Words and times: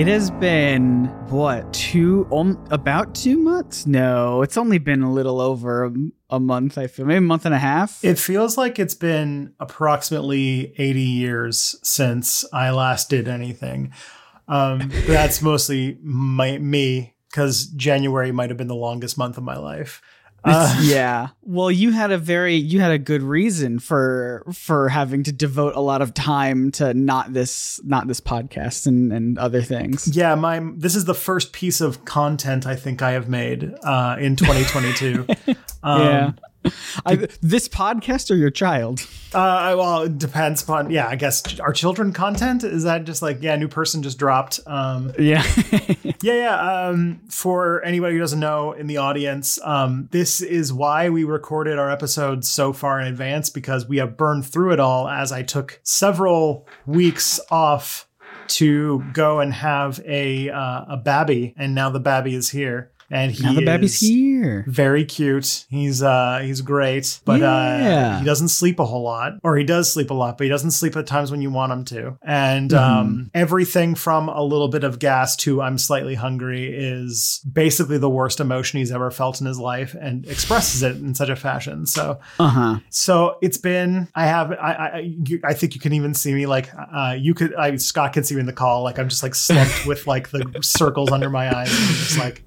It 0.00 0.06
has 0.06 0.30
been 0.30 1.04
what 1.28 1.74
two 1.74 2.26
um, 2.32 2.58
about 2.70 3.14
two 3.14 3.36
months? 3.36 3.86
No, 3.86 4.40
it's 4.40 4.56
only 4.56 4.78
been 4.78 5.02
a 5.02 5.12
little 5.12 5.42
over 5.42 5.84
a, 5.84 5.92
a 6.30 6.40
month. 6.40 6.78
I 6.78 6.86
feel 6.86 7.04
maybe 7.04 7.18
a 7.18 7.20
month 7.20 7.44
and 7.44 7.54
a 7.54 7.58
half. 7.58 8.02
It 8.02 8.18
feels 8.18 8.56
like 8.56 8.78
it's 8.78 8.94
been 8.94 9.52
approximately 9.60 10.72
80 10.78 11.02
years 11.02 11.76
since 11.82 12.46
I 12.50 12.70
last 12.70 13.10
did 13.10 13.28
anything. 13.28 13.92
Um, 14.48 14.90
that's 15.06 15.42
mostly 15.42 15.98
my, 16.02 16.56
me 16.56 17.14
because 17.28 17.66
January 17.66 18.32
might 18.32 18.48
have 18.48 18.56
been 18.56 18.68
the 18.68 18.74
longest 18.74 19.18
month 19.18 19.36
of 19.36 19.44
my 19.44 19.58
life. 19.58 20.00
Uh, 20.44 20.80
yeah. 20.82 21.28
Well, 21.42 21.70
you 21.70 21.92
had 21.92 22.10
a 22.10 22.18
very 22.18 22.54
you 22.54 22.80
had 22.80 22.92
a 22.92 22.98
good 22.98 23.22
reason 23.22 23.78
for 23.78 24.44
for 24.52 24.88
having 24.88 25.22
to 25.24 25.32
devote 25.32 25.74
a 25.74 25.80
lot 25.80 26.02
of 26.02 26.14
time 26.14 26.70
to 26.72 26.94
not 26.94 27.32
this 27.32 27.80
not 27.84 28.06
this 28.08 28.20
podcast 28.20 28.86
and 28.86 29.12
and 29.12 29.38
other 29.38 29.62
things. 29.62 30.14
Yeah, 30.14 30.34
my 30.34 30.60
this 30.74 30.94
is 30.94 31.04
the 31.04 31.14
first 31.14 31.52
piece 31.52 31.80
of 31.80 32.04
content 32.04 32.66
I 32.66 32.76
think 32.76 33.02
I 33.02 33.12
have 33.12 33.28
made 33.28 33.74
uh, 33.82 34.16
in 34.18 34.36
2022. 34.36 35.26
um, 35.82 36.02
yeah. 36.02 36.32
I, 37.06 37.28
this 37.40 37.68
podcast 37.68 38.30
or 38.30 38.34
your 38.34 38.50
child? 38.50 39.06
Uh, 39.32 39.74
well, 39.78 40.02
it 40.02 40.18
depends 40.18 40.62
upon. 40.62 40.90
Yeah, 40.90 41.06
I 41.06 41.16
guess 41.16 41.58
our 41.60 41.72
children 41.72 42.12
content 42.12 42.64
is 42.64 42.84
that 42.84 43.04
just 43.04 43.22
like 43.22 43.42
yeah, 43.42 43.56
new 43.56 43.68
person 43.68 44.02
just 44.02 44.18
dropped. 44.18 44.60
Um, 44.66 45.12
yeah, 45.18 45.44
yeah, 46.22 46.34
yeah. 46.34 46.88
Um, 46.88 47.20
for 47.28 47.82
anybody 47.82 48.14
who 48.14 48.20
doesn't 48.20 48.40
know 48.40 48.72
in 48.72 48.86
the 48.86 48.98
audience, 48.98 49.58
um, 49.62 50.08
this 50.10 50.40
is 50.40 50.72
why 50.72 51.08
we 51.08 51.24
recorded 51.24 51.78
our 51.78 51.90
episodes 51.90 52.50
so 52.50 52.72
far 52.72 53.00
in 53.00 53.06
advance 53.06 53.48
because 53.48 53.88
we 53.88 53.98
have 53.98 54.16
burned 54.16 54.44
through 54.44 54.72
it 54.72 54.80
all. 54.80 55.08
As 55.08 55.32
I 55.32 55.42
took 55.42 55.80
several 55.82 56.66
weeks 56.86 57.40
off 57.50 58.06
to 58.48 59.04
go 59.12 59.40
and 59.40 59.54
have 59.54 60.00
a 60.04 60.50
uh, 60.50 60.84
a 60.88 60.96
babby, 60.96 61.54
and 61.56 61.74
now 61.74 61.88
the 61.88 62.00
babby 62.00 62.34
is 62.34 62.50
here 62.50 62.90
and 63.10 63.32
he 63.32 63.42
now 63.42 63.52
the 63.52 63.64
baby's 63.64 63.98
here. 63.98 64.64
Very 64.68 65.04
cute. 65.04 65.66
He's 65.68 66.02
uh 66.02 66.40
he's 66.42 66.60
great, 66.60 67.20
but 67.24 67.40
yeah. 67.40 68.16
uh 68.16 68.18
he 68.20 68.24
doesn't 68.24 68.48
sleep 68.48 68.78
a 68.78 68.84
whole 68.84 69.02
lot, 69.02 69.34
or 69.42 69.56
he 69.56 69.64
does 69.64 69.92
sleep 69.92 70.10
a 70.10 70.14
lot, 70.14 70.38
but 70.38 70.44
he 70.44 70.48
doesn't 70.48 70.70
sleep 70.70 70.96
at 70.96 71.06
times 71.06 71.30
when 71.30 71.42
you 71.42 71.50
want 71.50 71.72
him 71.72 71.84
to. 71.86 72.18
And 72.22 72.70
mm-hmm. 72.70 72.98
um 73.00 73.30
everything 73.34 73.94
from 73.94 74.28
a 74.28 74.42
little 74.42 74.68
bit 74.68 74.84
of 74.84 74.98
gas 74.98 75.36
to 75.36 75.60
I'm 75.60 75.78
slightly 75.78 76.14
hungry 76.14 76.72
is 76.72 77.40
basically 77.50 77.98
the 77.98 78.10
worst 78.10 78.40
emotion 78.40 78.78
he's 78.78 78.92
ever 78.92 79.10
felt 79.10 79.40
in 79.40 79.46
his 79.46 79.58
life, 79.58 79.94
and 80.00 80.26
expresses 80.26 80.82
it 80.82 80.96
in 80.96 81.14
such 81.14 81.28
a 81.28 81.36
fashion. 81.36 81.86
So 81.86 82.20
uh 82.38 82.48
huh. 82.48 82.78
So 82.90 83.38
it's 83.42 83.58
been. 83.58 84.08
I 84.14 84.26
have. 84.26 84.52
I 84.52 84.54
I 84.54 85.14
I 85.44 85.54
think 85.54 85.74
you 85.74 85.80
can 85.80 85.92
even 85.92 86.14
see 86.14 86.32
me 86.32 86.46
like 86.46 86.70
uh 86.74 87.16
you 87.18 87.34
could. 87.34 87.54
I 87.54 87.76
Scott 87.76 88.12
can 88.12 88.24
see 88.24 88.34
me 88.34 88.40
in 88.40 88.46
the 88.46 88.52
call. 88.52 88.82
Like 88.82 88.98
I'm 88.98 89.08
just 89.08 89.22
like 89.22 89.34
slumped 89.34 89.86
with 89.86 90.06
like 90.06 90.30
the 90.30 90.58
circles 90.62 91.10
under 91.10 91.30
my 91.30 91.54
eyes, 91.54 91.70
and 91.70 91.96
just 91.96 92.18
like. 92.18 92.44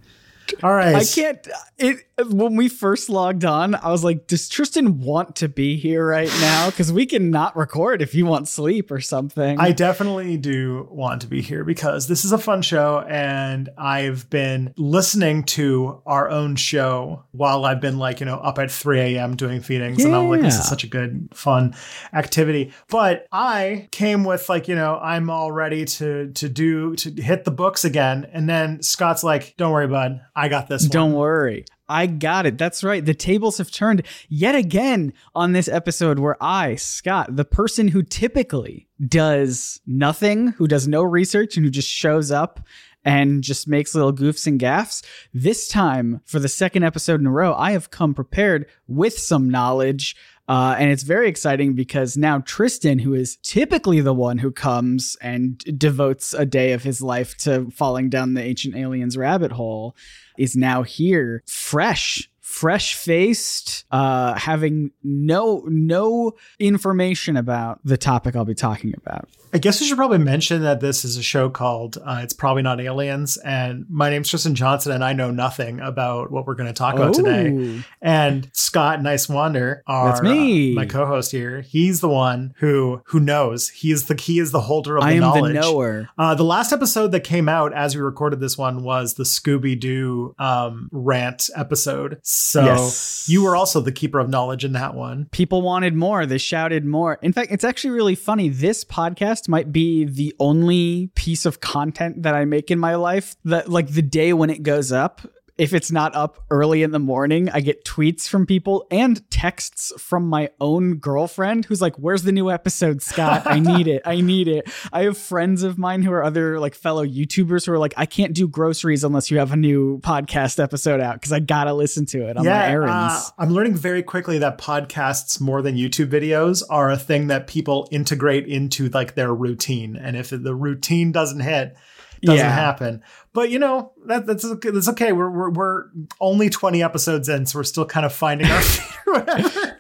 All 0.62 0.74
right. 0.74 0.96
I 0.96 1.04
can't. 1.04 1.48
It 1.78 2.06
when 2.28 2.56
we 2.56 2.70
first 2.70 3.10
logged 3.10 3.44
on, 3.44 3.74
I 3.76 3.90
was 3.90 4.04
like, 4.04 4.28
"Does 4.28 4.48
Tristan 4.48 5.00
want 5.00 5.36
to 5.38 5.50
be 5.50 5.78
here 5.78 6.06
right 6.06 6.32
now? 6.42 6.70
Because 6.70 6.92
we 6.92 7.06
can 7.06 7.32
not 7.32 7.58
record 7.58 8.02
if 8.02 8.14
you 8.14 8.26
want 8.26 8.48
sleep 8.48 8.92
or 8.92 9.02
something." 9.02 9.60
I 9.60 9.72
definitely 9.72 10.38
do 10.38 10.88
want 10.92 11.22
to 11.22 11.28
be 11.28 11.42
here 11.42 11.64
because 11.64 12.08
this 12.08 12.24
is 12.24 12.32
a 12.32 12.38
fun 12.38 12.62
show, 12.62 13.04
and 13.08 13.70
I've 13.78 14.30
been 14.30 14.74
listening 14.78 15.44
to 15.44 16.02
our 16.06 16.30
own 16.30 16.56
show 16.56 17.24
while 17.32 17.66
I've 17.66 17.82
been 17.82 17.98
like 17.98 18.20
you 18.20 18.28
know 18.28 18.38
up 18.38 18.60
at 18.60 18.70
three 18.70 19.00
a.m. 19.00 19.36
doing 19.36 19.62
feedings, 19.62 20.00
yeah. 20.00 20.08
and 20.08 20.16
I'm 20.16 20.30
like, 20.30 20.42
"This 20.42 20.60
is 20.60 20.68
such 20.68 20.84
a 20.84 20.88
good 20.88 21.30
fun 21.34 21.74
activity." 22.14 22.74
But 22.90 23.26
I 23.32 23.88
came 23.92 24.24
with 24.24 24.50
like 24.50 24.68
you 24.68 24.76
know 24.76 25.00
I'm 25.02 25.32
all 25.32 25.52
ready 25.52 25.86
to 25.86 26.32
to 26.32 26.50
do 26.50 26.96
to 26.98 27.10
hit 27.10 27.44
the 27.44 27.52
books 27.52 27.84
again, 27.84 28.28
and 28.32 28.48
then 28.48 28.84
Scott's 28.84 29.24
like, 29.24 29.56
"Don't 29.58 29.72
worry, 29.72 29.88
bud, 29.88 30.22
I 30.36 30.48
got 30.48 30.68
this." 30.68 30.86
Don't 30.86 31.14
worry. 31.14 31.66
I 31.90 32.08
got 32.08 32.46
it. 32.46 32.58
That's 32.58 32.84
right. 32.84 33.04
The 33.04 33.14
tables 33.14 33.58
have 33.58 33.72
turned 33.72 34.04
yet 34.30 34.56
again 34.56 35.14
on 35.36 35.52
this 35.52 35.68
episode 35.68 36.20
where 36.20 36.38
I, 36.42 36.76
Scott, 36.76 37.36
the 37.36 37.46
person 37.46 37.90
who 37.90 38.04
typically 38.04 38.88
does 39.06 39.82
nothing, 39.86 40.50
who 40.50 40.68
does 40.68 40.88
no 40.88 41.04
research, 41.04 41.58
and 41.58 41.66
who 41.66 41.72
just 41.72 41.90
shows 41.90 42.32
up 42.32 42.62
and 43.06 43.44
just 43.44 43.68
makes 43.68 43.94
little 43.94 44.14
goofs 44.14 44.48
and 44.48 44.60
gaffs. 44.60 45.04
This 45.34 45.68
time, 45.68 46.22
for 46.26 46.40
the 46.40 46.48
second 46.48 46.84
episode 46.84 47.20
in 47.20 47.28
a 47.28 47.32
row, 47.32 47.54
I 47.54 47.72
have 47.72 47.92
come 47.92 48.14
prepared 48.14 48.68
with 48.88 49.18
some 49.18 49.50
knowledge. 49.50 50.16
Uh, 50.48 50.76
and 50.78 50.92
it's 50.92 51.04
very 51.04 51.30
exciting 51.30 51.74
because 51.74 52.18
now 52.18 52.40
Tristan, 52.40 53.00
who 53.00 53.14
is 53.14 53.38
typically 53.38 54.02
the 54.02 54.14
one 54.14 54.38
who 54.38 54.52
comes 54.52 55.16
and 55.22 55.58
devotes 55.78 56.34
a 56.34 56.46
day 56.46 56.74
of 56.74 56.84
his 56.84 57.02
life 57.02 57.38
to 57.38 57.70
falling 57.72 58.10
down 58.10 58.34
the 58.34 58.44
ancient 58.44 58.76
aliens 58.76 59.16
rabbit 59.16 59.54
hole, 59.54 59.96
is 60.38 60.56
now 60.56 60.84
here, 60.84 61.44
fresh 61.48 62.30
fresh 62.54 62.94
faced, 62.94 63.84
uh, 63.90 64.36
having 64.36 64.92
no 65.04 65.64
no 65.68 66.34
information 66.60 67.36
about 67.36 67.80
the 67.84 67.98
topic 67.98 68.36
I'll 68.36 68.46
be 68.46 68.54
talking 68.54 68.94
about. 68.96 69.28
I 69.56 69.60
guess 69.60 69.80
we 69.80 69.86
should 69.86 69.98
probably 69.98 70.18
mention 70.18 70.64
that 70.64 70.80
this 70.80 71.06
is 71.06 71.16
a 71.16 71.22
show 71.22 71.48
called 71.48 72.00
uh, 72.04 72.22
It's 72.24 72.34
Probably 72.34 72.64
Not 72.64 72.82
Aliens. 72.82 73.38
And 73.38 73.86
my 73.88 74.10
name's 74.10 74.28
Tristan 74.28 74.56
Johnson, 74.56 74.92
and 74.92 75.04
I 75.04 75.14
know 75.14 75.30
nothing 75.30 75.80
about 75.80 76.32
what 76.32 76.48
we're 76.48 76.56
going 76.56 76.68
to 76.68 76.74
talk 76.74 76.96
about 76.96 77.14
today. 77.14 77.84
And 78.02 78.50
Scott 78.54 79.00
Niswander, 79.02 79.82
our, 79.86 80.10
That's 80.10 80.24
me. 80.24 80.74
Uh, 80.74 80.76
my 80.76 80.86
co-host 80.88 81.32
here, 81.32 81.62
he's 81.62 82.02
the 82.02 82.10
one 82.10 82.56
who 82.58 83.02
who 83.06 83.20
knows. 83.20 83.70
He 83.70 83.92
is 83.92 84.08
the 84.08 84.16
he 84.20 84.40
is 84.40 84.52
the 84.52 84.62
holder 84.62 84.98
of 84.98 85.04
the 85.04 85.10
I 85.10 85.12
am 85.14 85.20
knowledge. 85.20 85.54
the 85.54 85.62
knower. 85.62 86.10
Uh, 86.18 86.34
the 86.34 86.44
last 86.44 86.72
episode 86.74 87.12
that 87.12 87.24
came 87.24 87.48
out 87.48 87.74
as 87.74 87.96
we 87.96 88.02
recorded 88.02 88.40
this 88.40 88.58
one 88.58 88.84
was 88.84 89.14
the 89.16 89.24
Scooby 89.24 89.80
Doo 89.80 90.34
um, 90.40 90.90
rant 90.92 91.52
episode. 91.56 92.20
So 92.44 92.66
yes. 92.66 93.26
you 93.28 93.44
were 93.44 93.56
also 93.56 93.80
the 93.80 93.92
keeper 93.92 94.20
of 94.20 94.30
knowledge 94.30 94.66
in 94.66 94.74
that 94.74 94.96
one. 94.96 95.28
People 95.32 95.62
wanted 95.62 95.94
more. 95.96 96.26
They 96.26 96.38
shouted 96.38 96.86
more. 96.86 97.20
In 97.22 97.34
fact, 97.34 97.52
it's 97.52 97.64
actually 97.64 97.92
really 97.92 98.16
funny. 98.16 98.50
This 98.50 98.84
podcast 98.84 99.14
podcast 99.14 99.50
might 99.50 99.72
be 99.72 100.06
the 100.06 100.34
only 100.40 101.10
piece 101.16 101.46
of 101.46 101.60
content 101.60 102.24
that 102.24 102.36
I 102.36 102.46
make 102.46 102.72
in 102.72 102.80
my 102.80 102.96
life 102.96 103.36
that 103.46 103.70
like 103.70 103.90
the 103.90 104.02
day 104.02 104.34
when 104.34 104.50
it 104.50 104.64
goes 104.64 104.92
up 104.92 105.22
if 105.58 105.74
it's 105.74 105.92
not 105.92 106.16
up 106.16 106.44
early 106.50 106.82
in 106.82 106.92
the 106.92 107.00
morning, 107.00 107.50
I 107.50 107.62
get 107.62 107.86
tweets 107.86 108.28
from 108.28 108.46
people 108.46 108.88
and 108.90 109.30
texts 109.30 109.94
from 110.00 110.28
my 110.28 110.50
own 110.60 110.96
girlfriend 110.96 111.66
who's 111.66 111.82
like, 111.82 111.96
Where's 111.98 112.24
the 112.24 112.32
new 112.32 112.50
episode, 112.50 113.02
Scott? 113.02 113.44
I 113.46 113.60
need 113.60 113.88
it. 113.88 114.02
I 114.06 114.22
need 114.22 114.48
it. 114.48 114.70
I 114.92 115.04
have 115.04 115.18
friends 115.18 115.62
of 115.64 115.78
mine 115.78 116.02
who 116.02 116.12
are 116.12 116.24
other 116.24 116.60
like 116.60 116.74
fellow 116.74 117.06
YouTubers 117.06 117.66
who 117.66 117.74
are 117.74 117.78
like, 117.78 117.94
I 117.98 118.06
can't 118.06 118.34
do 118.34 118.48
groceries 118.48 119.04
unless 119.04 119.30
you 119.30 119.38
have 119.38 119.52
a 119.52 119.56
new 119.56 120.00
podcast 120.00 120.62
episode 120.62 121.00
out 121.00 121.16
because 121.16 121.32
I 121.32 121.40
gotta 121.40 121.74
listen 121.74 122.06
to 122.08 122.28
it 122.28 122.38
on 122.38 122.46
yeah, 122.46 122.60
my 122.60 122.70
errands. 122.70 123.14
Uh, 123.14 123.30
I'm 123.38 123.52
learning 123.52 123.76
very 123.76 124.02
quickly 124.02 124.40
that 124.40 124.58
podcasts 124.58 125.40
more 125.40 125.62
than 125.62 125.76
YouTube 125.76 126.08
videos 126.08 126.64
are 126.70 126.90
a 126.90 126.98
thing 126.98 127.28
that 127.28 127.46
people 127.48 127.88
integrate 127.92 128.48
into 128.48 128.90
like 128.90 129.14
their 129.14 129.34
routine. 129.34 129.96
And 129.96 130.18
if 130.18 130.32
the 130.32 130.56
routine 130.56 131.12
doesn't 131.12 131.42
hit, 131.42 131.76
doesn't 132.24 132.38
Yeah. 132.46 132.52
happen. 132.54 133.04
But 133.34 133.50
you 133.50 133.60
know 133.60 133.92
that 134.06 134.26
that's 134.26 134.46
okay. 134.46 134.70
That's 134.72 134.90
okay. 134.90 135.12
We're, 135.12 135.30
we're 135.30 135.50
we're 135.52 135.84
only 136.22 136.50
twenty 136.50 136.82
episodes 136.84 137.30
in, 137.30 137.46
so 137.46 137.60
we're 137.60 137.64
still 137.64 137.86
kind 137.86 138.06
of 138.06 138.14
finding 138.14 138.48
our 138.48 138.62
feet. 138.62 139.74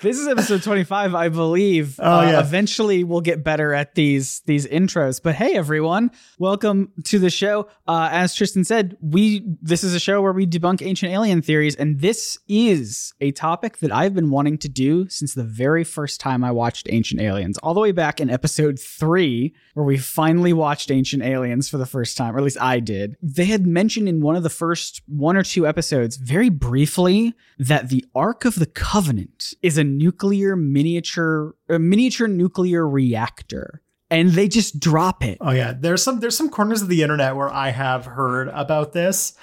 This 0.00 0.16
is 0.16 0.28
episode 0.28 0.62
25, 0.62 1.16
I 1.16 1.28
believe. 1.28 1.98
Oh, 1.98 2.18
Uh, 2.20 2.22
yeah. 2.22 2.40
Eventually, 2.40 3.02
we'll 3.02 3.20
get 3.20 3.42
better 3.42 3.74
at 3.74 3.96
these 3.96 4.42
these 4.46 4.64
intros. 4.64 5.20
But 5.20 5.34
hey, 5.34 5.54
everyone, 5.56 6.12
welcome 6.38 6.92
to 7.02 7.18
the 7.18 7.30
show. 7.30 7.66
Uh, 7.88 8.08
as 8.12 8.32
Tristan 8.32 8.62
said, 8.62 8.96
we 9.00 9.42
this 9.60 9.82
is 9.82 9.96
a 9.96 9.98
show 10.00 10.22
where 10.22 10.32
we 10.32 10.46
debunk 10.46 10.82
ancient 10.86 11.10
alien 11.12 11.42
theories, 11.42 11.74
and 11.74 11.98
this 12.00 12.38
is 12.46 13.12
a 13.20 13.32
topic 13.32 13.78
that 13.78 13.90
I've 13.92 14.14
been 14.14 14.30
wanting 14.30 14.56
to 14.58 14.68
do 14.68 15.08
since 15.08 15.34
the 15.34 15.42
very 15.42 15.82
first 15.82 16.20
time 16.20 16.44
I 16.44 16.52
watched 16.52 16.86
Ancient 16.90 17.20
Aliens, 17.20 17.58
all 17.58 17.74
the 17.74 17.80
way 17.80 17.90
back 17.90 18.20
in 18.20 18.30
episode 18.30 18.78
three, 18.78 19.52
where 19.74 19.84
we 19.84 19.98
finally 19.98 20.52
watched 20.52 20.92
Ancient 20.92 21.24
Aliens 21.24 21.68
for 21.68 21.76
the 21.78 21.86
first 21.86 22.16
time, 22.16 22.36
or 22.36 22.38
at 22.38 22.44
least 22.44 22.62
I 22.62 22.78
did. 22.78 23.16
They 23.20 23.46
had 23.46 23.66
mentioned 23.66 24.08
in 24.08 24.20
one 24.20 24.36
of 24.36 24.44
the 24.44 24.48
first 24.50 25.02
one 25.08 25.36
or 25.36 25.42
two 25.42 25.66
episodes, 25.66 26.18
very 26.18 26.50
briefly, 26.50 27.34
that 27.58 27.88
the 27.88 28.04
Ark 28.14 28.44
of 28.44 28.54
the 28.60 28.66
Covenant 28.66 29.54
is 29.60 29.76
a 29.76 29.87
nuclear 29.88 30.56
miniature, 30.56 31.54
a 31.68 31.78
miniature 31.78 32.28
nuclear 32.28 32.88
reactor. 32.88 33.82
And 34.10 34.30
they 34.30 34.48
just 34.48 34.80
drop 34.80 35.22
it. 35.22 35.38
Oh 35.40 35.50
yeah, 35.50 35.74
there's 35.78 36.02
some 36.02 36.20
there's 36.20 36.36
some 36.36 36.48
corners 36.48 36.80
of 36.80 36.88
the 36.88 37.02
internet 37.02 37.36
where 37.36 37.50
I 37.50 37.70
have 37.70 38.06
heard 38.06 38.48
about 38.48 38.92
this. 38.92 39.34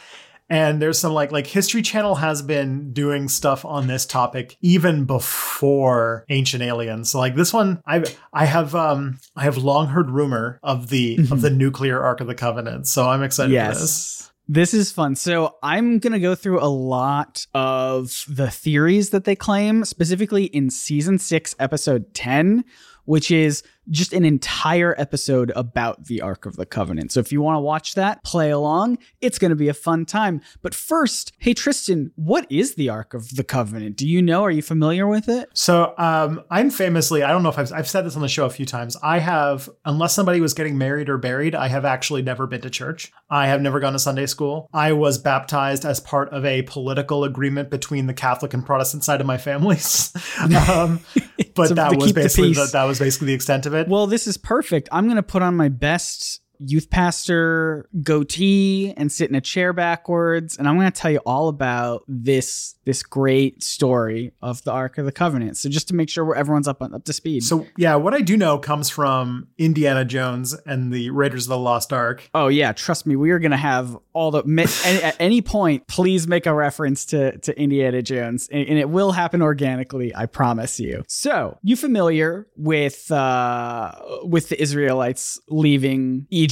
And 0.48 0.80
there's 0.80 1.00
some 1.00 1.14
like 1.14 1.32
like 1.32 1.48
History 1.48 1.82
Channel 1.82 2.16
has 2.16 2.42
been 2.42 2.94
doing 2.94 3.28
stuff 3.28 3.66
on 3.66 3.88
this 3.88 4.06
topic 4.06 4.58
even 4.62 5.06
before 5.06 6.26
Ancient 6.30 6.62
Aliens. 6.62 7.10
So 7.10 7.20
like 7.20 7.36
this 7.36 7.52
one, 7.52 7.82
I 7.86 8.04
I 8.32 8.46
have 8.46 8.76
um 8.76 9.20
I 9.36 9.44
have 9.44 9.58
long 9.58 9.88
heard 9.88 10.10
rumor 10.12 10.60
of 10.62 10.90
the 10.90 11.18
of 11.32 11.42
the 11.42 11.50
nuclear 11.50 12.02
Ark 12.02 12.22
of 12.22 12.28
the 12.28 12.36
Covenant. 12.36 12.88
So 12.88 13.10
I'm 13.10 13.24
excited 13.24 13.52
for 13.74 13.80
this. 13.80 14.32
This 14.48 14.76
is 14.76 14.92
fun. 14.92 15.16
So 15.16 15.56
I'm 15.64 15.98
going 15.98 16.14
to 16.14 16.20
go 16.20 16.36
through 16.36 16.62
a 16.62 16.70
lot 16.70 17.48
of 17.56 18.26
the 18.30 18.52
theories 18.52 19.10
that 19.10 19.24
they 19.24 19.36
claim, 19.36 19.84
specifically 19.86 20.46
in 20.46 20.70
season 20.70 21.18
six, 21.18 21.56
episode 21.58 22.14
10, 22.14 22.64
which 23.06 23.32
is 23.32 23.64
just 23.90 24.14
an 24.14 24.26
entire 24.26 24.96
episode 24.98 25.52
about 25.56 26.06
the 26.06 26.22
Ark 26.22 26.46
of 26.46 26.56
the 26.56 26.66
Covenant. 26.66 27.12
So 27.12 27.20
if 27.20 27.32
you 27.32 27.42
want 27.42 27.56
to 27.56 27.60
watch 27.62 27.96
that, 27.96 28.24
play 28.24 28.52
along. 28.52 28.98
It's 29.22 29.38
going 29.38 29.50
to 29.50 29.56
be 29.56 29.68
a 29.68 29.74
fun 29.74 30.06
time. 30.06 30.42
But 30.62 30.74
first, 30.74 31.34
hey, 31.40 31.54
Tristan, 31.54 32.12
what 32.16 32.52
is 32.52 32.76
the 32.76 32.90
Ark 32.90 33.14
of 33.14 33.36
the 33.36 33.44
Covenant? 33.44 33.98
Do 33.98 34.08
you 34.08 34.22
know? 34.22 34.44
Are 34.44 34.52
you 34.52 34.62
familiar 34.62 35.08
with 35.08 35.30
it? 35.30 35.50
So 35.54 35.94
um, 35.98 36.44
I'm 36.50 36.70
famously, 36.70 37.24
I 37.24 37.30
don't 37.30 37.44
know 37.44 37.50
if 37.50 37.60
I've, 37.60 37.72
I've 37.72 37.88
said 37.88 38.06
this 38.06 38.16
on 38.16 38.22
the 38.22 38.28
show 38.28 38.46
a 38.46 38.50
few 38.50 38.66
times. 38.66 38.98
I 39.04 39.20
have, 39.20 39.70
unless 39.86 40.14
somebody 40.14 40.42
was 40.42 40.54
getting 40.54 40.78
married 40.78 41.10
or 41.10 41.18
buried, 41.18 41.56
I 41.56 41.68
have 41.68 41.86
actually 41.86 42.22
never 42.22 42.48
been 42.48 42.62
to 42.62 42.70
church. 42.70 43.12
I 43.30 43.48
have 43.48 43.62
never 43.62 43.80
gone 43.80 43.94
to 43.94 44.00
Sunday 44.00 44.26
school. 44.26 44.70
I 44.74 44.94
was 44.94 45.18
baptized 45.18 45.86
as 45.86 46.00
part 46.00 46.30
of 46.30 46.46
a 46.46 46.64
political 46.64 47.24
agreement 47.24 47.70
between 47.70 48.08
the 48.08 48.14
Catholic 48.14 48.54
and 48.54 48.66
Protestant 48.66 49.04
side 49.04 49.22
of 49.22 49.28
my 49.28 49.38
families. 49.38 50.12
um, 50.70 51.02
but 51.56 51.68
To- 51.68 51.74
that 51.76 51.96
was 51.98 52.14
basically 52.14 52.54
the, 52.54 52.70
that 52.74 52.84
was 52.86 53.00
basically 53.00 53.28
the 53.28 53.34
extent 53.34 53.66
of 53.66 53.75
it. 53.76 53.88
Well, 53.88 54.08
this 54.08 54.28
is 54.28 54.38
perfect. 54.38 54.90
I'm 54.92 55.06
going 55.06 55.18
to 55.18 55.24
put 55.24 55.42
on 55.42 55.56
my 55.56 55.70
best 55.70 56.42
youth 56.60 56.90
pastor 56.90 57.90
goatee 58.04 58.94
and 58.98 59.12
sit 59.12 59.30
in 59.30 59.36
a 59.36 59.42
chair 59.42 59.74
backwards 59.74 60.58
and 60.58 60.68
I'm 60.68 60.76
going 60.76 60.92
to 60.92 61.00
tell 61.00 61.12
you 61.12 61.20
all 61.26 61.48
about 61.48 62.04
this 62.08 62.76
this 62.86 63.02
great 63.04 63.64
story 63.64 64.32
of 64.42 64.64
the 64.64 64.72
Ark 64.72 64.98
of 64.98 65.06
the 65.06 65.12
Covenant. 65.12 65.58
So 65.58 65.70
just 65.70 65.88
to 65.88 65.96
make 65.96 66.08
sure 66.08 66.24
we're, 66.24 66.36
everyone's 66.36 66.68
up 66.68 66.82
up 66.82 67.04
to 67.04 67.14
speed. 67.14 67.44
So 67.44 67.66
yeah, 67.78 67.96
what 67.96 68.14
I 68.14 68.22
do 68.22 68.38
know 68.38 68.58
comes 68.60 68.90
from 68.90 69.48
Indiana 69.58 70.06
Jones 70.06 70.54
and 70.66 70.94
the 70.94 71.10
Raiders 71.10 71.46
of 71.46 71.50
the 71.50 71.58
Lost 71.58 71.92
Ark. 71.92 72.30
Oh 72.34 72.48
yeah, 72.48 72.74
trust 72.74 73.08
me, 73.08 73.16
we 73.16 73.32
are 73.32 73.40
gonna 73.40 73.58
have 73.58 73.98
all 74.14 74.32
the 74.32 74.44
any, 74.86 75.04
at 75.04 75.16
any 75.20 75.42
point. 75.42 75.88
Please 75.88 76.28
make 76.28 76.46
a 76.46 76.54
reference 76.54 77.06
to 77.08 77.38
to 77.40 77.60
Indiana 77.60 78.02
Jones, 78.02 78.48
and, 78.52 78.68
and 78.68 78.78
it 78.78 78.90
will 78.90 79.12
happen 79.12 79.42
organically. 79.42 80.16
I 80.16 80.28
promise 80.28 80.80
you. 80.80 81.04
So, 81.08 81.58
you 81.64 81.76
familiar 81.76 82.48
with 82.56 83.12
uh 83.12 83.94
with 84.24 84.50
the 84.50 84.62
Israelites 84.62 85.40
leaving 85.50 86.28
Egypt? 86.30 86.45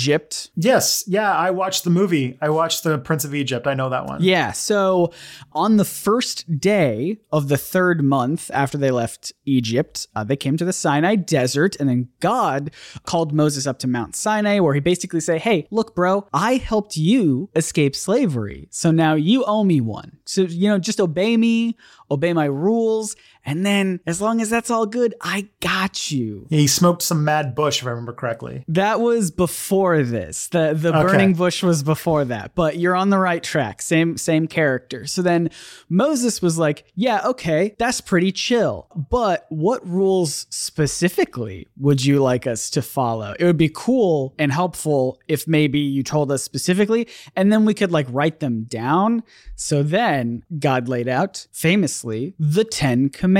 Yes, 0.55 1.03
yeah, 1.07 1.35
I 1.35 1.51
watched 1.51 1.83
the 1.83 1.89
movie. 1.89 2.37
I 2.41 2.49
watched 2.49 2.83
the 2.83 2.97
Prince 2.97 3.25
of 3.25 3.33
Egypt. 3.33 3.67
I 3.67 3.73
know 3.73 3.89
that 3.89 4.05
one. 4.05 4.21
Yeah. 4.21 4.51
So, 4.51 5.11
on 5.51 5.77
the 5.77 5.85
first 5.85 6.59
day 6.59 7.17
of 7.31 7.47
the 7.49 7.57
third 7.57 8.03
month 8.03 8.49
after 8.53 8.77
they 8.77 8.91
left 8.91 9.33
Egypt, 9.45 10.07
uh, 10.15 10.23
they 10.23 10.35
came 10.35 10.57
to 10.57 10.65
the 10.65 10.73
Sinai 10.73 11.15
desert, 11.15 11.75
and 11.79 11.89
then 11.89 12.09
God 12.19 12.71
called 13.05 13.33
Moses 13.33 13.67
up 13.67 13.79
to 13.79 13.87
Mount 13.87 14.15
Sinai, 14.15 14.59
where 14.59 14.73
he 14.73 14.79
basically 14.79 15.19
said, 15.19 15.41
"Hey, 15.41 15.67
look, 15.71 15.95
bro, 15.95 16.27
I 16.33 16.55
helped 16.55 16.97
you 16.97 17.49
escape 17.55 17.95
slavery, 17.95 18.67
so 18.71 18.91
now 18.91 19.13
you 19.15 19.43
owe 19.45 19.63
me 19.63 19.81
one. 19.81 20.17
So 20.25 20.41
you 20.43 20.69
know, 20.69 20.79
just 20.79 20.99
obey 20.99 21.37
me, 21.37 21.77
obey 22.09 22.33
my 22.33 22.45
rules, 22.45 23.15
and 23.45 23.65
then 23.65 23.99
as 24.05 24.21
long 24.21 24.41
as 24.41 24.49
that's 24.49 24.69
all 24.71 24.85
good, 24.85 25.13
I 25.21 25.47
got 25.61 26.11
you." 26.11 26.47
He 26.49 26.67
smoked 26.67 27.01
some 27.01 27.23
mad 27.23 27.55
bush, 27.55 27.81
if 27.81 27.87
I 27.87 27.91
remember 27.91 28.13
correctly. 28.13 28.63
That 28.67 28.99
was 29.01 29.31
before 29.31 30.03
this. 30.03 30.47
The 30.47 30.73
the 30.73 30.89
Okay. 30.95 31.01
burning 31.01 31.33
bush 31.33 31.63
was 31.63 31.83
before 31.83 32.25
that. 32.25 32.55
But 32.55 32.77
you're 32.77 32.95
on 32.95 33.09
the 33.09 33.17
right 33.19 33.43
track. 33.43 33.81
Same 33.81 34.17
same 34.17 34.47
character. 34.47 35.05
So 35.05 35.21
then 35.21 35.49
Moses 35.89 36.41
was 36.41 36.57
like, 36.57 36.85
"Yeah, 36.95 37.21
okay, 37.25 37.75
that's 37.77 38.01
pretty 38.01 38.31
chill. 38.31 38.87
But 39.09 39.45
what 39.49 39.87
rules 39.87 40.45
specifically 40.49 41.67
would 41.77 42.03
you 42.05 42.21
like 42.21 42.45
us 42.47 42.69
to 42.71 42.81
follow? 42.81 43.35
It 43.39 43.45
would 43.45 43.57
be 43.57 43.71
cool 43.73 44.33
and 44.39 44.51
helpful 44.51 45.19
if 45.27 45.47
maybe 45.47 45.79
you 45.79 46.03
told 46.03 46.31
us 46.31 46.43
specifically 46.43 47.07
and 47.35 47.51
then 47.51 47.65
we 47.65 47.73
could 47.73 47.91
like 47.91 48.07
write 48.09 48.39
them 48.39 48.63
down." 48.63 49.23
So 49.55 49.83
then 49.83 50.43
God 50.59 50.87
laid 50.89 51.07
out 51.07 51.47
famously 51.51 52.33
the 52.39 52.63
10 52.63 53.09
commandments. 53.09 53.32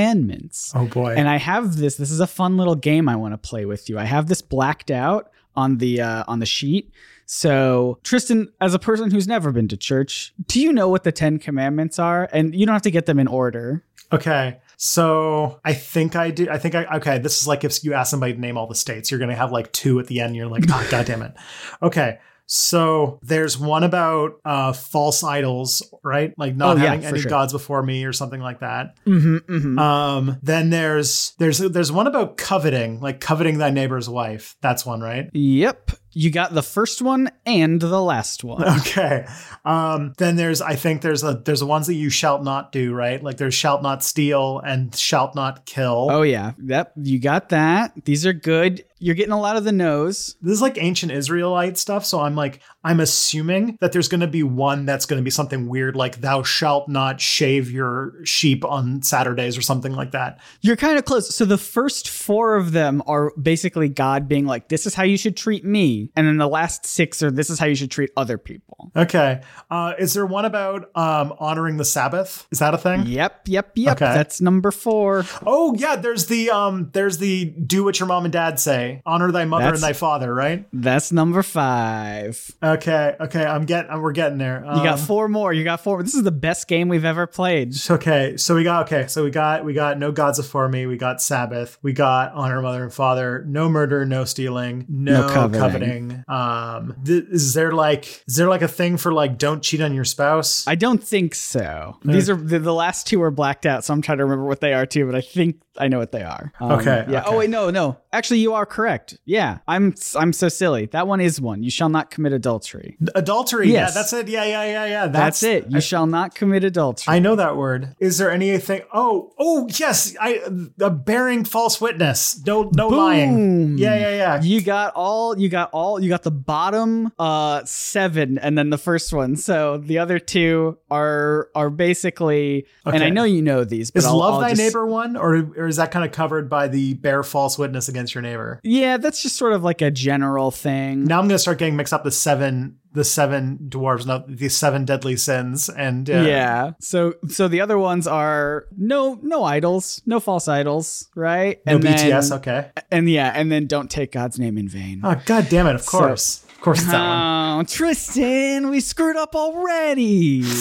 Oh 0.76 0.86
boy. 0.86 1.14
And 1.16 1.28
I 1.28 1.38
have 1.38 1.78
this. 1.78 1.96
This 1.96 2.12
is 2.12 2.20
a 2.20 2.28
fun 2.28 2.58
little 2.58 2.76
game 2.76 3.08
I 3.08 3.16
want 3.16 3.34
to 3.34 3.38
play 3.38 3.66
with 3.66 3.90
you. 3.90 3.98
I 4.00 4.06
have 4.06 4.28
this 4.28 4.42
blacked 4.42 4.92
out 4.92 5.32
on 5.56 5.78
the 5.78 6.02
uh, 6.02 6.24
on 6.28 6.40
the 6.40 6.46
sheet. 6.46 6.92
So 7.26 8.00
Tristan, 8.04 8.52
as 8.60 8.74
a 8.74 8.80
person 8.80 9.12
who's 9.12 9.28
never 9.28 9.52
been 9.52 9.68
to 9.70 9.78
church, 9.78 10.34
do 10.48 10.60
you 10.60 10.74
know 10.74 10.90
what 10.90 11.04
the 11.04 11.12
Ten 11.12 11.40
Commandments 11.40 12.00
are? 12.00 12.30
And 12.34 12.54
you 12.54 12.66
don't 12.66 12.74
have 12.74 12.82
to 12.84 12.92
get 12.92 13.06
them 13.06 13.20
in 13.20 13.28
order. 13.28 13.84
Okay. 14.12 14.60
So 14.78 15.60
I 15.64 15.74
think 15.74 16.16
I 16.16 16.32
do. 16.32 16.48
I 16.50 16.58
think 16.58 16.76
I, 16.76 16.86
okay. 16.98 17.18
This 17.20 17.42
is 17.42 17.48
like 17.48 17.64
if 17.64 17.84
you 17.84 17.94
ask 17.94 18.12
somebody 18.12 18.34
to 18.34 18.40
name 18.40 18.58
all 18.58 18.68
the 18.68 18.76
states, 18.76 19.10
you're 19.10 19.18
going 19.18 19.30
to 19.30 19.36
have 19.36 19.52
like 19.52 19.72
two 19.72 20.00
at 20.00 20.08
the 20.08 20.20
end. 20.20 20.30
And 20.30 20.36
you're 20.36 20.48
like, 20.48 20.66
oh, 20.70 20.88
God 20.92 21.06
damn 21.06 21.22
it. 21.22 21.34
Okay. 21.82 22.20
So 22.46 23.20
there's 23.24 23.58
one 23.58 23.84
about 23.84 24.34
uh, 24.46 24.74
false 24.74 25.24
idols, 25.24 25.82
right? 26.04 26.34
Like 26.38 26.56
not 26.56 26.78
Oh, 26.78 26.80
having 26.80 27.02
for 27.02 27.08
any 27.08 27.22
sure. 27.22 27.30
gods 27.30 27.54
before 27.54 27.82
me 27.82 28.06
or 28.06 28.14
something 28.14 28.42
like 28.42 28.60
that. 28.60 28.96
Mm-hmm, 29.06 29.38
mm-hmm. 29.38 29.80
Um, 29.80 30.38
then 30.44 30.70
there's 30.70 31.34
there's 31.40 31.60
there's 31.60 31.92
one 31.92 32.08
about 32.08 32.38
coveting, 32.38 33.00
like 33.00 33.20
coveting 33.20 33.58
thy 33.58 33.70
neighbor's 33.72 34.10
wife. 34.10 34.56
That's 34.62 34.86
one, 34.86 35.02
right? 35.02 35.30
yep. 35.34 35.92
You 36.16 36.30
got 36.30 36.54
the 36.54 36.62
first 36.62 37.02
one 37.02 37.32
and 37.44 37.82
the 37.82 38.00
last 38.00 38.44
one. 38.44 38.64
Okay. 38.82 39.26
Um, 39.66 40.14
then 40.20 40.36
there's 40.36 40.62
I 40.62 40.76
think 40.76 41.02
there's 41.02 41.24
a 41.24 41.42
there's 41.44 41.62
the 41.62 41.66
ones 41.66 41.88
that 41.88 41.96
you 41.96 42.12
shalt 42.12 42.44
not 42.44 42.72
do, 42.72 42.94
right? 42.94 43.22
Like 43.24 43.38
there's 43.38 43.56
shalt 43.56 43.82
not 43.82 44.04
steal 44.04 44.60
and 44.60 44.96
shalt 44.96 45.34
not 45.34 45.66
kill. 45.66 46.10
Oh 46.12 46.22
yeah. 46.22 46.52
Yep. 46.64 46.94
You 46.98 47.20
got 47.20 47.50
that. 47.50 47.94
These 48.06 48.28
are 48.28 48.34
good. 48.34 48.86
You're 49.04 49.16
getting 49.16 49.34
a 49.34 49.40
lot 49.40 49.58
of 49.58 49.64
the 49.64 49.72
nose. 49.72 50.36
this 50.42 50.54
is 50.54 50.62
like 50.62 50.78
ancient 50.82 51.12
Israelite 51.12 51.78
stuff. 51.78 52.06
So 52.06 52.22
I'm 52.22 52.36
like, 52.36 52.62
I'm 52.84 53.00
assuming 53.00 53.78
that 53.82 53.92
there's 53.92 54.08
going 54.08 54.22
to 54.22 54.28
be 54.28 54.44
one 54.44 54.86
that's 54.86 55.06
going 55.06 55.20
to 55.20 55.24
be 55.24 55.30
something 55.30 55.68
weird, 55.68 55.96
like 55.96 56.22
thou 56.22 56.44
shalt 56.44 56.88
not 56.90 57.20
shave 57.20 57.70
your 57.72 58.14
sheep 58.26 58.64
on 58.64 59.02
Saturdays 59.02 59.58
or 59.58 59.62
something 59.62 59.94
like 59.94 60.12
that. 60.12 60.40
You're 60.62 60.76
kind 60.76 60.98
of 60.98 61.06
close. 61.06 61.34
So 61.34 61.46
the 61.46 61.58
first 61.58 62.10
four 62.10 62.56
of 62.56 62.72
them 62.72 63.04
are 63.06 63.32
basically 63.42 63.90
God 63.90 64.28
being 64.28 64.46
like, 64.46 64.70
this 64.70 64.86
is 64.86 64.94
how 64.94 65.04
you 65.04 65.18
should 65.18 65.36
treat 65.36 65.66
me. 65.66 66.12
And 66.16 66.28
then 66.28 66.38
the 66.38 66.48
last 66.48 66.86
six 66.86 67.22
are, 67.24 67.32
this 67.32 67.50
is 67.50 67.60
how 67.60 67.66
you 67.66 67.76
should 67.76 67.92
treat 67.92 68.12
other 68.16 68.38
people. 68.38 68.92
Okay. 68.96 69.42
Uh, 69.70 69.94
is 69.98 70.14
there 70.14 70.26
one 70.26 70.46
about 70.46 70.90
um, 70.96 71.34
honoring 71.40 71.78
the 71.78 71.86
Sabbath? 71.86 72.48
Is 72.52 72.60
that 72.60 72.74
a 72.74 72.78
thing? 72.78 73.06
Yep, 73.06 73.48
yep, 73.48 73.72
yep. 73.76 73.98
Okay. 74.02 74.14
That's 74.14 74.40
number 74.42 74.72
four. 74.72 75.26
Oh 75.46 75.74
yeah, 75.76 75.96
there's 75.96 76.28
the 76.28 76.50
um, 76.50 76.90
there's 76.94 77.18
the 77.18 77.46
do 77.46 77.84
what 77.84 78.00
your 78.00 78.08
mom 78.08 78.26
and 78.26 78.32
dad 78.32 78.60
say, 78.60 78.93
honor 79.06 79.32
thy 79.32 79.46
mother 79.46 79.66
That's- 79.66 79.82
and 79.84 79.90
thy 79.90 79.94
father, 79.94 80.34
right? 80.34 80.66
That's 80.74 81.12
number 81.12 81.42
five. 81.44 82.52
Okay, 82.62 83.16
okay, 83.20 83.44
I'm 83.46 83.66
getting, 83.66 84.02
we're 84.02 84.12
getting 84.12 84.38
there. 84.38 84.64
You 84.66 84.84
got 84.84 84.94
Um, 84.94 85.06
four 85.06 85.28
more. 85.28 85.54
You 85.54 85.64
got 85.64 85.82
four. 85.82 86.04
This 86.04 86.16
is 86.16 86.24
the 86.24 86.32
best 86.32 86.68
game 86.68 86.88
we've 86.90 87.06
ever 87.06 87.28
played. 87.28 87.74
Okay, 87.90 88.38
so 88.38 88.56
we 88.56 88.64
got 88.64 88.86
okay, 88.86 89.08
so 89.08 89.24
we 89.24 89.30
got 89.32 89.66
we 89.66 89.74
got 89.74 89.98
no 89.98 90.12
gods 90.12 90.38
before 90.40 90.68
me, 90.70 90.86
we 90.86 90.98
got 90.98 91.22
Sabbath, 91.22 91.78
we 91.82 91.94
got 91.94 92.34
honor 92.34 92.62
mother 92.62 92.84
and 92.84 92.94
father, 92.94 93.44
no 93.48 93.70
murder, 93.70 94.06
no 94.06 94.26
stealing, 94.26 94.86
no, 94.90 95.28
No 95.28 95.34
coveting. 95.34 95.60
coveting. 95.62 96.24
Um, 96.28 96.96
th- 97.06 97.26
is 97.32 97.54
there 97.54 97.72
like 97.72 98.24
is 98.28 98.36
there 98.36 98.48
like 98.50 98.62
a 98.62 98.68
thing 98.68 98.98
for 98.98 99.14
like 99.14 99.38
don't 99.38 99.62
cheat 99.64 99.82
on 99.82 99.94
your 99.94 100.06
spouse? 100.06 100.66
I 100.68 100.76
don't 100.76 101.04
think 101.04 101.36
so. 101.36 101.98
These 102.04 102.30
are 102.30 102.36
the, 102.36 102.60
the 102.60 102.74
last 102.74 103.08
two 103.08 103.22
are 103.24 103.32
blacked 103.32 103.66
out, 103.66 103.84
so 103.84 103.94
I'm 103.94 104.02
trying 104.02 104.18
to 104.20 104.24
remember 104.26 104.46
what 104.46 104.60
they 104.62 104.74
are 104.74 104.86
too. 104.86 105.06
But 105.06 105.16
I 105.16 105.22
think 105.22 105.62
I 105.78 105.88
know 105.88 106.00
what 106.00 106.12
they 106.12 106.24
are. 106.24 106.52
Um, 106.60 106.72
Okay, 106.74 107.06
Yeah. 107.10 107.20
okay. 107.22 107.30
Oh 107.30 107.38
wait, 107.38 107.50
no, 107.50 107.70
no. 107.70 107.98
Actually, 108.12 108.40
you 108.40 108.54
are 108.54 108.66
correct. 108.66 108.83
Correct. 108.84 109.18
Yeah, 109.26 109.60
I'm 109.68 109.96
I'm 110.16 110.34
so 110.34 110.50
silly. 110.50 110.88
That 110.88 111.08
one 111.08 111.22
is 111.22 111.40
one. 111.40 111.64
You 111.64 111.72
shall 111.72 111.88
not 111.90 112.12
commit 112.12 112.34
adultery. 112.34 112.98
Adultery. 113.16 113.72
Yes. 113.72 113.90
Yeah, 113.90 113.94
that's 114.02 114.14
it. 114.14 114.28
Yeah, 114.28 114.44
yeah, 114.44 114.66
yeah, 114.66 114.86
yeah. 114.86 115.08
That's, 115.08 115.42
it. 115.44 115.70
You 115.70 115.78
I, 115.78 115.80
shall 115.80 116.06
not 116.06 116.36
commit 116.36 116.64
adultery. 116.66 117.14
I 117.14 117.20
know 117.20 117.36
that 117.36 117.56
word. 117.56 117.96
Is 118.00 118.18
there 118.18 118.30
anything? 118.32 118.82
Oh, 118.94 119.34
oh, 119.40 119.70
yes. 119.80 120.16
I 120.20 120.42
uh, 120.82 120.90
bearing 120.90 121.46
false 121.46 121.80
witness. 121.80 122.42
No, 122.46 122.70
no 122.76 122.88
lying. 122.90 123.78
Yeah, 123.78 123.96
yeah, 123.96 124.10
yeah. 124.16 124.42
You 124.42 124.62
got 124.62 124.94
all. 124.96 125.40
You 125.40 125.48
got 125.50 125.70
all. 125.72 126.00
You 126.02 126.10
got 126.10 126.24
the 126.24 126.32
bottom 126.32 127.12
uh 127.18 127.64
seven, 127.66 128.38
and 128.38 128.58
then 128.58 128.70
the 128.70 128.78
first 128.78 129.14
one. 129.14 129.36
So 129.38 129.78
the 129.78 130.00
other 130.00 130.20
two 130.20 130.78
are 130.92 131.50
are 131.56 131.70
basically. 131.70 132.66
And 132.86 132.96
Okay. 132.96 133.06
I 133.06 133.10
know 133.10 133.24
you 133.24 133.42
know 133.42 133.64
these, 133.64 133.92
but 133.92 134.00
Is 134.00 134.06
I'll- 134.06 134.18
love 134.18 134.36
I'll 134.36 134.40
thy 134.42 134.50
just- 134.50 134.62
neighbor 134.62 134.86
one, 134.86 135.16
or 135.16 135.36
or 135.58 135.68
is 135.68 135.78
that 135.78 135.92
kind 135.92 136.04
of 136.06 136.12
covered 136.12 136.50
by 136.50 136.68
the 136.68 136.96
bear 136.96 137.24
false 137.24 137.58
witness 137.58 137.88
against 137.88 138.14
your 138.14 138.22
neighbor? 138.22 138.60
Yeah, 138.64 138.98
that's 138.98 139.22
just 139.22 139.36
sort 139.36 139.52
of 139.54 139.64
like 139.64 139.82
a 139.82 139.92
general 139.92 140.50
thing. 140.50 141.04
Now 141.04 141.20
I'm 141.20 141.28
gonna 141.28 141.38
start 141.38 141.58
getting 141.58 141.76
mixed 141.76 141.92
up 141.94 142.04
the 142.06 142.12
seven, 142.12 142.78
the 142.94 143.04
seven 143.04 143.58
dwarves, 143.68 144.06
no, 144.06 144.24
the 144.28 144.48
seven 144.50 144.86
deadly 144.86 145.18
sins, 145.18 145.68
and 145.70 146.10
uh, 146.10 146.14
yeah. 146.22 146.72
So 146.80 147.16
so 147.28 147.50
the 147.50 147.60
other 147.60 147.78
ones 147.78 148.08
are 148.08 148.68
no 148.78 149.20
no 149.22 149.44
idols, 149.44 150.02
no 150.06 150.20
false 150.22 150.48
idols, 150.48 151.10
right? 151.14 151.60
no 151.66 151.76
and 151.76 151.84
BTS. 151.84 152.30
Then, 152.30 152.40
okay. 152.40 152.72
And 152.90 153.10
yeah, 153.10 153.34
and 153.36 153.52
then 153.52 153.68
don't 153.68 153.92
take 153.92 154.14
God's 154.14 154.40
name 154.40 154.58
in 154.58 154.70
vain. 154.70 155.02
Oh 155.04 155.22
god 155.26 155.48
damn 155.50 155.68
it! 155.68 155.76
Of 155.76 155.82
So- 155.84 155.98
course, 156.00 156.44
of 156.46 156.62
course, 156.62 156.80
it's 156.82 156.92
that 156.92 157.00
one. 157.00 157.60
Oh, 157.60 157.64
Tristan, 157.68 158.70
we 158.70 158.80
screwed 158.80 159.18
up 159.18 159.36
already. 159.36 160.44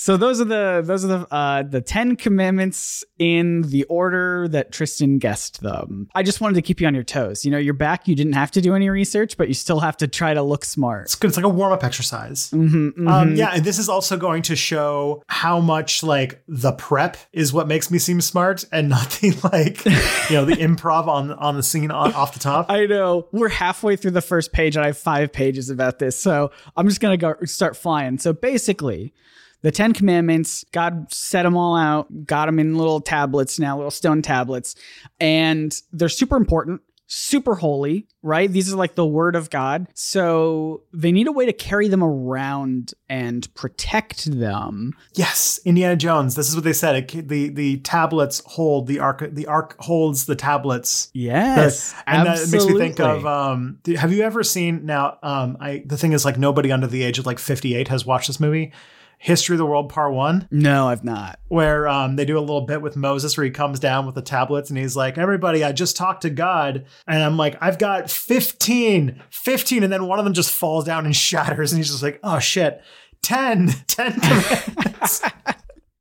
so 0.00 0.16
those 0.16 0.40
are 0.40 0.44
the 0.44 0.80
those 0.84 1.04
are 1.04 1.08
the 1.08 1.34
uh, 1.34 1.62
the 1.64 1.80
Ten 1.80 2.14
Commandments 2.14 3.04
in 3.18 3.62
the 3.62 3.82
order 3.84 4.46
that 4.46 4.70
Tristan 4.70 5.18
guessed 5.18 5.60
them. 5.60 6.08
I 6.14 6.22
just 6.22 6.40
wanted 6.40 6.54
to 6.54 6.62
keep 6.62 6.80
you 6.80 6.86
on 6.86 6.94
your 6.94 7.02
toes. 7.02 7.44
You 7.44 7.50
know, 7.50 7.58
you're 7.58 7.74
back. 7.74 8.06
You 8.06 8.14
didn't 8.14 8.34
have 8.34 8.52
to 8.52 8.60
do 8.60 8.76
any 8.76 8.88
research, 8.90 9.36
but 9.36 9.48
you 9.48 9.54
still 9.54 9.80
have 9.80 9.96
to 9.96 10.06
try 10.06 10.34
to 10.34 10.42
look 10.42 10.64
smart. 10.64 11.06
It's 11.06 11.16
good. 11.16 11.26
It's 11.28 11.36
like 11.36 11.44
a 11.44 11.48
warm 11.48 11.72
up 11.72 11.82
exercise. 11.82 12.50
Mhm, 12.52 12.96
Um, 12.96 12.96
mhm. 13.06 13.36
yeah, 13.36 13.50
and 13.54 13.64
this 13.64 13.76
is 13.76 13.88
also 13.88 14.16
going 14.16 14.42
to 14.42 14.54
show 14.54 15.24
how 15.26 15.58
much 15.58 16.04
like 16.04 16.44
the 16.46 16.70
prep 16.70 17.16
is 17.32 17.52
what 17.52 17.66
makes 17.66 17.90
me 17.90 17.98
seem 17.98 18.20
smart, 18.20 18.64
and 18.70 18.88
not 18.96 19.10
the 19.20 19.32
like 19.52 19.84
you 19.84 20.36
know 20.36 20.44
the 20.44 20.54
improv 20.66 21.08
on 21.08 21.32
on 21.32 21.56
the 21.56 21.62
scene 21.64 21.90
on, 21.90 22.12
off 22.12 22.34
the 22.34 22.38
top. 22.38 22.66
I 22.70 22.86
know 22.86 23.26
we're 23.32 23.48
halfway 23.48 23.96
through 23.96 24.12
the 24.12 24.22
first 24.22 24.52
page, 24.52 24.76
and 24.76 24.84
I 24.84 24.86
have 24.88 24.98
five 24.98 25.32
pages 25.32 25.70
about 25.70 25.98
this, 25.98 26.16
so 26.16 26.52
I'm 26.76 26.86
just 26.88 27.00
gonna 27.00 27.16
go 27.16 27.34
start 27.46 27.76
flying. 27.76 28.18
So 28.18 28.32
basically, 28.32 29.12
the 29.62 29.70
Ten 29.70 29.92
Commandments, 29.92 30.64
God 30.72 31.12
set 31.12 31.42
them 31.42 31.56
all 31.56 31.76
out, 31.76 32.26
got 32.26 32.46
them 32.46 32.58
in 32.58 32.76
little 32.76 33.00
tablets 33.00 33.58
now, 33.58 33.76
little 33.76 33.90
stone 33.90 34.22
tablets, 34.22 34.74
and 35.20 35.76
they're 35.92 36.08
super 36.08 36.36
important. 36.36 36.80
Super 37.10 37.54
holy, 37.54 38.06
right? 38.22 38.52
These 38.52 38.70
are 38.70 38.76
like 38.76 38.94
the 38.94 39.06
word 39.06 39.34
of 39.34 39.48
God. 39.48 39.86
So 39.94 40.82
they 40.92 41.10
need 41.10 41.26
a 41.26 41.32
way 41.32 41.46
to 41.46 41.54
carry 41.54 41.88
them 41.88 42.04
around 42.04 42.92
and 43.08 43.48
protect 43.54 44.26
them. 44.26 44.92
Yes, 45.14 45.58
Indiana 45.64 45.96
Jones. 45.96 46.34
This 46.34 46.50
is 46.50 46.54
what 46.54 46.64
they 46.64 46.74
said. 46.74 46.96
It, 47.14 47.28
the 47.28 47.48
the 47.48 47.78
tablets 47.78 48.42
hold 48.44 48.88
the 48.88 48.98
ark. 48.98 49.26
The 49.32 49.46
ark 49.46 49.76
holds 49.78 50.26
the 50.26 50.36
tablets. 50.36 51.10
Yes. 51.14 51.94
and 52.06 52.26
that 52.26 52.46
makes 52.50 52.66
me 52.66 52.76
think 52.76 53.00
of 53.00 53.24
um 53.24 53.78
have 53.96 54.12
you 54.12 54.22
ever 54.22 54.44
seen 54.44 54.84
now 54.84 55.16
um 55.22 55.56
i 55.60 55.82
the 55.86 55.96
thing 55.96 56.12
is 56.12 56.26
like 56.26 56.36
nobody 56.36 56.70
under 56.70 56.86
the 56.86 57.02
age 57.02 57.18
of 57.18 57.24
like 57.24 57.38
58 57.38 57.88
has 57.88 58.04
watched 58.04 58.26
this 58.26 58.38
movie 58.38 58.70
history 59.18 59.54
of 59.54 59.58
the 59.58 59.66
world 59.66 59.88
part 59.88 60.12
one? 60.14 60.46
No, 60.50 60.88
I've 60.88 61.04
not. 61.04 61.38
where 61.48 61.88
um 61.88 62.16
they 62.16 62.24
do 62.24 62.38
a 62.38 62.40
little 62.40 62.60
bit 62.62 62.80
with 62.82 62.96
moses 62.96 63.36
where 63.36 63.44
he 63.44 63.50
comes 63.50 63.80
down 63.80 64.06
with 64.06 64.14
the 64.14 64.22
tablets 64.22 64.70
and 64.70 64.78
he's 64.78 64.94
like 64.96 65.18
everybody 65.18 65.64
i 65.64 65.72
just 65.72 65.96
talked 65.96 66.22
to 66.22 66.30
god. 66.30 66.84
And 67.06 67.22
i'm 67.22 67.36
like 67.36 67.56
i've 67.60 67.78
got 67.78 68.10
15 68.10 69.22
15 69.30 69.82
and 69.82 69.92
then 69.92 70.06
one 70.06 70.18
of 70.18 70.24
them 70.24 70.34
just 70.34 70.50
falls 70.52 70.84
down 70.84 71.04
and 71.04 71.16
shatters 71.28 71.72
and 71.72 71.78
he's 71.78 71.90
just 71.90 72.02
like 72.02 72.20
oh 72.22 72.38
shit. 72.38 72.80
10 73.22 73.68
10 73.88 74.12
commandments 74.20 75.22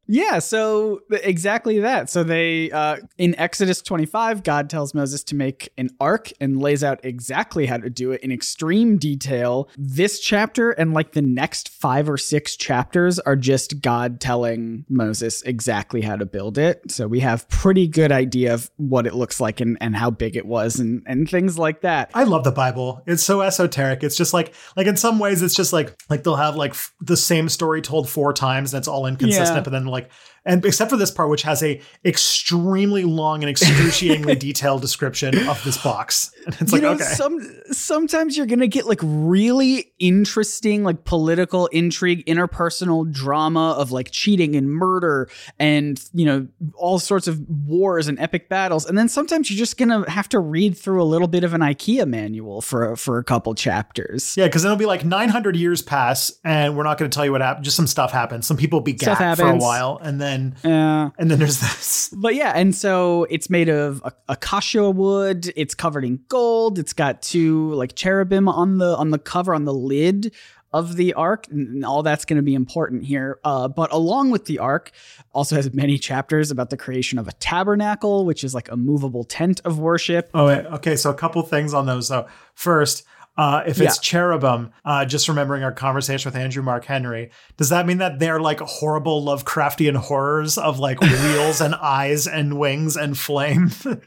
Yeah, 0.08 0.40
so 0.40 1.02
exactly 1.12 1.80
that. 1.80 2.10
So 2.10 2.24
they 2.24 2.72
uh 2.72 2.98
in 3.18 3.36
Exodus 3.40 3.82
25, 3.82 4.44
God 4.44 4.70
tells 4.70 4.94
Moses 4.94 5.24
to 5.26 5.36
make 5.36 5.72
an 5.78 5.90
ark 6.00 6.32
and 6.40 6.62
lays 6.62 6.84
out 6.84 7.00
exactly 7.04 7.66
how 7.66 7.78
to 7.78 7.90
do 7.90 8.12
it 8.12 8.22
in 8.22 8.32
extreme 8.32 8.98
detail. 8.98 9.70
This 9.78 10.20
chapter 10.20 10.72
and 10.72 10.94
like 10.94 11.12
the 11.14 11.22
next 11.22 11.70
5 11.70 12.10
or 12.10 12.18
6 12.18 12.56
chapters 12.56 13.20
are 13.20 13.36
just 13.36 13.82
God 13.82 14.20
telling 14.20 14.86
Moses 14.90 15.42
exactly 15.44 16.02
how 16.02 16.16
to 16.16 16.26
build 16.26 16.58
it. 16.58 16.92
So 16.92 17.08
we 17.08 17.20
have 17.20 17.48
pretty 17.50 17.88
good 17.88 18.12
idea 18.12 18.54
of 18.54 18.70
what 18.78 19.06
it 19.08 19.14
looks 19.14 19.40
like 19.42 19.60
and, 19.60 19.78
and 19.82 19.96
how 19.96 20.10
big 20.10 20.36
it 20.36 20.46
was 20.46 20.80
and 20.80 21.04
and 21.06 21.30
things 21.30 21.58
like 21.58 21.82
that. 21.82 22.12
I 22.14 22.24
love 22.24 22.44
the 22.44 22.52
Bible. 22.52 23.02
It's 23.06 23.24
so 23.24 23.42
esoteric. 23.42 24.04
It's 24.04 24.16
just 24.16 24.34
like 24.34 24.54
like 24.76 24.88
in 24.88 24.96
some 24.96 25.20
ways 25.20 25.42
it's 25.42 25.56
just 25.56 25.74
like 25.74 26.00
like 26.10 26.24
they'll 26.24 26.36
have 26.36 26.56
like 26.56 26.72
f- 26.72 26.94
the 27.02 27.18
same 27.18 27.50
story 27.50 27.82
told 27.82 28.10
four 28.10 28.34
times 28.34 28.74
and 28.74 28.80
it's 28.80 28.88
all 28.88 29.06
inconsistent. 29.06 29.58
Yeah. 29.58 29.62
But 29.62 29.72
then 29.72 29.86
like 29.86 29.97
like 29.98 30.12
and 30.48 30.66
except 30.66 30.90
for 30.90 30.98
this 30.98 31.12
part, 31.12 31.30
which 31.30 31.44
has 31.44 31.62
a 31.62 31.80
extremely 32.06 33.04
long 33.04 33.44
and 33.44 33.50
excruciatingly 33.50 34.36
detailed 34.40 34.82
description 34.82 35.48
of 35.48 35.64
this 35.64 35.78
box, 35.78 36.32
and 36.46 36.56
it's 36.60 36.72
like 36.72 36.82
know, 36.82 36.94
okay, 36.94 37.04
some 37.04 37.40
sometimes 37.72 38.38
you're 38.38 38.48
gonna 38.48 38.68
get 38.68 38.88
like 38.88 39.00
really 39.04 39.94
interesting, 40.00 40.84
like 40.84 41.04
political 41.04 41.68
intrigue, 41.68 42.26
interpersonal 42.26 43.12
drama 43.12 43.72
of 43.74 43.92
like 43.92 44.12
cheating 44.12 44.56
and 44.56 44.72
murder, 44.72 45.30
and 45.60 46.04
you 46.14 46.26
know 46.26 46.48
all 46.76 46.98
sorts 46.98 47.28
of 47.28 47.40
wars 47.50 48.08
and 48.08 48.20
epic 48.20 48.50
battles, 48.50 48.86
and 48.86 48.98
then 48.98 49.10
sometimes 49.10 49.52
you're 49.52 49.58
just 49.58 49.78
gonna 49.78 50.10
have 50.10 50.30
to 50.30 50.40
read 50.40 50.78
through 50.78 51.02
a 51.02 51.06
little 51.06 51.28
bit 51.28 51.44
of 51.44 51.54
an 51.54 51.62
IKEA 51.62 52.08
manual 52.08 52.62
for 52.62 52.96
for 52.96 53.18
a 53.18 53.24
couple 53.24 53.54
chapters. 53.54 54.36
yeah, 54.38 54.46
because 54.46 54.64
it'll 54.64 54.78
be 54.78 54.86
like 54.86 55.04
900 55.04 55.56
years 55.56 55.82
pass, 55.82 56.32
and 56.44 56.78
we're 56.78 56.84
not 56.84 56.98
going 56.98 57.10
to 57.10 57.16
tell 57.16 57.26
you 57.26 57.32
what 57.32 57.42
happened. 57.42 57.66
Just 57.66 57.76
some 57.76 57.88
stuff 57.88 58.12
happens. 58.12 58.48
Some 58.48 58.58
people 58.58 58.82
be 58.82 58.94
gapped 58.94 59.38
for 59.38 59.48
a 59.48 59.56
while, 59.58 60.00
and 60.02 60.22
then 60.22 60.37
Yeah. 60.64 61.10
and 61.18 61.30
then 61.32 61.40
there's 61.40 61.60
this. 61.60 62.14
But 62.18 62.36
yeah, 62.36 62.52
and 62.56 62.74
so 62.76 63.26
it's 63.30 63.50
made 63.50 63.70
of 63.70 64.02
a- 64.04 64.14
acacia 64.30 64.90
wood. 64.90 65.52
It's 65.56 65.76
covered 65.76 66.04
in 66.06 66.20
gold. 66.30 66.80
It's 66.80 66.94
got 66.94 67.22
two 67.22 67.72
like 67.74 67.96
cherubim 67.96 68.48
on 68.48 68.78
the 68.78 68.96
on 68.98 69.12
the 69.12 69.20
cover 69.20 69.54
on 69.54 69.66
the 69.66 69.74
lid 69.74 70.34
of 70.74 70.96
the 70.98 71.14
ark, 71.14 71.48
and 71.50 71.86
all 71.86 72.04
that's 72.04 72.26
going 72.26 72.36
to 72.38 72.44
be 72.44 72.54
important 72.54 73.04
here. 73.06 73.40
Uh, 73.44 73.68
but 73.70 73.92
along 73.94 74.32
with 74.32 74.46
the 74.46 74.60
ark, 74.60 74.92
also 75.32 75.56
has 75.56 75.74
many 75.74 75.98
chapters 75.98 76.52
about 76.52 76.70
the 76.70 76.78
creation 76.78 77.18
of 77.18 77.28
a 77.28 77.32
tabernacle, 77.34 78.26
which 78.26 78.44
is 78.44 78.54
like 78.54 78.70
a 78.70 78.76
movable 78.76 79.24
tent 79.24 79.62
of 79.64 79.80
worship. 79.80 80.30
Oh, 80.34 80.48
okay. 80.50 80.96
So 80.98 81.10
a 81.10 81.14
couple 81.14 81.42
things 81.44 81.74
on 81.74 81.86
those. 81.86 82.08
So 82.08 82.28
first. 82.54 83.06
Uh, 83.38 83.62
if 83.68 83.80
it's 83.80 83.98
Yeah. 83.98 84.02
cherubim, 84.02 84.72
uh, 84.84 85.06
just 85.06 85.28
remembering 85.30 85.64
our 85.64 85.72
conversation 85.72 86.30
with 86.32 86.36
Andrew 86.40 86.64
Mark 86.64 86.86
Henry, 86.86 87.30
does 87.58 87.70
that 87.70 87.86
mean 87.86 88.00
that 88.00 88.18
they're 88.20 88.40
like 88.40 88.60
horrible 88.60 89.24
Lovecraftian 89.24 89.96
horrors 89.96 90.58
of 90.58 90.80
like 90.80 91.00
wheels 91.02 91.62
and 91.62 91.76
eyes 91.76 92.26
and 92.28 92.58
wings 92.60 92.98
and 92.98 93.18
flame? 93.18 93.72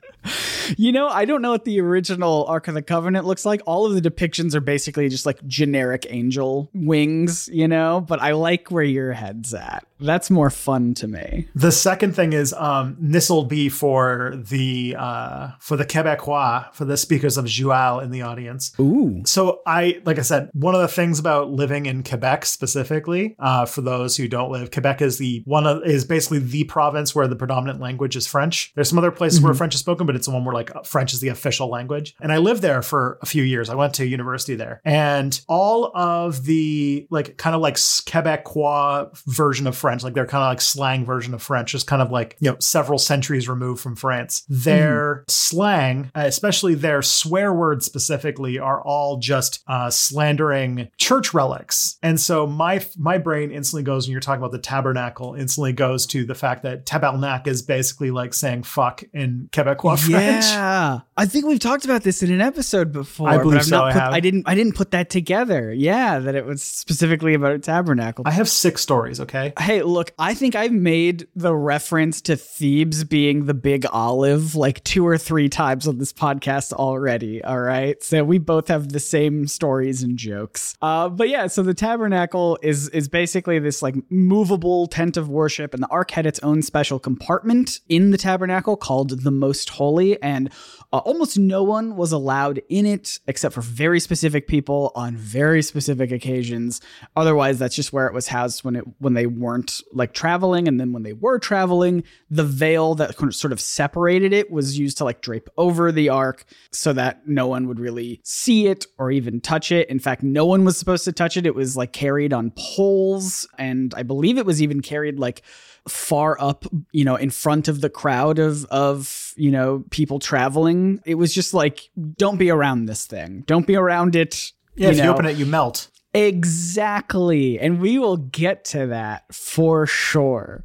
You 0.76 0.92
know, 0.92 1.08
I 1.08 1.24
don't 1.24 1.40
know 1.40 1.52
what 1.52 1.64
the 1.64 1.80
original 1.80 2.44
Ark 2.44 2.68
of 2.68 2.74
the 2.74 2.82
Covenant 2.82 3.24
looks 3.24 3.46
like. 3.46 3.62
All 3.64 3.86
of 3.86 3.94
the 3.94 4.02
depictions 4.10 4.54
are 4.54 4.60
basically 4.60 5.08
just 5.08 5.24
like 5.24 5.42
generic 5.46 6.06
angel 6.10 6.68
wings, 6.74 7.48
you 7.50 7.66
know, 7.66 8.04
but 8.06 8.20
I 8.20 8.32
like 8.32 8.70
where 8.70 8.84
your 8.84 9.14
head's 9.14 9.54
at. 9.54 9.86
That's 10.00 10.30
more 10.30 10.50
fun 10.50 10.94
to 10.94 11.08
me. 11.08 11.48
the 11.54 11.72
second 11.72 12.14
thing 12.14 12.32
is 12.32 12.52
um, 12.54 12.96
this 12.98 13.28
will 13.30 13.44
be 13.44 13.68
for 13.68 14.34
the 14.36 14.96
uh, 14.98 15.50
for 15.58 15.76
the 15.76 15.84
Quebecois, 15.84 16.72
for 16.74 16.84
the 16.84 16.96
speakers 16.96 17.36
of 17.36 17.44
Joual 17.46 18.02
in 18.02 18.10
the 18.10 18.22
audience. 18.22 18.72
Ooh. 18.80 19.22
So 19.26 19.60
I, 19.66 20.00
like 20.04 20.18
I 20.18 20.22
said, 20.22 20.50
one 20.52 20.74
of 20.74 20.80
the 20.80 20.88
things 20.88 21.18
about 21.18 21.50
living 21.50 21.86
in 21.86 22.02
Quebec 22.02 22.46
specifically, 22.46 23.36
uh, 23.38 23.66
for 23.66 23.80
those 23.82 24.16
who 24.16 24.28
don't 24.28 24.50
live, 24.50 24.70
Quebec 24.70 25.02
is 25.02 25.18
the 25.18 25.42
one 25.44 25.66
of 25.66 25.82
is 25.84 26.04
basically 26.04 26.38
the 26.38 26.64
province 26.64 27.14
where 27.14 27.28
the 27.28 27.36
predominant 27.36 27.80
language 27.80 28.16
is 28.16 28.26
French. 28.26 28.72
There's 28.74 28.88
some 28.88 28.98
other 28.98 29.10
places 29.10 29.40
where 29.40 29.54
French 29.54 29.74
is 29.74 29.80
spoken, 29.80 30.06
but 30.06 30.16
it's 30.16 30.26
the 30.26 30.32
one 30.32 30.44
where 30.44 30.54
like 30.54 30.70
French 30.84 31.12
is 31.12 31.20
the 31.20 31.28
official 31.28 31.68
language. 31.68 32.14
And 32.20 32.32
I 32.32 32.38
lived 32.38 32.62
there 32.62 32.82
for 32.82 33.18
a 33.22 33.26
few 33.26 33.42
years. 33.42 33.68
I 33.68 33.74
went 33.74 33.94
to 33.94 34.06
university 34.06 34.54
there, 34.54 34.80
and 34.84 35.38
all 35.48 35.92
of 35.94 36.44
the 36.44 37.06
like 37.10 37.36
kind 37.36 37.54
of 37.54 37.60
like 37.60 37.74
Quebecois 37.74 39.10
version 39.26 39.66
of 39.66 39.76
French, 39.76 39.89
like 39.98 40.14
they're 40.14 40.26
kind 40.26 40.42
of 40.42 40.50
like 40.50 40.60
slang 40.60 41.04
version 41.04 41.34
of 41.34 41.42
French, 41.42 41.72
just 41.72 41.86
kind 41.86 42.02
of 42.02 42.10
like 42.10 42.36
you 42.40 42.50
know 42.50 42.56
several 42.60 42.98
centuries 42.98 43.48
removed 43.48 43.80
from 43.80 43.96
France. 43.96 44.44
Their 44.48 45.24
slang, 45.28 46.10
uh, 46.14 46.24
especially 46.26 46.74
their 46.74 47.02
swear 47.02 47.52
words 47.52 47.86
specifically, 47.86 48.58
are 48.58 48.80
all 48.82 49.18
just 49.18 49.62
uh, 49.66 49.90
slandering 49.90 50.88
church 50.96 51.34
relics. 51.34 51.98
And 52.02 52.20
so 52.20 52.46
my 52.46 52.84
my 52.96 53.18
brain 53.18 53.50
instantly 53.50 53.82
goes 53.82 54.06
when 54.06 54.12
you're 54.12 54.20
talking 54.20 54.40
about 54.40 54.52
the 54.52 54.58
tabernacle, 54.58 55.34
instantly 55.34 55.72
goes 55.72 56.06
to 56.06 56.24
the 56.24 56.34
fact 56.34 56.62
that 56.62 56.86
tabernacle 56.86 57.50
is 57.50 57.62
basically 57.62 58.10
like 58.10 58.34
saying 58.34 58.62
fuck 58.62 59.02
in 59.12 59.48
Quebecois 59.52 59.98
French. 60.10 60.44
Yeah, 60.44 61.00
I 61.16 61.26
think 61.26 61.46
we've 61.46 61.60
talked 61.60 61.84
about 61.84 62.02
this 62.02 62.22
in 62.22 62.32
an 62.32 62.40
episode 62.40 62.92
before. 62.92 63.28
I 63.28 63.36
but 63.36 63.42
believe 63.44 63.64
so, 63.64 63.78
not 63.78 63.96
I 63.96 64.20
I 64.20 64.20
didn't. 64.20 64.48
I 64.48 64.54
didn't 64.54 64.74
put 64.74 64.90
that 64.92 65.10
together. 65.10 65.72
Yeah, 65.72 66.18
that 66.18 66.34
it 66.34 66.44
was 66.44 66.62
specifically 66.62 67.34
about 67.34 67.52
a 67.52 67.58
tabernacle. 67.58 68.24
I 68.26 68.32
have 68.32 68.48
six 68.48 68.82
stories. 68.82 69.20
Okay. 69.20 69.52
hey, 69.58 69.79
Look, 69.84 70.12
I 70.18 70.34
think 70.34 70.54
I've 70.54 70.72
made 70.72 71.26
the 71.34 71.54
reference 71.54 72.20
to 72.22 72.36
Thebes 72.36 73.04
being 73.04 73.46
the 73.46 73.54
big 73.54 73.86
olive 73.90 74.54
like 74.54 74.82
two 74.84 75.06
or 75.06 75.18
three 75.18 75.48
times 75.48 75.86
on 75.86 75.98
this 75.98 76.12
podcast 76.12 76.72
already. 76.72 77.42
All 77.42 77.60
right. 77.60 78.02
So 78.02 78.24
we 78.24 78.38
both 78.38 78.68
have 78.68 78.90
the 78.90 79.00
same 79.00 79.46
stories 79.46 80.02
and 80.02 80.16
jokes. 80.16 80.76
Uh, 80.82 81.08
but 81.08 81.28
yeah, 81.28 81.46
so 81.46 81.62
the 81.62 81.74
tabernacle 81.74 82.58
is 82.62 82.88
is 82.90 83.08
basically 83.08 83.58
this 83.58 83.82
like 83.82 83.96
movable 84.10 84.86
tent 84.86 85.16
of 85.16 85.28
worship, 85.28 85.74
and 85.74 85.82
the 85.82 85.88
ark 85.88 86.10
had 86.10 86.26
its 86.26 86.38
own 86.40 86.62
special 86.62 86.98
compartment 86.98 87.80
in 87.88 88.10
the 88.10 88.18
tabernacle 88.18 88.76
called 88.76 89.22
the 89.22 89.30
Most 89.30 89.70
Holy, 89.70 90.20
and 90.22 90.50
uh, 90.92 90.98
almost 90.98 91.38
no 91.38 91.62
one 91.62 91.94
was 91.96 92.10
allowed 92.10 92.60
in 92.68 92.84
it 92.84 93.20
except 93.26 93.54
for 93.54 93.60
very 93.60 94.00
specific 94.00 94.48
people 94.48 94.90
on 94.94 95.16
very 95.16 95.62
specific 95.62 96.10
occasions. 96.10 96.80
Otherwise, 97.16 97.58
that's 97.58 97.76
just 97.76 97.92
where 97.92 98.06
it 98.06 98.14
was 98.14 98.28
housed 98.28 98.64
when 98.64 98.76
it 98.76 98.84
when 98.98 99.14
they 99.14 99.26
weren't 99.26 99.80
like 99.92 100.12
traveling, 100.12 100.66
and 100.66 100.80
then 100.80 100.92
when 100.92 101.02
they 101.04 101.12
were 101.12 101.38
traveling, 101.38 102.02
the 102.28 102.44
veil 102.44 102.94
that 102.96 103.16
sort 103.32 103.52
of 103.52 103.60
separated 103.60 104.32
it 104.32 104.50
was 104.50 104.78
used 104.78 104.98
to 104.98 105.04
like 105.04 105.20
drape 105.20 105.48
over 105.56 105.92
the 105.92 106.08
ark 106.08 106.44
so 106.72 106.92
that 106.92 107.26
no 107.26 107.46
one 107.46 107.68
would 107.68 107.78
really 107.78 108.20
see 108.24 108.66
it 108.66 108.86
or 108.98 109.10
even 109.10 109.40
touch 109.40 109.70
it. 109.70 109.88
In 109.88 110.00
fact, 110.00 110.22
no 110.22 110.44
one 110.44 110.64
was 110.64 110.76
supposed 110.76 111.04
to 111.04 111.12
touch 111.12 111.36
it. 111.36 111.46
It 111.46 111.54
was 111.54 111.76
like 111.76 111.92
carried 111.92 112.32
on 112.32 112.52
poles, 112.56 113.48
and 113.58 113.94
I 113.94 114.02
believe 114.02 114.38
it 114.38 114.46
was 114.46 114.60
even 114.60 114.80
carried 114.80 115.18
like 115.20 115.42
far 115.88 116.40
up, 116.40 116.64
you 116.92 117.04
know, 117.04 117.16
in 117.16 117.30
front 117.30 117.68
of 117.68 117.80
the 117.80 117.90
crowd 117.90 118.38
of 118.38 118.64
of, 118.66 119.34
you 119.36 119.50
know, 119.50 119.84
people 119.90 120.18
traveling. 120.18 121.00
It 121.04 121.16
was 121.16 121.34
just 121.34 121.54
like 121.54 121.90
don't 122.16 122.38
be 122.38 122.50
around 122.50 122.86
this 122.86 123.06
thing. 123.06 123.44
Don't 123.46 123.66
be 123.66 123.76
around 123.76 124.16
it. 124.16 124.52
Yeah, 124.76 124.86
you 124.86 124.92
if 124.92 124.98
know. 124.98 125.04
you 125.04 125.10
open 125.10 125.26
it, 125.26 125.36
you 125.36 125.46
melt. 125.46 125.88
Exactly. 126.12 127.60
And 127.60 127.80
we 127.80 127.98
will 127.98 128.16
get 128.16 128.64
to 128.66 128.88
that 128.88 129.32
for 129.32 129.86
sure. 129.86 130.64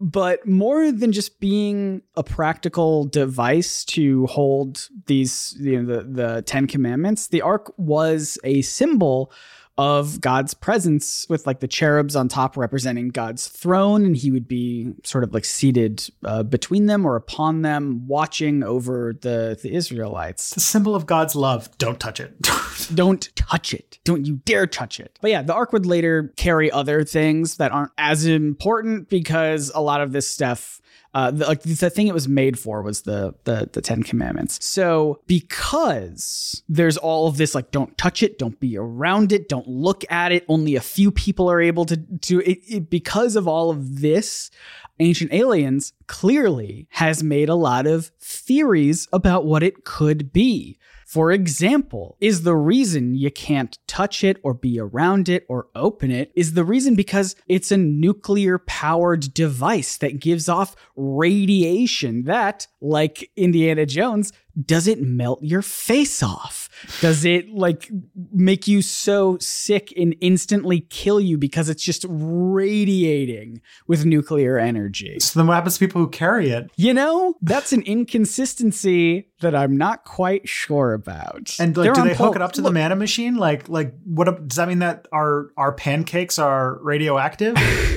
But 0.00 0.46
more 0.46 0.92
than 0.92 1.10
just 1.10 1.40
being 1.40 2.02
a 2.14 2.22
practical 2.22 3.04
device 3.04 3.84
to 3.86 4.26
hold 4.26 4.88
these, 5.06 5.56
you 5.58 5.82
know, 5.82 5.96
the, 5.96 6.02
the 6.04 6.42
Ten 6.42 6.68
Commandments, 6.68 7.26
the 7.26 7.42
Ark 7.42 7.72
was 7.76 8.38
a 8.44 8.62
symbol 8.62 9.32
of 9.78 10.20
God's 10.20 10.54
presence 10.54 11.26
with 11.28 11.46
like 11.46 11.60
the 11.60 11.68
cherubs 11.68 12.16
on 12.16 12.28
top 12.28 12.56
representing 12.56 13.08
God's 13.08 13.48
throne. 13.48 14.04
And 14.06 14.16
he 14.16 14.30
would 14.30 14.48
be 14.48 14.94
sort 15.04 15.22
of 15.22 15.34
like 15.34 15.44
seated 15.44 16.08
uh, 16.24 16.42
between 16.42 16.86
them 16.86 17.04
or 17.04 17.16
upon 17.16 17.62
them, 17.62 18.06
watching 18.06 18.62
over 18.62 19.14
the, 19.20 19.58
the 19.62 19.74
Israelites. 19.74 20.50
The 20.50 20.60
symbol 20.60 20.94
of 20.94 21.04
God's 21.04 21.36
love. 21.36 21.68
Don't 21.76 22.00
touch 22.00 22.20
it. 22.20 22.34
Don't 22.94 23.28
touch 23.36 23.74
it. 23.74 23.98
Don't 24.04 24.24
you 24.24 24.36
dare 24.44 24.66
touch 24.66 24.98
it. 24.98 25.18
But 25.20 25.30
yeah, 25.30 25.42
the 25.42 25.54
Ark 25.54 25.72
would 25.72 25.86
later 25.86 26.32
carry 26.36 26.70
other 26.70 27.04
things 27.04 27.56
that 27.58 27.72
aren't 27.72 27.92
as 27.98 28.24
important 28.24 29.10
because 29.10 29.70
a 29.74 29.80
lot 29.80 30.00
of 30.00 30.12
this 30.12 30.28
stuff 30.28 30.80
uh, 31.16 31.30
the, 31.30 31.46
like 31.46 31.62
the 31.62 31.88
thing 31.88 32.08
it 32.08 32.12
was 32.12 32.28
made 32.28 32.58
for 32.58 32.82
was 32.82 33.02
the, 33.02 33.34
the 33.44 33.70
the 33.72 33.80
Ten 33.80 34.02
Commandments. 34.02 34.62
So 34.62 35.22
because 35.26 36.62
there's 36.68 36.98
all 36.98 37.26
of 37.26 37.38
this, 37.38 37.54
like 37.54 37.70
don't 37.70 37.96
touch 37.96 38.22
it, 38.22 38.38
don't 38.38 38.60
be 38.60 38.76
around 38.76 39.32
it, 39.32 39.48
don't 39.48 39.66
look 39.66 40.04
at 40.10 40.30
it. 40.30 40.44
Only 40.46 40.76
a 40.76 40.82
few 40.82 41.10
people 41.10 41.50
are 41.50 41.58
able 41.58 41.86
to 41.86 41.96
do 41.96 42.40
it, 42.40 42.58
it 42.68 42.90
because 42.90 43.34
of 43.34 43.48
all 43.48 43.70
of 43.70 44.02
this. 44.02 44.50
Ancient 44.98 45.32
Aliens 45.32 45.94
clearly 46.06 46.86
has 46.90 47.22
made 47.22 47.48
a 47.48 47.54
lot 47.54 47.86
of 47.86 48.10
theories 48.20 49.08
about 49.10 49.46
what 49.46 49.62
it 49.62 49.84
could 49.84 50.34
be. 50.34 50.78
For 51.06 51.30
example, 51.30 52.16
is 52.20 52.42
the 52.42 52.56
reason 52.56 53.14
you 53.14 53.30
can't 53.30 53.78
touch 53.86 54.24
it 54.24 54.38
or 54.42 54.52
be 54.54 54.80
around 54.80 55.28
it 55.28 55.46
or 55.48 55.68
open 55.76 56.10
it 56.10 56.32
is 56.34 56.54
the 56.54 56.64
reason 56.64 56.96
because 56.96 57.36
it's 57.46 57.70
a 57.70 57.76
nuclear 57.76 58.58
powered 58.58 59.32
device 59.32 59.98
that 59.98 60.18
gives 60.18 60.48
off 60.48 60.74
radiation 60.96 62.24
that, 62.24 62.66
like 62.80 63.30
Indiana 63.36 63.86
Jones, 63.86 64.32
does 64.64 64.86
it 64.86 65.02
melt 65.02 65.42
your 65.42 65.62
face 65.62 66.22
off? 66.22 66.68
Does 67.00 67.24
it 67.24 67.50
like 67.50 67.90
make 68.32 68.66
you 68.68 68.82
so 68.82 69.38
sick 69.38 69.92
and 69.96 70.14
instantly 70.20 70.80
kill 70.80 71.20
you 71.20 71.38
because 71.38 71.68
it's 71.68 71.82
just 71.82 72.04
radiating 72.08 73.60
with 73.86 74.04
nuclear 74.04 74.58
energy? 74.58 75.18
So 75.20 75.38
then 75.38 75.46
what 75.46 75.54
happens 75.54 75.74
to 75.74 75.80
people 75.80 76.00
who 76.00 76.08
carry 76.08 76.50
it? 76.50 76.70
You 76.76 76.94
know, 76.94 77.34
that's 77.42 77.72
an 77.72 77.82
inconsistency 77.82 79.28
that 79.40 79.54
I'm 79.54 79.76
not 79.76 80.04
quite 80.04 80.48
sure 80.48 80.94
about. 80.94 81.54
And 81.58 81.76
like, 81.76 81.92
do 81.94 82.02
they 82.02 82.14
pol- 82.14 82.28
hook 82.28 82.36
it 82.36 82.42
up 82.42 82.52
to 82.52 82.62
Look, 82.62 82.72
the 82.72 82.80
mana 82.80 82.96
machine? 82.96 83.36
Like, 83.36 83.68
like 83.68 83.94
what 84.04 84.48
does 84.48 84.56
that 84.56 84.68
mean 84.68 84.78
that 84.80 85.06
our 85.12 85.50
our 85.56 85.72
pancakes 85.72 86.38
are 86.38 86.78
radioactive? 86.82 87.56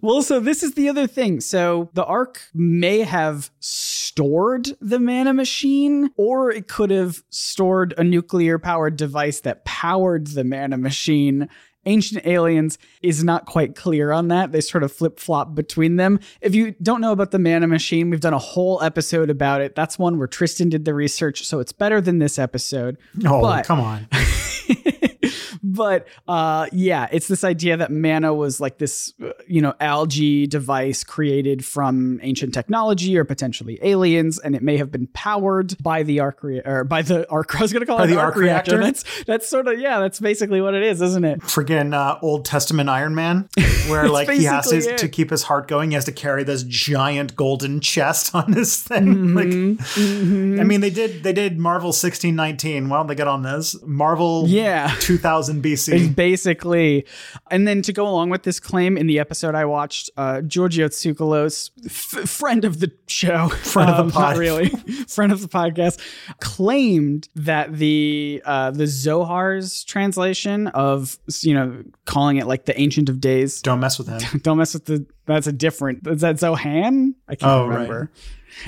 Well, 0.00 0.22
so 0.22 0.40
this 0.40 0.62
is 0.62 0.74
the 0.74 0.88
other 0.88 1.06
thing. 1.06 1.40
So 1.40 1.90
the 1.94 2.04
Ark 2.04 2.40
may 2.54 3.00
have 3.00 3.50
stored 3.60 4.68
the 4.80 4.98
mana 4.98 5.32
machine, 5.32 6.10
or 6.16 6.50
it 6.50 6.68
could 6.68 6.90
have 6.90 7.22
stored 7.30 7.94
a 7.96 8.04
nuclear 8.04 8.58
powered 8.58 8.96
device 8.96 9.40
that 9.40 9.64
powered 9.64 10.28
the 10.28 10.44
mana 10.44 10.76
machine. 10.76 11.48
Ancient 11.86 12.26
Aliens 12.26 12.78
is 13.02 13.22
not 13.22 13.44
quite 13.44 13.76
clear 13.76 14.10
on 14.10 14.28
that. 14.28 14.52
They 14.52 14.62
sort 14.62 14.82
of 14.82 14.90
flip 14.90 15.20
flop 15.20 15.54
between 15.54 15.96
them. 15.96 16.18
If 16.40 16.54
you 16.54 16.74
don't 16.82 17.02
know 17.02 17.12
about 17.12 17.30
the 17.30 17.38
mana 17.38 17.66
machine, 17.66 18.08
we've 18.08 18.20
done 18.20 18.32
a 18.32 18.38
whole 18.38 18.82
episode 18.82 19.28
about 19.28 19.60
it. 19.60 19.74
That's 19.74 19.98
one 19.98 20.16
where 20.18 20.26
Tristan 20.26 20.70
did 20.70 20.86
the 20.86 20.94
research, 20.94 21.44
so 21.44 21.60
it's 21.60 21.72
better 21.72 22.00
than 22.00 22.18
this 22.20 22.38
episode. 22.38 22.96
Oh, 23.26 23.42
But- 23.42 23.66
come 23.66 23.80
on. 23.80 24.08
but 25.62 26.06
uh 26.28 26.66
yeah 26.72 27.06
it's 27.12 27.28
this 27.28 27.44
idea 27.44 27.76
that 27.76 27.90
mana 27.90 28.32
was 28.34 28.60
like 28.60 28.78
this 28.78 29.12
uh, 29.24 29.30
you 29.46 29.60
know 29.60 29.74
algae 29.80 30.46
device 30.46 31.04
created 31.04 31.64
from 31.64 32.18
ancient 32.22 32.52
technology 32.54 33.16
or 33.16 33.24
potentially 33.24 33.78
aliens 33.82 34.38
and 34.40 34.54
it 34.56 34.62
may 34.62 34.76
have 34.76 34.90
been 34.90 35.06
powered 35.08 35.76
by 35.82 36.02
the 36.02 36.20
arc 36.20 36.42
rea- 36.42 36.62
or 36.64 36.84
by 36.84 37.02
the 37.02 37.28
arc 37.30 37.54
i 37.58 37.62
was 37.62 37.72
gonna 37.72 37.86
call 37.86 37.98
By 37.98 38.04
it 38.04 38.08
the 38.08 38.14
an 38.14 38.18
arc 38.20 38.36
reactor? 38.36 38.78
that's 38.78 39.04
that's 39.24 39.48
sort 39.48 39.68
of 39.68 39.78
yeah 39.78 40.00
that's 40.00 40.20
basically 40.20 40.60
what 40.60 40.74
it 40.74 40.82
is 40.82 41.00
isn't 41.00 41.24
it 41.24 41.40
Friggin' 41.40 41.92
uh, 41.94 42.18
Old 42.22 42.44
Testament 42.44 42.88
Iron 42.88 43.14
Man, 43.14 43.48
where 43.88 44.08
like 44.08 44.28
he 44.30 44.44
has 44.44 44.68
to, 44.70 44.76
it. 44.78 44.98
to 44.98 45.08
keep 45.08 45.30
his 45.30 45.42
heart 45.44 45.68
going, 45.68 45.90
he 45.90 45.94
has 45.94 46.04
to 46.06 46.12
carry 46.12 46.42
this 46.44 46.62
giant 46.64 47.36
golden 47.36 47.80
chest 47.80 48.34
on 48.34 48.52
his 48.52 48.82
thing. 48.82 49.34
Like, 49.34 49.46
Mm-hmm. 49.94 50.60
I 50.60 50.64
mean, 50.64 50.80
they 50.80 50.90
did 50.90 51.22
they 51.22 51.32
did 51.32 51.58
Marvel 51.58 51.92
sixteen 51.92 52.34
nineteen. 52.36 52.88
Why 52.88 52.96
don't 52.98 53.06
they 53.06 53.14
get 53.14 53.28
on 53.28 53.42
this? 53.42 53.76
Marvel, 53.84 54.44
Yeah. 54.48 54.94
two 55.00 55.18
thousand 55.18 55.43
It's 55.48 55.88
BC. 55.88 56.14
basically, 56.14 57.06
and 57.50 57.66
then 57.66 57.82
to 57.82 57.92
go 57.92 58.06
along 58.08 58.30
with 58.30 58.42
this 58.42 58.60
claim, 58.60 58.96
in 58.96 59.06
the 59.06 59.18
episode 59.18 59.54
I 59.54 59.64
watched, 59.64 60.10
uh, 60.16 60.40
Giorgio 60.42 60.88
Tsoukalos, 60.88 61.70
f- 61.86 62.28
friend 62.28 62.64
of 62.64 62.80
the 62.80 62.92
show, 63.06 63.48
Friend 63.64 63.90
of 63.90 63.96
the 63.96 64.02
um, 64.04 64.10
pod. 64.10 64.36
really, 64.38 64.68
friend 65.08 65.32
of 65.32 65.40
the 65.40 65.48
podcast, 65.48 66.00
claimed 66.40 67.28
that 67.34 67.72
the 67.74 68.42
uh, 68.44 68.70
the 68.70 68.84
Zohar's 68.84 69.84
translation 69.84 70.68
of 70.68 71.18
you 71.40 71.54
know 71.54 71.82
calling 72.04 72.36
it 72.36 72.46
like 72.46 72.64
the 72.66 72.78
Ancient 72.80 73.08
of 73.08 73.20
Days. 73.20 73.60
Don't 73.62 73.80
mess 73.80 73.98
with 73.98 74.08
him. 74.08 74.38
Don't 74.42 74.58
mess 74.58 74.74
with 74.74 74.84
the. 74.86 75.06
That's 75.26 75.46
a 75.46 75.52
different. 75.52 76.06
Is 76.06 76.20
that 76.20 76.36
Zohan? 76.36 77.14
I 77.28 77.34
can't 77.34 77.50
Oh, 77.50 77.66
right. 77.66 78.08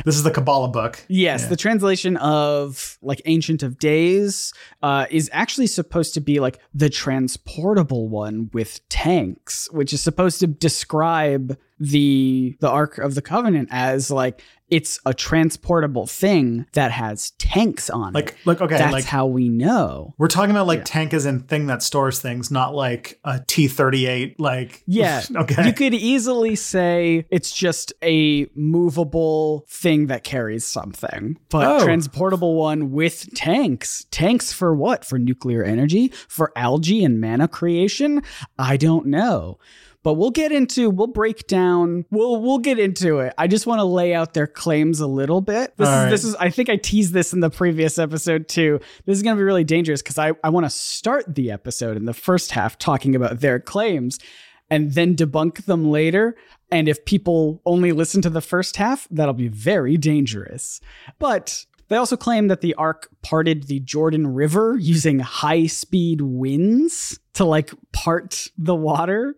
This 0.05 0.16
is 0.16 0.22
the 0.22 0.31
Kabbalah 0.31 0.68
book. 0.68 1.05
Yes, 1.09 1.42
Yeah. 1.42 1.49
the 1.49 1.57
translation 1.57 2.16
of 2.18 2.99
like 3.03 3.20
Ancient 3.25 3.62
of 3.62 3.79
Days 3.79 4.53
uh, 4.83 5.07
is 5.11 5.29
actually 5.33 5.66
supposed 5.66 6.14
to 6.14 6.20
be 6.20 6.40
like 6.40 6.59
the 6.75 6.90
transportable 6.90 8.09
one 8.09 8.51
with 8.53 8.81
tanks, 8.88 9.68
which 9.72 9.92
is 9.92 10.01
supposed 10.01 10.40
to 10.40 10.46
describe 10.46 11.57
the 11.78 12.56
the 12.60 12.68
Ark 12.70 12.98
of 12.98 13.14
the 13.14 13.22
Covenant 13.22 13.68
as 13.70 14.10
like 14.10 14.42
it's 14.68 14.98
a 15.06 15.14
transportable 15.14 16.06
thing 16.08 16.66
that 16.72 16.90
has 16.90 17.30
tanks 17.38 17.88
on 17.88 18.08
it. 18.08 18.14
Like, 18.14 18.36
like 18.44 18.60
okay, 18.60 18.76
That's 18.76 18.92
like 18.92 19.04
how 19.04 19.26
we 19.26 19.48
know. 19.48 20.12
we're 20.18 20.26
talking 20.26 20.50
about 20.50 20.66
like 20.66 20.84
tank 20.84 21.14
as 21.14 21.24
in 21.24 21.40
thing 21.44 21.66
that 21.68 21.84
stores 21.84 22.18
things, 22.18 22.50
not 22.50 22.74
like 22.74 23.20
a 23.24 23.40
T 23.46 23.68
thirty 23.68 24.06
eight. 24.06 24.40
Like, 24.40 24.82
Yeah. 24.86 25.22
okay, 25.36 25.66
You 25.66 25.72
could 25.72 25.94
easily 25.94 26.56
say 26.56 27.26
it's 27.30 27.52
just 27.52 27.92
a 28.02 28.48
movable 28.56 29.64
thing 29.68 30.06
that 30.06 30.24
carries 30.24 30.64
something, 30.64 31.38
but 31.48 31.66
Oh. 31.80 31.84
transportable 31.84 32.56
one 32.56 32.90
with 32.90 33.32
tanks. 33.34 34.06
Tanks 34.10 34.52
for 34.52 34.74
what? 34.74 35.04
For 35.04 35.16
nuclear 35.18 35.62
energy? 35.62 36.08
For 36.28 36.50
algae 36.56 37.04
and 37.04 37.20
mana 37.20 37.46
creation? 37.46 38.22
I 38.58 38.76
don't 38.76 39.06
know. 39.06 39.58
But 40.06 40.14
we'll 40.14 40.30
get 40.30 40.52
into 40.52 40.88
we'll 40.88 41.08
break 41.08 41.48
down 41.48 42.04
we'll 42.12 42.40
we'll 42.40 42.60
get 42.60 42.78
into 42.78 43.18
it. 43.18 43.34
I 43.36 43.48
just 43.48 43.66
want 43.66 43.80
to 43.80 43.84
lay 43.84 44.14
out 44.14 44.34
their 44.34 44.46
claims 44.46 45.00
a 45.00 45.06
little 45.08 45.40
bit. 45.40 45.76
This 45.76 45.88
All 45.88 45.94
is 45.94 46.02
right. 46.04 46.10
this 46.10 46.22
is 46.22 46.36
I 46.36 46.48
think 46.48 46.68
I 46.68 46.76
teased 46.76 47.12
this 47.12 47.32
in 47.32 47.40
the 47.40 47.50
previous 47.50 47.98
episode 47.98 48.46
too. 48.46 48.78
This 49.04 49.16
is 49.16 49.24
gonna 49.24 49.34
be 49.34 49.42
really 49.42 49.64
dangerous 49.64 50.02
because 50.02 50.16
I, 50.16 50.34
I 50.44 50.50
want 50.50 50.64
to 50.64 50.70
start 50.70 51.34
the 51.34 51.50
episode 51.50 51.96
in 51.96 52.04
the 52.04 52.14
first 52.14 52.52
half 52.52 52.78
talking 52.78 53.16
about 53.16 53.40
their 53.40 53.58
claims 53.58 54.20
and 54.70 54.92
then 54.92 55.16
debunk 55.16 55.64
them 55.64 55.90
later. 55.90 56.36
And 56.70 56.88
if 56.88 57.04
people 57.04 57.60
only 57.66 57.90
listen 57.90 58.22
to 58.22 58.30
the 58.30 58.40
first 58.40 58.76
half, 58.76 59.08
that'll 59.10 59.34
be 59.34 59.48
very 59.48 59.96
dangerous. 59.96 60.80
But 61.18 61.66
they 61.88 61.96
also 61.96 62.16
claim 62.16 62.46
that 62.46 62.60
the 62.60 62.74
Ark 62.74 63.08
parted 63.22 63.64
the 63.64 63.80
Jordan 63.80 64.28
River 64.28 64.76
using 64.78 65.18
high 65.18 65.66
speed 65.66 66.20
winds 66.20 67.18
to 67.37 67.44
like 67.44 67.72
part 67.92 68.49
the 68.59 68.75
water. 68.75 69.35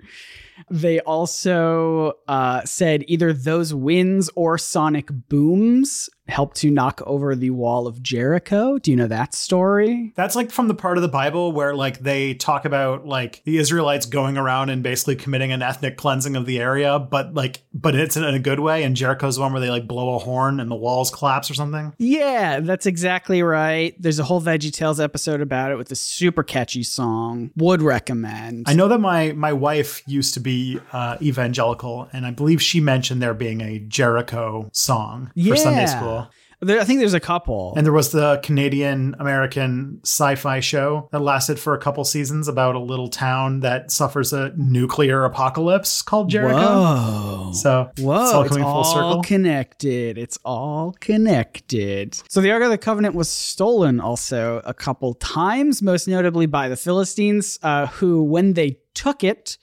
They 0.71 1.01
also 1.01 2.15
uh, 2.27 2.65
said 2.65 3.05
either 3.07 3.33
those 3.33 3.73
winds 3.73 4.31
or 4.35 4.59
sonic 4.59 5.09
booms 5.29 6.11
helped 6.29 6.59
to 6.59 6.71
knock 6.71 7.01
over 7.07 7.35
the 7.35 7.51
wall 7.51 7.87
of 7.87 8.03
Jericho. 8.03 8.79
Do 8.79 8.91
you 8.91 8.97
know 8.97 9.07
that 9.07 9.35
story? 9.35 10.13
That's 10.15 10.37
like 10.37 10.51
from 10.51 10.69
the 10.69 10.75
part 10.75 10.99
of 10.99 11.03
the 11.03 11.09
Bible 11.09 11.53
where 11.53 11.75
like 11.75 12.01
they 12.01 12.35
talk 12.35 12.65
about 12.65 13.07
like 13.07 13.43
the 13.45 13.57
Israelites 13.57 14.07
going 14.07 14.37
around 14.37 14.69
and 14.69 14.83
basically 14.83 15.17
committing 15.17 15.53
an 15.53 15.63
ethnic 15.63 15.97
cleansing 15.97 16.37
of 16.37 16.45
the 16.45 16.61
area, 16.61 16.99
but 16.99 17.35
like 17.35 17.63
but 17.73 17.95
it's 17.95 18.17
in 18.17 18.25
a 18.25 18.39
good 18.39 18.61
way. 18.61 18.83
And 18.83 18.95
Jericho's 18.95 19.37
the 19.37 19.43
one 19.43 19.53
where 19.53 19.61
they 19.61 19.71
like 19.71 19.89
blow 19.89 20.17
a 20.17 20.19
horn 20.19 20.61
and 20.61 20.71
the 20.71 20.77
walls 20.77 21.11
collapse 21.11 21.51
or 21.51 21.55
something. 21.55 21.95
Yeah, 21.99 22.61
that's 22.61 22.87
exactly 22.87 23.43
right. 23.43 23.95
There's 24.01 24.19
a 24.19 24.25
whole 24.25 24.43
Veggie 24.43 24.73
Tales 24.73 25.01
episode 25.01 25.41
about 25.41 25.71
it 25.71 25.77
with 25.77 25.91
a 25.93 25.97
super 25.97 26.43
catchy 26.43 26.83
song. 26.83 27.51
Would 27.57 27.81
recommend. 27.89 28.67
I 28.69 28.75
know 28.75 28.89
that 28.89 28.99
my 28.99 29.33
my 29.33 29.53
wife 29.53 30.03
used 30.07 30.35
to 30.35 30.41
be 30.41 30.79
uh, 30.93 31.17
evangelical, 31.21 32.09
and 32.13 32.27
I 32.27 32.31
believe 32.31 32.61
she 32.63 32.81
mentioned 32.81 33.23
there 33.23 33.35
being 33.35 33.61
a 33.61 33.79
Jericho 33.81 34.69
song 34.73 35.33
for 35.35 35.57
Sunday 35.57 35.87
school. 35.87 36.29
There, 36.61 36.81
I 36.81 36.85
think 36.85 36.99
there's 36.99 37.15
a 37.15 37.21
couple. 37.21 37.73
And 37.77 37.87
there 37.87 37.93
was 37.93 38.11
the 38.11 38.41
Canadian 38.43 39.15
American 39.21 40.01
sci 40.03 40.35
fi 40.35 40.59
show 40.61 41.09
that 41.13 41.21
lasted 41.21 41.59
for 41.61 41.75
a 41.75 41.79
couple 41.79 42.05
seasons 42.05 42.49
about 42.49 42.75
a 42.75 42.81
little 42.81 43.09
town 43.09 43.61
that 43.61 43.93
suffers 43.93 44.33
a 44.33 44.53
nuclear 44.57 45.25
apocalypse 45.25 46.03
called 46.03 46.31
Jericho. 46.31 46.59
Whoa. 46.59 47.53
So 47.53 47.91
Whoa, 47.99 48.23
it's 48.25 48.33
all 48.33 48.43
it's 48.43 48.49
coming 48.51 48.65
all 48.65 48.83
full 48.83 48.93
circle. 48.93 49.23
connected. 49.23 50.19
It's 50.19 50.39
all 50.45 50.97
connected. 51.01 52.21
So 52.29 52.41
the 52.41 52.51
Ark 52.51 52.63
of 52.65 52.71
the 52.71 52.79
Covenant 52.79 53.15
was 53.15 53.29
stolen 53.29 54.01
also 54.01 54.61
a 54.65 54.75
couple 54.75 55.15
times, 55.15 55.81
most 55.81 56.09
notably 56.09 56.47
by 56.47 56.69
the 56.69 56.77
Philistines, 56.77 57.59
uh, 57.63 57.87
who, 57.87 58.23
when 58.25 58.55
they 58.55 58.79
took 58.95 59.23
it, 59.23 59.59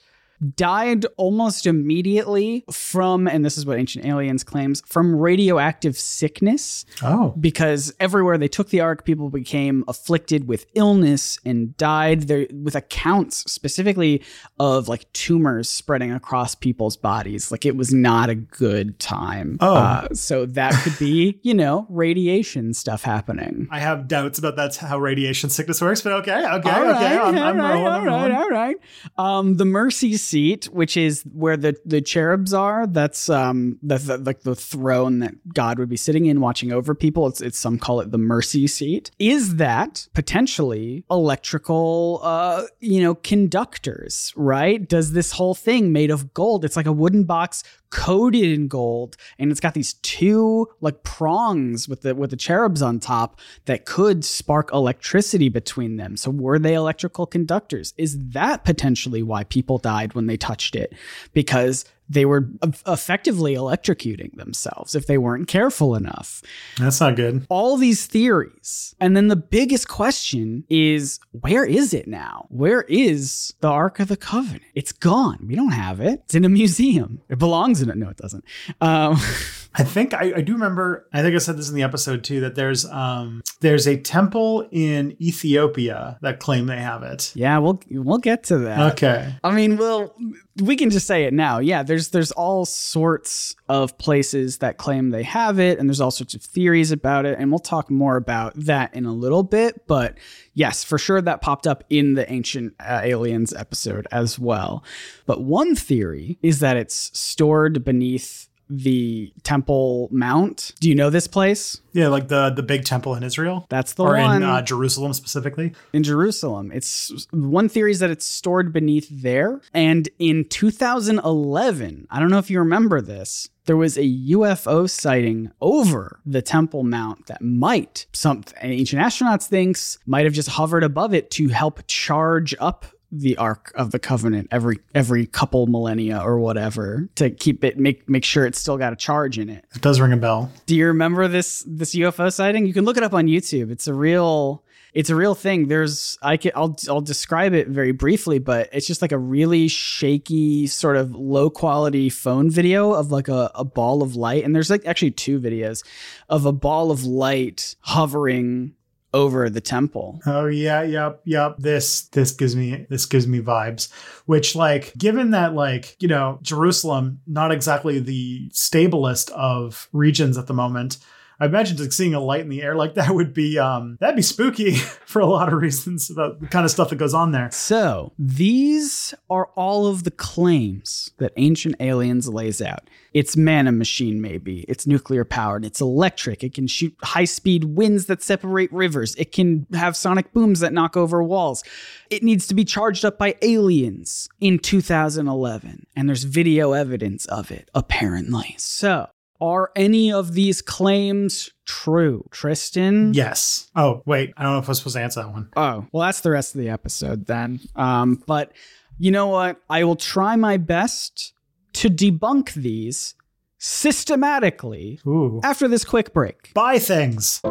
died 0.56 1.06
almost 1.16 1.66
immediately 1.66 2.64
from, 2.70 3.26
and 3.26 3.44
this 3.44 3.56
is 3.56 3.66
what 3.66 3.78
Ancient 3.78 4.04
Aliens 4.04 4.44
claims, 4.44 4.82
from 4.86 5.16
radioactive 5.16 5.98
sickness 5.98 6.84
oh. 7.02 7.34
because 7.40 7.92
everywhere 8.00 8.38
they 8.38 8.48
took 8.48 8.68
the 8.70 8.80
ark, 8.80 9.04
people 9.04 9.30
became 9.30 9.84
afflicted 9.88 10.48
with 10.48 10.66
illness 10.74 11.38
and 11.44 11.76
died. 11.76 12.22
There 12.22 12.46
with 12.52 12.74
accounts 12.74 13.50
specifically 13.50 14.22
of 14.58 14.88
like 14.88 15.10
tumors 15.12 15.68
spreading 15.68 16.12
across 16.12 16.54
people's 16.54 16.96
bodies. 16.96 17.50
Like 17.50 17.64
it 17.64 17.76
was 17.76 17.92
not 17.92 18.30
a 18.30 18.34
good 18.34 18.98
time. 18.98 19.58
Oh. 19.60 19.74
Uh, 19.76 20.08
so 20.14 20.46
that 20.46 20.72
could 20.82 20.98
be, 20.98 21.38
you 21.42 21.54
know, 21.54 21.86
radiation 21.88 22.74
stuff 22.74 23.02
happening. 23.02 23.68
I 23.70 23.80
have 23.80 24.08
doubts 24.08 24.38
about 24.38 24.56
that's 24.56 24.76
how 24.76 24.98
radiation 24.98 25.50
sickness 25.50 25.80
works, 25.80 26.02
but 26.02 26.12
okay, 26.12 26.32
okay, 26.34 26.70
All 26.70 26.82
okay. 26.82 27.16
right, 27.16 27.20
I'm, 27.20 27.38
I'm 27.38 27.60
all 27.60 27.66
right, 27.66 27.74
rolling. 27.74 27.86
all 27.86 28.18
I'm 28.18 28.30
right, 28.30 28.32
all 28.32 28.48
right. 28.50 28.76
Um, 29.16 29.56
the 29.56 29.64
mercy 29.64 30.16
seat, 30.26 30.66
which 30.66 30.96
is 30.96 31.22
where 31.32 31.56
the 31.56 31.76
the 31.84 32.00
cherubs 32.00 32.52
are, 32.52 32.86
that's 32.86 33.28
um 33.28 33.78
the, 33.82 33.98
the 33.98 34.18
like 34.18 34.42
the 34.42 34.54
throne 34.54 35.20
that 35.20 35.34
God 35.54 35.78
would 35.78 35.88
be 35.88 35.96
sitting 35.96 36.26
in, 36.26 36.40
watching 36.40 36.72
over 36.72 36.94
people. 36.94 37.26
It's 37.26 37.40
it's 37.40 37.58
some 37.58 37.78
call 37.78 38.00
it 38.00 38.10
the 38.10 38.18
mercy 38.18 38.66
seat. 38.66 39.10
Is 39.18 39.56
that 39.56 40.08
potentially 40.14 41.04
electrical, 41.10 42.20
uh, 42.22 42.64
you 42.80 43.02
know, 43.02 43.14
conductors? 43.14 44.32
Right? 44.36 44.86
Does 44.86 45.12
this 45.12 45.32
whole 45.32 45.54
thing 45.54 45.92
made 45.92 46.10
of 46.10 46.34
gold? 46.34 46.64
It's 46.64 46.76
like 46.76 46.86
a 46.86 46.92
wooden 46.92 47.24
box 47.24 47.62
coated 47.90 48.44
in 48.44 48.68
gold 48.68 49.16
and 49.38 49.50
it's 49.50 49.60
got 49.60 49.74
these 49.74 49.94
two 49.94 50.68
like 50.80 51.02
prongs 51.04 51.88
with 51.88 52.02
the 52.02 52.14
with 52.14 52.30
the 52.30 52.36
cherubs 52.36 52.82
on 52.82 52.98
top 52.98 53.38
that 53.66 53.86
could 53.86 54.24
spark 54.24 54.70
electricity 54.72 55.48
between 55.48 55.96
them 55.96 56.16
so 56.16 56.30
were 56.30 56.58
they 56.58 56.74
electrical 56.74 57.26
conductors 57.26 57.94
is 57.96 58.18
that 58.30 58.64
potentially 58.64 59.22
why 59.22 59.44
people 59.44 59.78
died 59.78 60.14
when 60.16 60.26
they 60.26 60.36
touched 60.36 60.74
it 60.74 60.92
because 61.32 61.84
they 62.08 62.24
were 62.24 62.48
effectively 62.86 63.54
electrocuting 63.54 64.34
themselves 64.36 64.94
if 64.94 65.06
they 65.06 65.18
weren't 65.18 65.48
careful 65.48 65.94
enough 65.94 66.42
That's 66.78 67.00
not 67.00 67.16
good. 67.16 67.46
all 67.48 67.76
these 67.76 68.06
theories. 68.06 68.94
And 69.00 69.16
then 69.16 69.28
the 69.28 69.36
biggest 69.36 69.88
question 69.88 70.64
is 70.68 71.18
where 71.32 71.64
is 71.64 71.92
it 71.94 72.06
now? 72.08 72.46
Where 72.48 72.82
is 72.82 73.54
the 73.60 73.68
Ark 73.68 73.98
of 74.00 74.08
the 74.08 74.16
Covenant? 74.16 74.62
It's 74.74 74.92
gone. 74.92 75.46
We 75.46 75.54
don't 75.56 75.72
have 75.72 76.00
it. 76.00 76.20
It's 76.24 76.34
in 76.34 76.44
a 76.44 76.48
museum. 76.48 77.20
It 77.28 77.38
belongs 77.38 77.82
in 77.82 77.90
it. 77.90 77.96
No, 77.96 78.08
it 78.08 78.16
doesn't. 78.16 78.44
Um, 78.80 79.16
I 79.78 79.82
think 79.84 80.14
I, 80.14 80.32
I 80.36 80.40
do 80.40 80.54
remember. 80.54 81.06
I 81.12 81.20
think 81.20 81.34
I 81.34 81.38
said 81.38 81.58
this 81.58 81.68
in 81.68 81.74
the 81.74 81.82
episode 81.82 82.24
too. 82.24 82.40
That 82.40 82.54
there's 82.54 82.86
um 82.86 83.42
there's 83.60 83.86
a 83.86 83.98
temple 83.98 84.66
in 84.72 85.14
Ethiopia 85.20 86.18
that 86.22 86.40
claim 86.40 86.66
they 86.66 86.78
have 86.78 87.02
it. 87.02 87.32
yeah, 87.34 87.58
we'll 87.58 87.82
we'll 87.90 88.16
get 88.18 88.44
to 88.44 88.58
that. 88.58 88.92
Okay. 88.94 89.34
I 89.44 89.50
mean, 89.54 89.76
well, 89.76 90.14
we 90.62 90.76
can 90.76 90.88
just 90.88 91.06
say 91.06 91.24
it 91.24 91.34
now. 91.34 91.58
Yeah, 91.58 91.82
there's 91.82 91.95
there's 92.10 92.32
all 92.32 92.64
sorts 92.64 93.56
of 93.68 93.96
places 93.98 94.58
that 94.58 94.78
claim 94.78 95.10
they 95.10 95.22
have 95.22 95.58
it, 95.58 95.78
and 95.78 95.88
there's 95.88 96.00
all 96.00 96.10
sorts 96.10 96.34
of 96.34 96.42
theories 96.42 96.92
about 96.92 97.26
it, 97.26 97.38
and 97.38 97.50
we'll 97.50 97.58
talk 97.58 97.90
more 97.90 98.16
about 98.16 98.52
that 98.56 98.94
in 98.94 99.04
a 99.04 99.12
little 99.12 99.42
bit. 99.42 99.86
But 99.86 100.16
yes, 100.54 100.84
for 100.84 100.98
sure, 100.98 101.20
that 101.20 101.40
popped 101.40 101.66
up 101.66 101.84
in 101.90 102.14
the 102.14 102.30
Ancient 102.30 102.74
uh, 102.80 103.00
Aliens 103.02 103.52
episode 103.52 104.06
as 104.12 104.38
well. 104.38 104.84
But 105.26 105.42
one 105.42 105.74
theory 105.74 106.38
is 106.42 106.60
that 106.60 106.76
it's 106.76 107.10
stored 107.18 107.84
beneath 107.84 108.45
the 108.68 109.32
Temple 109.42 110.08
Mount. 110.10 110.72
Do 110.80 110.88
you 110.88 110.94
know 110.94 111.10
this 111.10 111.26
place? 111.26 111.80
Yeah, 111.92 112.08
like 112.08 112.28
the 112.28 112.50
the 112.50 112.62
big 112.62 112.84
temple 112.84 113.14
in 113.14 113.22
Israel. 113.22 113.66
That's 113.68 113.94
the 113.94 114.04
or 114.04 114.18
one 114.18 114.42
in 114.42 114.48
uh, 114.48 114.62
Jerusalem 114.62 115.12
specifically. 115.12 115.74
in 115.92 116.02
Jerusalem. 116.02 116.70
It's 116.72 117.26
one 117.30 117.68
theory 117.68 117.92
is 117.92 118.00
that 118.00 118.10
it's 118.10 118.26
stored 118.26 118.72
beneath 118.72 119.08
there. 119.10 119.60
And 119.72 120.08
in 120.18 120.44
2011, 120.44 122.06
I 122.10 122.20
don't 122.20 122.30
know 122.30 122.38
if 122.38 122.50
you 122.50 122.58
remember 122.58 123.00
this, 123.00 123.48
there 123.66 123.76
was 123.76 123.96
a 123.96 124.02
UFO 124.02 124.88
sighting 124.88 125.50
over 125.60 126.20
the 126.24 126.42
Temple 126.42 126.84
Mount 126.84 127.26
that 127.26 127.42
might, 127.42 128.06
some 128.12 128.44
ancient 128.62 129.02
astronauts 129.02 129.46
thinks, 129.48 129.98
might 130.06 130.24
have 130.24 130.34
just 130.34 130.50
hovered 130.50 130.84
above 130.84 131.12
it 131.12 131.30
to 131.32 131.48
help 131.48 131.80
charge 131.86 132.54
up 132.60 132.86
the 133.10 133.36
Ark 133.36 133.72
of 133.74 133.90
the 133.90 133.98
Covenant 133.98 134.48
every 134.50 134.78
every 134.94 135.26
couple 135.26 135.66
millennia 135.66 136.20
or 136.20 136.38
whatever 136.38 137.08
to 137.14 137.30
keep 137.30 137.64
it 137.64 137.78
make 137.78 138.08
make 138.08 138.24
sure 138.24 138.46
it's 138.46 138.60
still 138.60 138.76
got 138.76 138.92
a 138.92 138.96
charge 138.96 139.38
in 139.38 139.48
it. 139.48 139.64
It 139.74 139.82
does 139.82 140.00
ring 140.00 140.12
a 140.12 140.16
bell. 140.16 140.50
Do 140.66 140.76
you 140.76 140.86
remember 140.86 141.28
this 141.28 141.64
this 141.66 141.94
UFO 141.94 142.32
sighting? 142.32 142.66
You 142.66 142.72
can 142.72 142.84
look 142.84 142.96
it 142.96 143.02
up 143.02 143.14
on 143.14 143.26
YouTube. 143.26 143.70
It's 143.70 143.86
a 143.86 143.94
real 143.94 144.64
it's 144.96 145.10
a 145.10 145.14
real 145.14 145.34
thing. 145.34 145.68
There's 145.68 146.18
I 146.22 146.36
can 146.38 146.52
I'll 146.54 146.74
I'll 146.88 147.02
describe 147.02 147.52
it 147.52 147.68
very 147.68 147.92
briefly, 147.92 148.38
but 148.38 148.70
it's 148.72 148.86
just 148.86 149.02
like 149.02 149.12
a 149.12 149.18
really 149.18 149.68
shaky 149.68 150.66
sort 150.66 150.96
of 150.96 151.14
low 151.14 151.50
quality 151.50 152.08
phone 152.08 152.50
video 152.50 152.92
of 152.92 153.12
like 153.12 153.28
a, 153.28 153.50
a 153.54 153.64
ball 153.64 154.02
of 154.02 154.16
light. 154.16 154.42
And 154.44 154.54
there's 154.54 154.70
like 154.70 154.86
actually 154.86 155.10
two 155.10 155.38
videos 155.38 155.84
of 156.30 156.46
a 156.46 156.52
ball 156.52 156.90
of 156.90 157.04
light 157.04 157.76
hovering 157.80 158.74
over 159.16 159.48
the 159.48 159.62
temple. 159.62 160.20
Oh 160.26 160.44
yeah, 160.44 160.82
yep, 160.82 161.22
yep. 161.24 161.56
This 161.58 162.02
this 162.08 162.32
gives 162.32 162.54
me 162.54 162.86
this 162.90 163.06
gives 163.06 163.26
me 163.26 163.40
vibes. 163.40 163.90
Which 164.26 164.54
like 164.54 164.92
given 164.98 165.30
that 165.30 165.54
like, 165.54 165.96
you 166.00 166.06
know, 166.06 166.38
Jerusalem, 166.42 167.20
not 167.26 167.50
exactly 167.50 167.98
the 167.98 168.50
stablest 168.50 169.30
of 169.30 169.88
regions 169.92 170.36
at 170.36 170.46
the 170.46 170.54
moment. 170.54 170.98
I 171.38 171.46
imagine 171.46 171.76
like 171.76 171.92
seeing 171.92 172.14
a 172.14 172.20
light 172.20 172.40
in 172.40 172.48
the 172.48 172.62
air 172.62 172.74
like 172.74 172.94
that 172.94 173.14
would 173.14 173.34
be 173.34 173.58
um 173.58 173.98
that'd 174.00 174.16
be 174.16 174.22
spooky 174.22 174.74
for 175.06 175.20
a 175.20 175.26
lot 175.26 175.52
of 175.52 175.60
reasons 175.60 176.10
about 176.10 176.40
the 176.40 176.46
kind 176.46 176.64
of 176.64 176.70
stuff 176.70 176.90
that 176.90 176.96
goes 176.96 177.14
on 177.14 177.32
there. 177.32 177.50
So, 177.50 178.12
these 178.18 179.14
are 179.28 179.46
all 179.56 179.86
of 179.86 180.04
the 180.04 180.10
claims 180.10 181.10
that 181.18 181.32
Ancient 181.36 181.76
Aliens 181.80 182.28
lays 182.28 182.62
out. 182.62 182.88
It's 183.12 183.36
mana 183.36 183.72
machine, 183.72 184.20
maybe. 184.20 184.66
It's 184.68 184.86
nuclear 184.86 185.24
powered. 185.24 185.64
It's 185.64 185.80
electric. 185.80 186.44
It 186.44 186.52
can 186.52 186.66
shoot 186.66 186.94
high 187.02 187.24
speed 187.24 187.64
winds 187.64 188.06
that 188.06 188.22
separate 188.22 188.70
rivers. 188.72 189.14
It 189.14 189.32
can 189.32 189.66
have 189.72 189.96
sonic 189.96 190.32
booms 190.34 190.60
that 190.60 190.74
knock 190.74 190.98
over 190.98 191.22
walls. 191.22 191.64
It 192.10 192.22
needs 192.22 192.46
to 192.48 192.54
be 192.54 192.64
charged 192.64 193.06
up 193.06 193.16
by 193.16 193.36
aliens 193.40 194.28
in 194.38 194.58
2011. 194.58 195.86
And 195.96 196.08
there's 196.08 196.24
video 196.24 196.72
evidence 196.72 197.24
of 197.26 197.50
it, 197.50 197.70
apparently. 197.74 198.54
So, 198.58 199.08
are 199.40 199.70
any 199.76 200.12
of 200.12 200.34
these 200.34 200.62
claims 200.62 201.50
true? 201.64 202.24
Tristan? 202.30 203.14
Yes. 203.14 203.70
Oh, 203.76 204.02
wait. 204.06 204.32
I 204.36 204.42
don't 204.42 204.52
know 204.52 204.58
if 204.58 204.66
I 204.66 204.68
was 204.68 204.78
supposed 204.78 204.96
to 204.96 205.02
answer 205.02 205.22
that 205.22 205.32
one. 205.32 205.48
Oh, 205.56 205.86
well, 205.92 206.06
that's 206.06 206.20
the 206.20 206.30
rest 206.30 206.54
of 206.54 206.60
the 206.60 206.68
episode 206.68 207.26
then. 207.26 207.60
Um, 207.74 208.22
but 208.26 208.52
you 208.98 209.10
know 209.10 209.28
what? 209.28 209.60
I 209.68 209.84
will 209.84 209.96
try 209.96 210.36
my 210.36 210.56
best 210.56 211.32
to 211.74 211.90
debunk 211.90 212.54
these 212.54 213.14
systematically 213.58 215.00
Ooh. 215.06 215.40
after 215.42 215.68
this 215.68 215.84
quick 215.84 216.12
break. 216.12 216.52
Buy 216.54 216.78
things. 216.78 217.42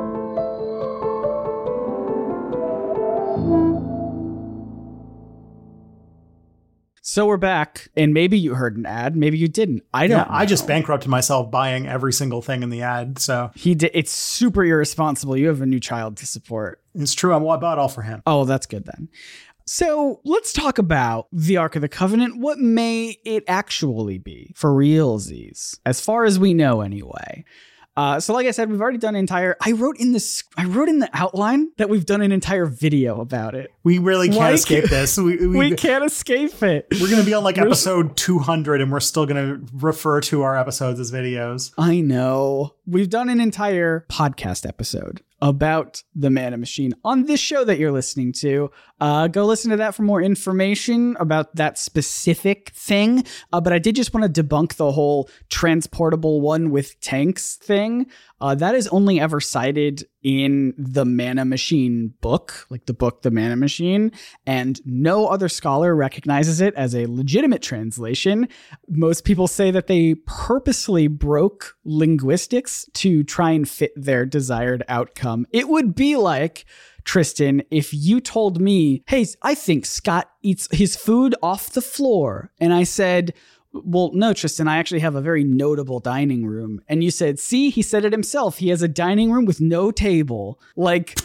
So 7.08 7.28
we're 7.28 7.38
back, 7.38 7.90
and 7.96 8.16
maybe 8.16 8.36
you 8.36 8.56
heard 8.56 8.78
an 8.78 8.88
ad, 8.88 9.16
maybe 9.16 9.38
you 9.38 9.48
didn't. 9.48 9.84
I 9.94 10.08
don't. 10.08 10.18
Yeah, 10.18 10.26
I 10.28 10.48
just 10.48 10.66
bankrupted 10.66 11.08
myself 11.08 11.52
buying 11.52 11.86
every 11.86 12.12
single 12.12 12.42
thing 12.42 12.64
in 12.64 12.72
the 12.72 12.82
ad. 12.82 13.20
So 13.20 13.52
he 13.54 13.76
did. 13.76 13.92
It's 13.94 14.12
super 14.12 14.66
irresponsible. 14.66 15.38
You 15.38 15.50
have 15.50 15.62
a 15.62 15.68
new 15.68 15.80
child 15.80 16.18
to 16.18 16.26
support. 16.26 16.82
it's 16.96 17.14
true. 17.14 17.32
I 17.36 17.58
bought 17.58 17.78
all 17.78 17.90
for 17.90 18.02
him. 18.02 18.24
Oh, 18.26 18.44
that's 18.46 18.66
good 18.66 18.86
then. 18.86 19.10
So 19.68 20.20
let's 20.24 20.52
talk 20.52 20.80
about 20.80 21.28
the 21.32 21.58
Ark 21.58 21.76
of 21.76 21.84
the 21.84 21.90
Covenant. 21.90 22.40
What 22.40 22.58
may 22.58 23.20
it 23.24 23.44
actually 23.48 24.18
be 24.18 24.54
for 24.56 24.72
realsies, 24.72 25.78
as 25.86 26.02
far 26.02 26.26
as 26.26 26.40
we 26.40 26.56
know, 26.56 26.82
anyway? 26.82 27.46
Uh, 27.98 28.20
so, 28.20 28.34
like 28.34 28.46
I 28.46 28.52
said, 28.52 28.70
we've 28.70 28.82
already 28.82 28.98
done 28.98 29.16
an 29.16 29.20
entire. 29.20 29.56
I 29.62 29.72
wrote 29.72 29.98
in 30.00 30.12
this. 30.12 30.44
I 30.58 30.66
wrote 30.66 30.90
in 30.90 31.00
the 31.00 31.10
outline 31.14 31.70
that 31.78 31.90
we've 31.90 32.06
done 32.06 32.22
an 32.22 32.32
entire 32.32 32.66
video 32.66 33.22
about 33.22 33.56
it. 33.56 33.72
We 33.84 34.00
really 34.00 34.28
can't 34.28 34.40
Like- 34.40 34.54
escape 34.56 34.86
this. 34.86 35.18
We, 35.18 35.38
we, 35.48 35.58
We 35.58 35.76
can't 35.76 36.04
escape 36.04 36.62
it. 36.62 36.88
we're 36.92 37.10
going 37.10 37.22
to 37.22 37.26
be 37.26 37.34
on 37.34 37.44
like 37.44 37.58
episode 37.58 38.18
200 38.18 38.82
and 38.82 38.92
we're 38.92 39.00
still 39.00 39.26
going 39.26 39.66
to 39.66 39.66
refer 39.78 40.20
to 40.22 40.42
our 40.42 40.58
episodes 40.58 41.00
as 41.00 41.12
videos. 41.12 41.72
I 41.78 42.02
know. 42.02 42.74
We've 42.86 43.10
done 43.10 43.30
an 43.30 43.40
entire 43.40 44.06
podcast 44.10 44.68
episode 44.68 45.22
about 45.42 46.02
the 46.14 46.30
Mana 46.30 46.58
Machine 46.58 46.94
on 47.04 47.26
this 47.26 47.40
show 47.40 47.64
that 47.66 47.78
you're 47.78 47.92
listening 47.92 48.32
to. 48.34 48.72
Uh, 49.00 49.28
go 49.28 49.46
listen 49.46 49.72
to 49.72 49.78
that 49.78 49.94
for 49.94 50.04
more 50.04 50.22
information 50.22 51.18
about 51.20 51.56
that 51.56 51.78
specific 51.78 52.70
thing. 52.70 53.26
Uh, 53.52 53.60
but 53.60 53.74
I 53.74 53.80
did 53.80 53.96
just 53.96 54.14
want 54.14 54.34
to 54.34 54.44
debunk 54.44 54.76
the 54.76 54.92
whole 54.92 55.30
transportable 55.50 56.42
one 56.42 56.72
with 56.72 57.00
tanks 57.02 57.56
thing. 57.56 58.08
Uh, 58.40 58.56
that 58.56 58.76
is 58.76 58.88
only 58.90 59.20
ever 59.20 59.42
cited 59.42 60.08
in 60.26 60.74
the 60.76 61.06
Mana 61.06 61.46
Machine 61.46 62.16
book, 62.20 62.66
like 62.72 62.88
the 62.88 62.96
book 62.96 63.22
The 63.22 63.30
Mana 63.30 63.56
Machine, 63.56 64.12
and 64.48 64.82
no 64.84 65.28
other 65.28 65.48
scholar 65.48 65.96
recognizes 65.96 66.60
it 66.60 66.74
as 66.74 66.96
a 66.96 67.06
legitimate 67.06 67.62
translation. 67.62 68.48
Most 68.90 69.24
people 69.24 69.48
say 69.48 69.70
that 69.70 69.86
they 69.86 70.16
purposely 70.26 71.08
broke 71.08 71.78
linguistics 71.86 72.90
to 72.94 73.24
try 73.24 73.52
and 73.52 73.70
fit 73.70 73.92
their 73.96 74.26
desired 74.26 74.84
outcome. 74.88 75.46
It 75.52 75.70
would 75.70 75.94
be 75.94 76.16
like, 76.16 76.66
Tristan, 77.04 77.62
if 77.70 77.94
you 77.94 78.20
told 78.20 78.60
me, 78.60 79.04
hey, 79.06 79.28
I 79.44 79.54
think 79.54 79.86
Scott 79.86 80.32
eats 80.42 80.68
his 80.72 80.96
food 80.96 81.36
off 81.44 81.70
the 81.70 81.82
floor, 81.82 82.52
and 82.60 82.74
I 82.74 82.82
said, 82.84 83.36
well, 83.84 84.12
no, 84.14 84.34
Tristan, 84.34 84.68
I 84.68 84.78
actually 84.78 85.02
have 85.02 85.16
a 85.16 85.22
very 85.22 85.44
notable 85.44 86.00
dining 86.00 86.46
room. 86.46 86.82
And 86.88 87.04
you 87.04 87.12
said, 87.12 87.40
see, 87.40 87.70
he 87.70 87.82
said 87.82 88.06
it 88.06 88.12
himself. 88.12 88.58
He 88.58 88.70
has 88.70 88.82
a 88.82 88.88
dining 88.88 89.32
room 89.32 89.46
with 89.46 89.60
no 89.62 89.92
table. 89.92 90.60
Like, 90.76 91.16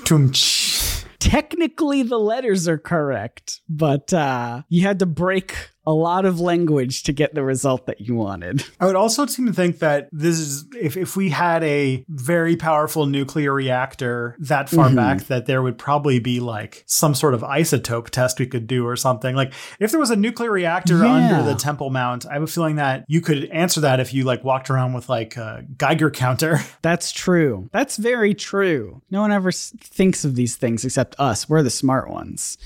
technically 1.18 2.02
the 2.02 2.18
letters 2.18 2.66
are 2.66 2.78
correct, 2.78 3.60
but 3.68 4.12
uh, 4.12 4.62
you 4.68 4.82
had 4.82 4.98
to 4.98 5.06
break 5.06 5.69
a 5.86 5.92
lot 5.92 6.24
of 6.26 6.38
language 6.40 7.02
to 7.04 7.12
get 7.12 7.34
the 7.34 7.42
result 7.42 7.86
that 7.86 8.00
you 8.00 8.14
wanted. 8.14 8.62
I 8.80 8.86
would 8.86 8.96
also 8.96 9.24
seem 9.26 9.46
to 9.46 9.52
think 9.52 9.78
that 9.78 10.08
this 10.12 10.38
is 10.38 10.64
if, 10.78 10.96
if 10.96 11.16
we 11.16 11.30
had 11.30 11.64
a 11.64 12.04
very 12.08 12.54
powerful 12.56 13.06
nuclear 13.06 13.52
reactor 13.52 14.36
that 14.40 14.68
far 14.68 14.88
Mhm. 14.90 14.96
back, 14.96 15.20
that 15.28 15.46
there 15.46 15.62
would 15.62 15.78
probably 15.78 16.18
be 16.18 16.38
like 16.40 16.84
some 16.86 17.14
sort 17.14 17.32
of 17.34 17.40
isotope 17.40 18.10
test 18.10 18.38
we 18.38 18.46
could 18.46 18.66
do 18.66 18.86
or 18.86 18.94
something. 18.96 19.34
Like 19.34 19.52
if 19.78 19.90
there 19.90 20.00
was 20.00 20.10
a 20.10 20.16
nuclear 20.16 20.50
reactor 20.50 20.98
Yeah. 20.98 21.12
under 21.38 21.50
the 21.50 21.56
Temple 21.56 21.90
Mount, 21.90 22.26
I 22.26 22.34
have 22.34 22.42
a 22.42 22.46
feeling 22.46 22.76
that 22.76 23.04
you 23.08 23.20
could 23.20 23.44
answer 23.46 23.80
that 23.80 24.00
if 24.00 24.12
you 24.12 24.24
like 24.24 24.44
walked 24.44 24.70
around 24.70 24.92
with 24.92 25.08
like 25.08 25.36
a 25.36 25.64
Geiger 25.78 26.10
counter. 26.10 26.60
That's 26.82 27.10
true. 27.10 27.68
That's 27.72 27.96
very 27.96 28.34
true. 28.34 29.00
No 29.10 29.22
one 29.22 29.32
ever 29.32 29.48
s- 29.48 29.72
thinks 29.80 30.24
of 30.24 30.34
these 30.36 30.56
things 30.56 30.84
except 30.84 31.16
us. 31.18 31.48
We're 31.48 31.62
the 31.62 31.70
smart 31.70 32.10
ones. 32.10 32.58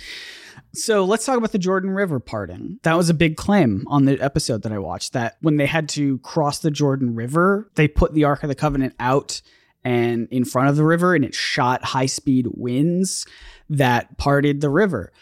So 0.75 1.05
let's 1.05 1.25
talk 1.25 1.39
about 1.39 1.53
the 1.53 1.59
Jordan 1.59 1.91
River 1.91 2.19
parting. 2.21 2.81
That 2.83 2.97
was 2.97 3.09
a 3.09 3.15
big 3.15 3.37
claim 3.37 3.85
on 3.87 4.05
the 4.05 4.21
episode 4.21 4.63
that 4.63 4.73
I 4.73 4.79
watched 4.79 5.13
that 5.13 5.37
when 5.41 5.57
they 5.57 5.67
had 5.67 5.89
to 5.91 6.19
cross 6.19 6.59
the 6.59 6.71
Jordan 6.71 7.15
River, 7.15 7.71
they 7.77 7.89
put 7.89 8.13
the 8.13 8.25
Ark 8.25 8.43
of 8.43 8.49
the 8.49 8.55
Covenant 8.55 8.95
out 8.99 9.41
and 9.85 10.29
in 10.31 10.45
front 10.45 10.69
of 10.69 10.77
the 10.77 10.85
river 10.85 11.15
and 11.15 11.25
it 11.25 11.35
shot 11.35 11.85
high 11.85 12.07
speed 12.07 12.47
winds 12.51 13.27
that 13.69 14.17
parted 14.19 14.61
the 14.61 14.71
river. 14.71 15.13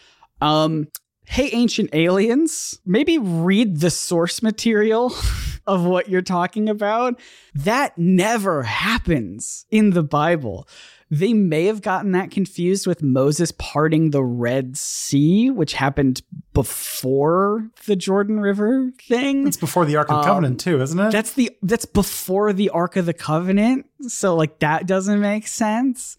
Um, 0.41 0.87
hey, 1.25 1.49
ancient 1.51 1.93
aliens, 1.93 2.79
maybe 2.85 3.17
read 3.17 3.79
the 3.79 3.91
source 3.91 4.41
material 4.41 5.13
of 5.67 5.85
what 5.85 6.09
you're 6.09 6.21
talking 6.21 6.69
about. 6.69 7.19
That 7.53 7.97
never 7.97 8.63
happens 8.63 9.65
in 9.69 9.91
the 9.91 10.03
Bible. 10.03 10.67
They 11.13 11.31
may 11.33 11.65
have 11.65 11.83
gotten 11.83 12.13
that 12.13 12.31
confused 12.31 12.87
with 12.87 13.03
Moses 13.03 13.51
parting 13.51 14.09
the 14.09 14.23
Red 14.23 14.75
Sea, 14.75 15.51
which 15.51 15.73
happened 15.73 16.23
before 16.53 17.69
the 17.85 17.95
Jordan 17.95 18.39
River 18.39 18.91
thing. 18.99 19.45
It's 19.45 19.55
before 19.55 19.85
the 19.85 19.95
Ark 19.95 20.09
of 20.09 20.15
the 20.15 20.19
Um, 20.21 20.25
Covenant 20.25 20.59
too, 20.59 20.81
isn't 20.81 20.99
it? 20.99 21.11
That's 21.11 21.33
the 21.33 21.51
that's 21.61 21.85
before 21.85 22.51
the 22.51 22.69
Ark 22.69 22.95
of 22.95 23.05
the 23.05 23.13
Covenant. 23.13 23.85
So 24.07 24.35
like 24.35 24.57
that 24.59 24.87
doesn't 24.87 25.21
make 25.21 25.45
sense. 25.45 26.17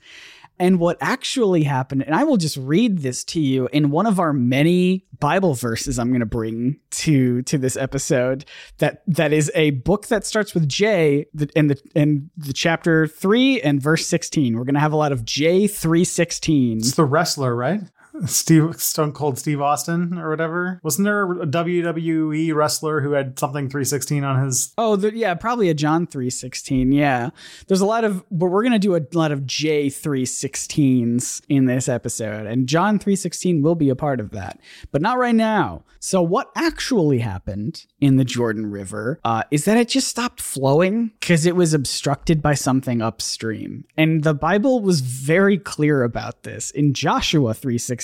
And 0.59 0.79
what 0.79 0.97
actually 1.01 1.65
happened, 1.65 2.05
and 2.05 2.15
I 2.15 2.23
will 2.25 2.37
just 2.37 2.57
read 2.57 2.99
this 2.99 3.25
to 3.25 3.41
you 3.41 3.69
in 3.73 3.91
one 3.91 4.07
of 4.07 4.21
our 4.21 4.33
many 4.33 5.05
Bible 5.19 5.55
verses 5.55 5.99
I'm 5.99 6.11
going 6.11 6.21
to 6.21 6.27
bring 6.27 6.79
to 6.91 7.43
to 7.43 7.59
this 7.59 7.77
episode. 7.77 8.45
That 8.79 9.03
that 9.09 9.33
is 9.33 9.51
a 9.55 9.71
book 9.71 10.07
that 10.07 10.25
starts 10.25 10.55
with 10.55 10.69
J, 10.69 11.27
in 11.57 11.69
the 11.69 11.81
in 11.95 12.31
the 12.37 12.53
chapter 12.53 13.07
three 13.09 13.61
and 13.63 13.83
verse 13.83 14.07
sixteen. 14.07 14.57
We're 14.57 14.65
going 14.65 14.75
to 14.75 14.81
have 14.81 14.93
a 14.93 14.97
lot 14.97 15.13
of 15.13 15.25
J 15.25 15.67
three 15.67 16.05
sixteen. 16.05 16.79
It's 16.79 16.95
the 16.95 17.05
wrestler, 17.05 17.55
right? 17.57 17.81
Steve 18.27 18.81
Stone 18.81 19.13
Cold 19.13 19.39
Steve 19.39 19.61
Austin 19.61 20.19
or 20.19 20.31
whatever. 20.31 20.81
Wasn't 20.83 21.05
there 21.05 21.25
a 21.25 21.47
WWE 21.47 22.55
wrestler 22.55 23.01
who 23.01 23.13
had 23.13 23.39
something 23.39 23.69
316 23.69 24.25
on 24.25 24.45
his 24.45 24.73
Oh, 24.79 24.97
the, 24.97 25.15
yeah, 25.15 25.35
probably 25.35 25.69
a 25.69 25.75
John 25.75 26.07
316. 26.07 26.93
Yeah. 26.93 27.31
There's 27.67 27.81
a 27.81 27.87
lot 27.87 28.05
of, 28.05 28.25
but 28.31 28.47
we're 28.47 28.63
going 28.63 28.73
to 28.73 28.79
do 28.79 28.97
a 28.97 29.03
lot 29.13 29.33
of 29.33 29.47
J 29.47 29.89
316s 29.89 31.43
in 31.49 31.67
this 31.67 31.89
episode. 31.89 32.47
And 32.47 32.69
John 32.69 32.99
316 32.99 33.63
will 33.63 33.75
be 33.75 33.89
a 33.89 33.97
part 33.97 34.21
of 34.21 34.31
that, 34.31 34.61
but 34.93 35.03
not 35.03 35.19
right 35.19 35.35
now. 35.35 35.85
So, 35.99 36.21
what 36.21 36.51
actually 36.55 37.21
happened 37.21 37.87
in 37.99 38.17
the 38.17 38.25
Jordan 38.25 38.71
River 38.71 39.21
uh, 39.25 39.45
is 39.51 39.65
that 39.65 39.79
it 39.79 39.89
just 39.89 40.09
stopped 40.09 40.41
flowing 40.43 41.13
because 41.19 41.47
it 41.47 41.57
was 41.57 41.73
obstructed 41.73 42.43
by 42.43 42.53
something 42.53 43.01
upstream. 43.01 43.87
And 43.97 44.23
the 44.23 44.35
Bible 44.35 44.83
was 44.83 45.01
very 45.01 45.57
clear 45.57 46.03
about 46.03 46.43
this. 46.43 46.71
In 46.71 46.93
Joshua 46.93 47.55
316, 47.55 48.04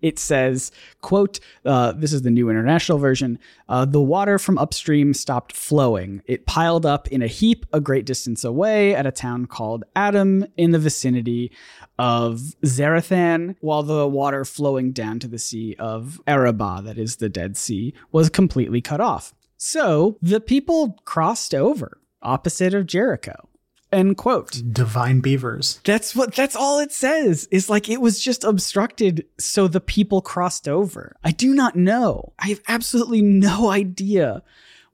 it 0.00 0.18
says, 0.18 0.72
quote, 1.00 1.40
uh, 1.64 1.92
this 1.92 2.12
is 2.12 2.22
the 2.22 2.30
New 2.30 2.50
International 2.50 2.98
Version, 2.98 3.38
uh, 3.68 3.84
the 3.84 4.00
water 4.00 4.38
from 4.38 4.58
upstream 4.58 5.14
stopped 5.14 5.54
flowing. 5.54 6.22
It 6.26 6.46
piled 6.46 6.86
up 6.86 7.08
in 7.08 7.22
a 7.22 7.26
heap 7.26 7.66
a 7.72 7.80
great 7.80 8.06
distance 8.06 8.44
away 8.44 8.94
at 8.94 9.06
a 9.06 9.12
town 9.12 9.46
called 9.46 9.84
Adam 9.94 10.46
in 10.56 10.70
the 10.70 10.78
vicinity 10.78 11.52
of 11.98 12.40
Zarethan, 12.64 13.56
while 13.60 13.82
the 13.82 14.06
water 14.06 14.44
flowing 14.44 14.92
down 14.92 15.18
to 15.20 15.28
the 15.28 15.38
Sea 15.38 15.74
of 15.78 16.20
Arabah, 16.26 16.82
that 16.82 16.98
is 16.98 17.16
the 17.16 17.28
Dead 17.28 17.56
Sea, 17.56 17.94
was 18.12 18.28
completely 18.28 18.80
cut 18.80 19.00
off. 19.00 19.34
So 19.56 20.18
the 20.20 20.40
people 20.40 20.98
crossed 21.04 21.54
over 21.54 21.98
opposite 22.22 22.74
of 22.74 22.86
Jericho. 22.86 23.48
End 23.92 24.16
quote. 24.16 24.62
divine 24.72 25.20
beavers. 25.20 25.80
That's 25.84 26.14
what 26.14 26.34
that's 26.34 26.56
all 26.56 26.80
it 26.80 26.92
says. 26.92 27.46
Is 27.50 27.70
like 27.70 27.88
it 27.88 28.00
was 28.00 28.20
just 28.20 28.42
obstructed 28.42 29.26
so 29.38 29.68
the 29.68 29.80
people 29.80 30.20
crossed 30.20 30.66
over. 30.68 31.16
I 31.22 31.30
do 31.30 31.54
not 31.54 31.76
know. 31.76 32.32
I 32.38 32.48
have 32.48 32.62
absolutely 32.66 33.22
no 33.22 33.70
idea 33.70 34.42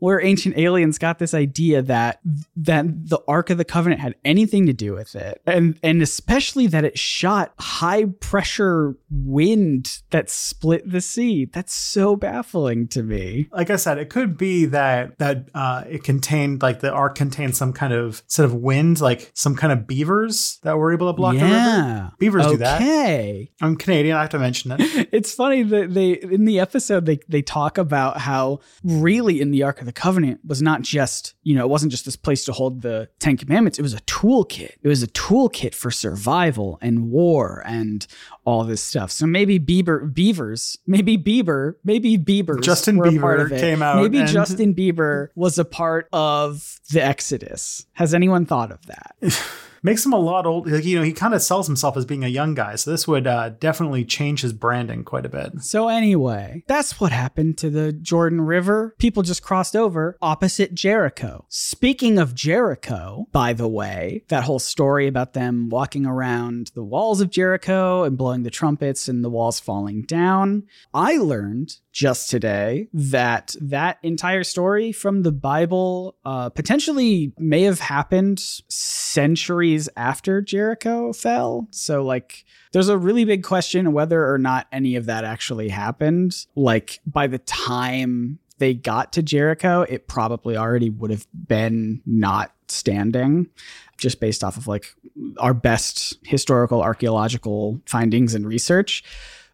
where 0.03 0.21
ancient 0.21 0.59
aliens 0.59 0.99
got 0.99 1.21
this 1.21 1.33
idea 1.33 1.81
that 1.81 2.19
that 2.57 3.09
the 3.09 3.21
Ark 3.29 3.51
of 3.51 3.59
the 3.59 3.65
Covenant 3.65 4.01
had 4.01 4.17
anything 4.25 4.67
to 4.67 4.73
do 4.73 4.95
with 4.95 5.15
it. 5.15 5.41
And 5.47 5.79
and 5.81 6.03
especially 6.03 6.67
that 6.67 6.85
it 6.85 6.99
shot 6.99 7.55
high 7.61 8.07
pressure 8.07 8.97
wind 9.13 10.01
that 10.11 10.29
split 10.29 10.91
the 10.91 11.01
sea. 11.01 11.45
That's 11.45 11.73
so 11.73 12.17
baffling 12.17 12.89
to 12.89 13.05
me. 13.05 13.49
Like 13.53 13.71
I 13.71 13.77
said, 13.77 13.99
it 13.99 14.11
could 14.11 14.37
be 14.37 14.65
that 14.65 15.19
that 15.19 15.49
uh, 15.55 15.85
it 15.89 16.03
contained 16.03 16.63
like 16.63 16.81
the 16.81 16.91
ark 16.91 17.15
contained 17.15 17.57
some 17.57 17.73
kind 17.73 17.93
of 17.93 18.25
set 18.27 18.45
of 18.45 18.55
wind, 18.55 19.01
like 19.01 19.31
some 19.35 19.55
kind 19.55 19.73
of 19.73 19.87
beavers 19.87 20.59
that 20.65 20.79
were 20.79 20.93
able 20.93 21.13
to 21.13 21.13
block 21.13 21.35
the 21.37 21.43
river. 21.43 21.55
yeah. 21.55 22.11
Beavers 22.19 22.49
do 22.49 22.57
that. 22.57 22.81
Okay. 22.83 23.53
I'm 23.61 23.77
Canadian. 23.77 24.17
I 24.17 24.23
have 24.23 24.31
to 24.31 24.41
mention 24.41 24.73
it. 24.73 24.81
it's 25.13 25.33
funny 25.33 25.63
that 25.63 25.95
they 25.95 26.15
in 26.15 26.45
the 26.45 26.59
episode 26.59 27.07
they 27.07 27.21
they 27.29 27.43
talk 27.43 27.79
about 27.79 28.19
how 28.19 28.59
really 28.83 29.41
in 29.41 29.53
the 29.53 29.63
Ark 29.63 29.79
of 29.79 29.87
the 29.87 29.92
Covenant 29.93 30.41
was 30.47 30.63
not 30.63 30.83
just 30.83 31.35
you 31.43 31.55
know 31.55 31.65
it 31.65 31.69
wasn't 31.69 31.93
just 31.93 32.05
this 32.05 32.17
place 32.17 32.45
to 32.47 32.53
hold 32.53 32.83
the 32.83 33.09
Ten 33.19 33.37
Commandments. 33.37 33.79
It 33.79 33.83
was 33.83 33.95
a 33.95 34.01
toolkit. 34.01 34.77
It 34.83 34.89
was 34.89 35.03
a 35.03 35.09
toolkit 35.09 35.75
for 35.75 35.91
survival 35.91 36.79
and 36.81 37.11
war 37.11 37.63
and 37.67 38.07
all 38.45 38.65
this 38.65 38.83
stuff. 38.83 39.11
So 39.11 39.27
maybe 39.27 39.59
Bieber 39.59 40.13
beavers, 40.13 40.79
maybe 40.87 41.17
Bieber, 41.17 41.75
maybe 41.85 42.17
Beavers. 42.17 42.65
Justin 42.65 42.97
were 42.97 43.07
a 43.07 43.19
part 43.19 43.41
Bieber 43.41 43.61
came 43.61 43.83
out 43.83 43.97
Maybe 43.97 44.25
Justin 44.25 44.75
Bieber 44.75 45.29
was 45.35 45.59
a 45.59 45.65
part 45.65 46.09
of 46.13 46.81
the 46.91 47.03
Exodus. 47.03 47.87
Has 47.93 48.15
anyone 48.15 48.47
thought 48.47 48.73
of 48.73 48.85
that? 48.87 49.17
makes 49.83 50.05
him 50.05 50.13
a 50.13 50.19
lot 50.19 50.47
old. 50.47 50.71
Like, 50.71 50.85
you 50.85 50.97
know, 50.97 51.03
he 51.03 51.13
kind 51.13 51.35
of 51.35 51.43
sells 51.43 51.67
himself 51.67 51.97
as 51.97 52.05
being 52.05 52.25
a 52.25 52.29
young 52.29 52.55
guy. 52.55 52.77
So 52.77 52.91
this 52.91 53.09
would 53.09 53.27
uh, 53.27 53.51
definitely 53.51 54.05
change 54.05 54.43
his 54.43 54.53
branding 54.53 55.05
quite 55.05 55.27
a 55.27 55.29
bit. 55.29 55.61
So, 55.61 55.89
anyway, 55.89 56.65
that's 56.67 57.01
what 57.01 57.13
happened 57.13 57.59
to 57.59 57.71
the 57.71 57.93
Jordan 57.93 58.41
River. 58.41 58.95
People 58.99 59.23
just 59.23 59.43
crossed 59.43 59.77
over 59.77 60.17
opposite 60.23 60.75
Jericho. 60.75 61.45
Speaking 61.49 62.19
of 62.19 62.35
Jericho, 62.35 63.27
by 63.33 63.53
the 63.53 63.69
way, 63.69 64.25
that 64.29 64.45
whole 64.45 64.59
story 64.59 65.07
about 65.07 65.33
them 65.33 65.69
walking 65.69 66.07
around 66.07 66.71
the 66.75 66.85
walls 66.85 67.21
of 67.21 67.31
Jericho 67.31 68.05
and 68.05 68.17
blowing 68.17 68.43
the 68.43 68.51
trumpets 68.51 69.09
and 69.09 69.25
the 69.25 69.31
walls 69.31 69.61
falling 69.61 70.03
down, 70.03 70.65
I 70.95 71.17
learned 71.17 71.79
just 71.93 72.31
today 72.31 72.89
that 72.93 73.55
that 73.61 73.99
entire 74.03 74.43
story 74.43 74.93
from 74.93 75.23
the 75.23 75.33
Bible 75.33 76.17
uh, 76.25 76.49
potentially 76.49 77.33
may 77.39 77.63
have 77.63 77.81
happened 77.81 78.41
centuries 78.41 79.89
after 79.97 80.41
Jericho 80.41 81.13
fell. 81.13 81.69
So, 81.71 82.03
like, 82.03 82.45
there's 82.73 82.89
a 82.89 82.99
really 82.99 83.25
big 83.25 83.45
question 83.45 83.93
whether 83.93 84.33
or 84.33 84.39
not 84.39 84.67
any 84.73 84.97
of 84.97 85.07
that 85.07 85.25
actually 85.25 85.69
happened. 85.69 86.47
Like, 86.57 87.01
by 87.07 87.27
the 87.27 87.39
time 87.39 88.39
they 88.59 88.75
got 88.75 89.13
to 89.13 89.23
Jericho, 89.23 89.83
it 89.83 90.09
probably 90.09 90.57
already 90.57 90.89
would 90.89 91.11
have 91.11 91.27
been 91.33 92.01
not 92.07 92.53
standing 92.69 93.49
just 93.99 94.19
based 94.19 94.43
off 94.43 94.57
of 94.57 94.67
like 94.67 94.95
our 95.39 95.55
best 95.55 96.17
historical 96.25 96.83
archaeological 96.83 97.81
findings 97.87 98.35
and 98.35 98.47
research. 98.47 99.05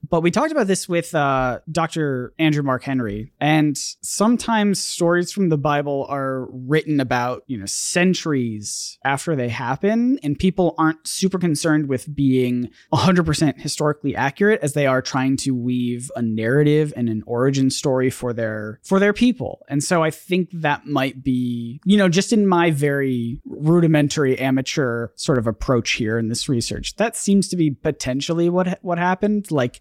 But 0.08 0.22
we 0.22 0.30
talked 0.30 0.52
about 0.52 0.66
this 0.66 0.88
with 0.88 1.14
uh, 1.14 1.60
Dr. 1.70 2.32
Andrew 2.38 2.62
Mark 2.62 2.82
Henry, 2.82 3.32
and 3.40 3.76
sometimes 3.76 4.78
stories 4.78 5.32
from 5.32 5.48
the 5.48 5.58
Bible 5.58 6.06
are 6.08 6.46
written 6.50 7.00
about, 7.00 7.44
you 7.46 7.58
know, 7.58 7.66
centuries 7.66 8.98
after 9.04 9.36
they 9.36 9.48
happen, 9.48 10.18
and 10.22 10.38
people 10.38 10.74
aren't 10.78 11.06
super 11.06 11.38
concerned 11.38 11.88
with 11.88 12.14
being 12.14 12.70
100% 12.92 13.60
historically 13.60 14.16
accurate 14.16 14.60
as 14.62 14.72
they 14.72 14.86
are 14.86 15.02
trying 15.02 15.36
to 15.38 15.54
weave 15.54 16.10
a 16.16 16.22
narrative 16.22 16.92
and 16.96 17.08
an 17.08 17.22
origin 17.26 17.70
story 17.70 18.10
for 18.10 18.32
their 18.32 18.80
for 18.82 18.98
their 18.98 19.12
people. 19.12 19.64
And 19.68 19.82
so 19.82 20.02
I 20.02 20.10
think 20.10 20.50
that 20.52 20.86
might 20.86 21.22
be, 21.22 21.80
you 21.84 21.96
know, 21.96 22.08
just 22.08 22.32
in 22.32 22.46
my 22.46 22.70
very 22.70 23.40
rudimentary 23.44 24.38
amateur 24.38 25.08
sort 25.16 25.38
of 25.38 25.46
approach 25.46 25.92
here 25.92 26.18
in 26.18 26.28
this 26.28 26.48
research, 26.48 26.96
that 26.96 27.16
seems 27.16 27.48
to 27.48 27.56
be 27.56 27.70
potentially 27.70 28.48
what 28.48 28.78
what 28.82 28.98
happened. 28.98 29.50
Like 29.50 29.80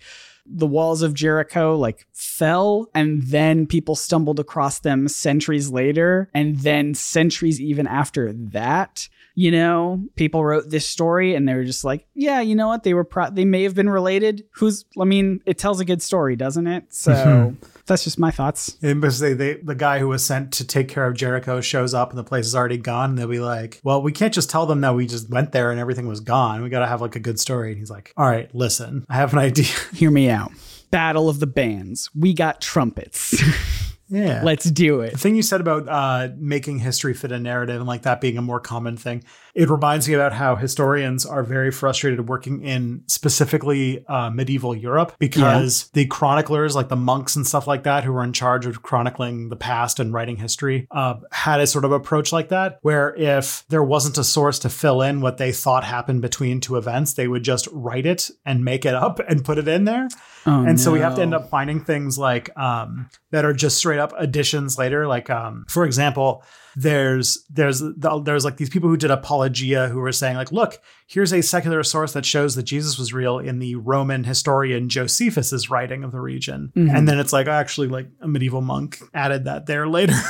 the 0.49 0.67
walls 0.67 1.01
of 1.01 1.13
Jericho 1.13 1.75
like 1.75 2.07
fell 2.13 2.89
and 2.93 3.23
then 3.23 3.67
people 3.67 3.95
stumbled 3.95 4.39
across 4.39 4.79
them 4.79 5.07
centuries 5.07 5.69
later 5.69 6.29
and 6.33 6.57
then 6.59 6.93
centuries 6.93 7.59
even 7.59 7.87
after 7.87 8.31
that 8.33 9.09
you 9.37 9.51
know 9.51 10.03
people 10.15 10.43
wrote 10.43 10.67
this 10.71 10.87
story 10.87 11.35
and 11.35 11.47
they 11.47 11.53
were 11.53 11.63
just 11.63 11.83
like 11.83 12.07
yeah 12.15 12.41
you 12.41 12.55
know 12.55 12.67
what 12.67 12.81
they 12.81 12.95
were 12.95 13.03
pro- 13.03 13.29
they 13.29 13.45
may 13.45 13.61
have 13.61 13.75
been 13.75 13.89
related 13.89 14.43
who's 14.51 14.83
i 14.99 15.03
mean 15.05 15.39
it 15.45 15.59
tells 15.59 15.79
a 15.79 15.85
good 15.85 16.01
story 16.01 16.35
doesn't 16.35 16.65
it 16.65 16.83
so 16.89 17.13
mm-hmm. 17.13 17.67
that's 17.85 18.03
just 18.03 18.17
my 18.17 18.31
thoughts 18.31 18.77
And 18.81 19.01
because 19.01 19.19
they, 19.19 19.33
they, 19.33 19.55
the 19.55 19.75
guy 19.75 19.99
who 19.99 20.07
was 20.07 20.25
sent 20.25 20.51
to 20.53 20.65
take 20.65 20.87
care 20.87 21.05
of 21.05 21.15
Jericho 21.15 21.61
shows 21.61 21.93
up 21.93 22.09
and 22.09 22.17
the 22.17 22.23
place 22.23 22.45
is 22.45 22.55
already 22.55 22.77
gone. 22.77 23.11
And 23.11 23.19
they'll 23.19 23.27
be 23.27 23.39
like, 23.39 23.79
well, 23.83 24.01
we 24.01 24.11
can't 24.11 24.33
just 24.33 24.49
tell 24.49 24.65
them 24.65 24.81
that 24.81 24.95
we 24.95 25.07
just 25.07 25.29
went 25.29 25.51
there 25.51 25.71
and 25.71 25.79
everything 25.79 26.07
was 26.07 26.19
gone. 26.19 26.61
We 26.61 26.69
got 26.69 26.79
to 26.79 26.87
have 26.87 27.01
like 27.01 27.15
a 27.15 27.19
good 27.19 27.39
story. 27.39 27.69
And 27.71 27.77
he's 27.77 27.89
like, 27.89 28.13
all 28.17 28.25
right, 28.25 28.53
listen, 28.55 29.05
I 29.09 29.15
have 29.15 29.33
an 29.33 29.39
idea. 29.49 29.67
hear 29.93 30.11
me 30.11 30.29
out 30.29 30.51
battle 30.89 31.27
of 31.27 31.41
the 31.41 31.47
bands 31.47 32.09
we 32.15 32.33
got 32.33 32.61
trumpets 32.61 33.35
yeah. 34.09 34.41
let's 34.43 34.69
do 34.69 35.01
it 35.01 35.11
the 35.11 35.17
thing 35.17 35.35
you 35.35 35.41
said 35.41 35.61
about 35.61 35.87
uh, 35.89 36.29
making 36.37 36.79
history 36.79 37.13
fit 37.13 37.31
a 37.31 37.39
narrative 37.39 37.77
and 37.77 37.87
like 37.87 38.03
that 38.03 38.21
being 38.21 38.37
a 38.37 38.41
more 38.41 38.59
common 38.59 38.97
thing, 38.97 39.23
it 39.55 39.69
reminds 39.69 40.07
me 40.07 40.13
about 40.13 40.33
how 40.33 40.55
historians 40.55 41.25
are 41.25 41.43
very 41.43 41.71
frustrated 41.71 42.27
working 42.27 42.61
in 42.61 43.03
specifically 43.07 44.05
uh, 44.07 44.29
medieval 44.29 44.75
Europe 44.75 45.15
because 45.19 45.89
the 45.93 46.05
chroniclers, 46.05 46.75
like 46.75 46.89
the 46.89 46.95
monks 46.95 47.35
and 47.35 47.47
stuff 47.47 47.67
like 47.67 47.83
that, 47.83 48.03
who 48.03 48.13
were 48.13 48.23
in 48.23 48.33
charge 48.33 48.65
of 48.65 48.83
chronicling 48.83 49.49
the 49.49 49.55
past 49.55 49.99
and 49.99 50.13
writing 50.13 50.35
history, 50.35 50.87
uh, 50.91 51.15
had 51.31 51.59
a 51.59 51.67
sort 51.67 51.85
of 51.85 51.91
approach 51.91 52.31
like 52.31 52.49
that, 52.49 52.79
where 52.81 53.15
if 53.15 53.65
there 53.69 53.83
wasn't 53.83 54.17
a 54.17 54.23
source 54.23 54.59
to 54.59 54.69
fill 54.69 55.01
in 55.01 55.21
what 55.21 55.37
they 55.37 55.51
thought 55.51 55.83
happened 55.83 56.21
between 56.21 56.59
two 56.59 56.77
events, 56.77 57.13
they 57.13 57.27
would 57.27 57.43
just 57.43 57.67
write 57.71 58.05
it 58.05 58.29
and 58.45 58.63
make 58.63 58.85
it 58.85 58.93
up 58.93 59.19
and 59.27 59.45
put 59.45 59.57
it 59.57 59.67
in 59.67 59.85
there. 59.85 60.07
Oh, 60.47 60.63
and 60.65 60.79
so 60.79 60.91
we 60.93 60.99
have 61.01 61.15
to 61.15 61.21
end 61.21 61.33
up 61.33 61.49
finding 61.49 61.83
things 61.83 62.17
like 62.17 62.57
um, 62.57 63.09
that 63.31 63.43
are 63.43 63.51
just 63.53 63.77
straight 63.77 63.99
up 63.99 64.13
additions 64.17 64.77
later. 64.77 65.05
Like, 65.05 65.29
um, 65.29 65.65
for 65.67 65.83
example, 65.83 66.41
there's 66.75 67.43
there's 67.49 67.79
the, 67.81 68.21
there's 68.23 68.45
like 68.45 68.55
these 68.57 68.69
people 68.69 68.87
who 68.89 68.95
did 68.97 69.11
apologia 69.11 69.89
who 69.89 69.99
were 69.99 70.11
saying 70.13 70.37
like, 70.37 70.51
look, 70.53 70.79
here's 71.07 71.33
a 71.33 71.41
secular 71.43 71.83
source 71.83 72.13
that 72.13 72.25
shows 72.25 72.55
that 72.55 72.63
Jesus 72.63 72.97
was 72.97 73.11
real 73.13 73.39
in 73.39 73.59
the 73.59 73.75
Roman 73.75 74.23
historian 74.23 74.87
Josephus's 74.87 75.69
writing 75.69 76.03
of 76.05 76.11
the 76.13 76.21
region, 76.21 76.71
Mhm. 76.75 76.95
and 76.95 77.07
then 77.07 77.19
it's 77.19 77.33
like 77.33 77.47
actually 77.47 77.87
like 77.89 78.07
a 78.21 78.27
medieval 78.27 78.61
monk 78.61 78.99
added 79.13 79.43
that 79.45 79.65
there 79.65 79.87
later. 79.87 80.13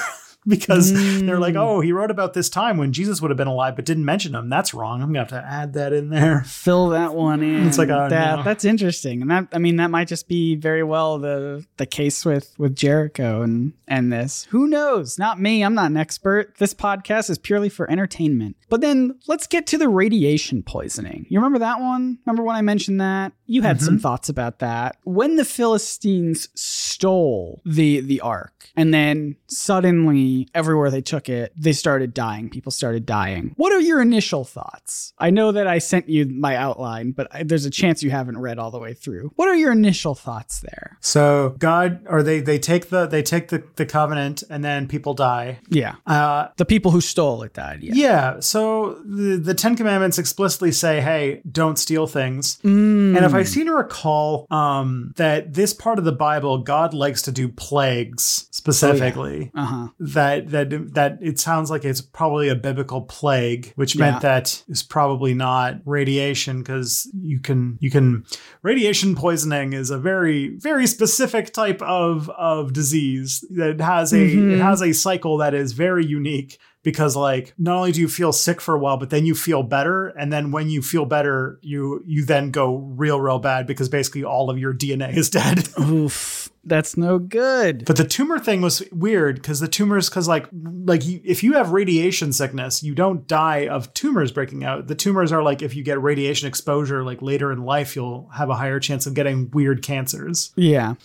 Because 0.57 0.93
they're 1.21 1.39
like, 1.39 1.55
Mm. 1.55 1.61
oh, 1.61 1.79
he 1.81 1.91
wrote 1.91 2.09
about 2.11 2.33
this 2.33 2.49
time 2.49 2.77
when 2.77 2.93
Jesus 2.93 3.21
would 3.21 3.29
have 3.31 3.37
been 3.37 3.47
alive, 3.47 3.75
but 3.75 3.85
didn't 3.85 4.05
mention 4.05 4.33
him. 4.33 4.49
That's 4.49 4.73
wrong. 4.73 5.01
I'm 5.01 5.09
gonna 5.09 5.19
have 5.19 5.27
to 5.29 5.45
add 5.45 5.73
that 5.73 5.91
in 5.93 6.09
there. 6.09 6.43
fill 6.45 6.89
that 6.89 7.13
one 7.13 7.43
in. 7.43 7.67
It's 7.67 7.77
like, 7.77 7.89
oh, 7.89 8.07
that 8.09 8.35
no. 8.37 8.43
that's 8.43 8.63
interesting, 8.65 9.21
and 9.21 9.29
that 9.31 9.47
I 9.51 9.57
mean 9.59 9.75
that 9.77 9.91
might 9.91 10.07
just 10.07 10.27
be 10.27 10.55
very 10.55 10.83
well 10.83 11.19
the 11.19 11.65
the 11.77 11.85
case 11.85 12.23
with 12.25 12.53
with 12.57 12.75
Jericho 12.75 13.41
and 13.41 13.73
and 13.87 14.11
this. 14.11 14.45
Who 14.51 14.67
knows? 14.67 15.19
Not 15.19 15.39
me. 15.39 15.63
I'm 15.63 15.73
not 15.75 15.91
an 15.91 15.97
expert. 15.97 16.55
This 16.57 16.73
podcast 16.73 17.29
is 17.29 17.37
purely 17.37 17.69
for 17.69 17.89
entertainment. 17.91 18.55
But 18.69 18.81
then 18.81 19.17
let's 19.27 19.47
get 19.47 19.65
to 19.67 19.77
the 19.77 19.89
radiation 19.89 20.63
poisoning. 20.63 21.25
You 21.29 21.39
remember 21.39 21.59
that 21.59 21.79
one? 21.79 22.19
Remember 22.25 22.43
when 22.43 22.55
I 22.55 22.61
mentioned 22.61 22.99
that? 23.01 23.31
You 23.45 23.61
had 23.61 23.81
some 23.81 23.97
thoughts 23.99 24.27
about 24.29 24.59
that. 24.59 24.97
When 25.03 25.35
the 25.37 25.45
Philistines 25.45 26.49
stole 26.55 27.61
the 27.65 28.01
the 28.01 28.19
ark, 28.21 28.69
and 28.75 28.93
then 28.93 29.35
suddenly 29.47 30.36
everywhere 30.53 30.91
they 30.91 31.01
took 31.01 31.29
it, 31.29 31.53
they 31.57 31.73
started 31.73 32.13
dying. 32.13 32.49
People 32.49 32.71
started 32.71 33.05
dying. 33.05 33.53
What 33.57 33.73
are 33.73 33.79
your 33.79 34.01
initial 34.01 34.43
thoughts? 34.43 35.13
I 35.17 35.29
know 35.29 35.51
that 35.51 35.67
I 35.67 35.79
sent 35.79 36.09
you 36.09 36.25
my 36.25 36.55
outline, 36.55 37.11
but 37.11 37.27
I, 37.31 37.43
there's 37.43 37.65
a 37.65 37.69
chance 37.81 38.03
you 38.03 38.11
haven't 38.11 38.37
read 38.37 38.59
all 38.59 38.71
the 38.71 38.79
way 38.79 38.93
through. 38.93 39.31
What 39.35 39.47
are 39.47 39.55
your 39.55 39.71
initial 39.71 40.15
thoughts 40.15 40.59
there? 40.61 40.97
So 41.01 41.55
God, 41.59 42.05
or 42.07 42.23
they 42.23 42.39
they 42.39 42.59
take 42.59 42.89
the 42.89 43.05
they 43.05 43.23
take 43.23 43.47
the 43.49 43.63
the 43.75 43.85
covenant, 43.85 44.43
and 44.49 44.63
then 44.63 44.87
people 44.87 45.13
die. 45.13 45.59
Yeah, 45.69 45.95
Uh, 46.05 46.47
the 46.57 46.65
people 46.65 46.91
who 46.91 47.01
stole 47.01 47.43
it 47.43 47.53
died. 47.53 47.79
Yeah. 47.81 47.93
Yeah. 47.95 48.39
So 48.39 49.01
the, 49.05 49.37
the 49.37 49.53
Ten 49.53 49.75
Commandments 49.75 50.17
explicitly 50.17 50.71
say, 50.71 51.01
hey, 51.01 51.41
don't 51.49 51.77
steal 51.77 52.07
things. 52.07 52.57
Mm. 52.63 53.15
And 53.15 53.25
if 53.25 53.33
I 53.33 53.43
seem 53.43 53.65
to 53.67 53.73
recall 53.73 54.47
um, 54.49 55.13
that 55.17 55.53
this 55.53 55.73
part 55.73 55.99
of 55.99 56.05
the 56.05 56.11
Bible, 56.11 56.59
God 56.59 56.93
likes 56.93 57.21
to 57.23 57.31
do 57.31 57.47
plagues 57.49 58.47
specifically. 58.51 59.51
Uh 59.55 59.65
huh. 59.65 59.87
That 59.99 60.26
that 60.35 60.93
that 60.93 61.17
it 61.21 61.39
sounds 61.39 61.69
like 61.71 61.83
it's 61.85 62.01
probably 62.01 62.49
a 62.49 62.55
biblical 62.55 63.01
plague, 63.01 63.73
which 63.75 63.95
Yeah. 63.95 64.11
meant 64.11 64.21
that 64.21 64.63
it's 64.67 64.83
probably 64.83 65.33
not 65.33 65.79
radiation 65.85 66.59
because 66.59 67.09
you 67.19 67.39
can 67.39 67.77
you 67.79 67.89
can 67.91 68.25
radiation 68.63 69.15
poisoning 69.15 69.73
is 69.73 69.89
a 69.89 69.97
very 69.97 70.55
very 70.57 70.87
specific 70.87 71.53
type 71.53 71.81
of 71.81 72.29
of 72.31 72.73
disease 72.73 73.43
that 73.55 73.79
has 73.81 74.13
a 74.13 74.17
Mhm. 74.17 74.53
it 74.53 74.59
has 74.61 74.81
a 74.81 74.93
cycle 74.93 75.37
that 75.37 75.53
is 75.53 75.73
very 75.73 76.05
unique 76.05 76.57
because 76.83 77.15
like 77.15 77.53
not 77.57 77.75
only 77.77 77.91
do 77.91 77.99
you 77.99 78.07
feel 78.07 78.31
sick 78.31 78.61
for 78.61 78.75
a 78.75 78.79
while 78.79 78.97
but 78.97 79.09
then 79.09 79.25
you 79.25 79.35
feel 79.35 79.61
better 79.63 80.07
and 80.19 80.31
then 80.31 80.51
when 80.51 80.69
you 80.69 80.81
feel 80.81 81.05
better 81.05 81.59
you 81.61 82.01
you 82.05 82.23
then 82.25 82.49
go 82.51 82.75
real 82.95 83.19
real 83.19 83.39
bad 83.39 83.67
because 83.67 83.89
basically 83.89 84.23
all 84.23 84.49
of 84.49 84.57
your 84.57 84.73
DNA 84.73 85.15
is 85.15 85.29
dead. 85.29 85.67
Oof. 85.79 86.49
That's 86.67 86.97
no 86.97 87.17
good. 87.17 87.85
But 87.85 87.95
the 87.95 88.03
tumor 88.03 88.39
thing 88.39 88.61
was 88.61 88.83
weird 88.91 89.35
because 89.35 89.59
the 89.59 89.67
tumors, 89.67 90.09
because 90.09 90.27
like, 90.27 90.47
like 90.51 91.05
you, 91.05 91.21
if 91.23 91.43
you 91.43 91.53
have 91.53 91.71
radiation 91.71 92.33
sickness, 92.33 92.83
you 92.83 92.93
don't 92.93 93.25
die 93.27 93.67
of 93.67 93.93
tumors 93.93 94.31
breaking 94.31 94.63
out. 94.63 94.87
The 94.87 94.95
tumors 94.95 95.31
are 95.31 95.41
like 95.41 95.61
if 95.61 95.75
you 95.75 95.83
get 95.83 96.01
radiation 96.01 96.47
exposure, 96.47 97.03
like 97.03 97.21
later 97.21 97.51
in 97.51 97.63
life, 97.63 97.95
you'll 97.95 98.29
have 98.33 98.49
a 98.49 98.55
higher 98.55 98.79
chance 98.79 99.05
of 99.05 99.13
getting 99.13 99.49
weird 99.51 99.81
cancers. 99.81 100.51
Yeah. 100.55 100.95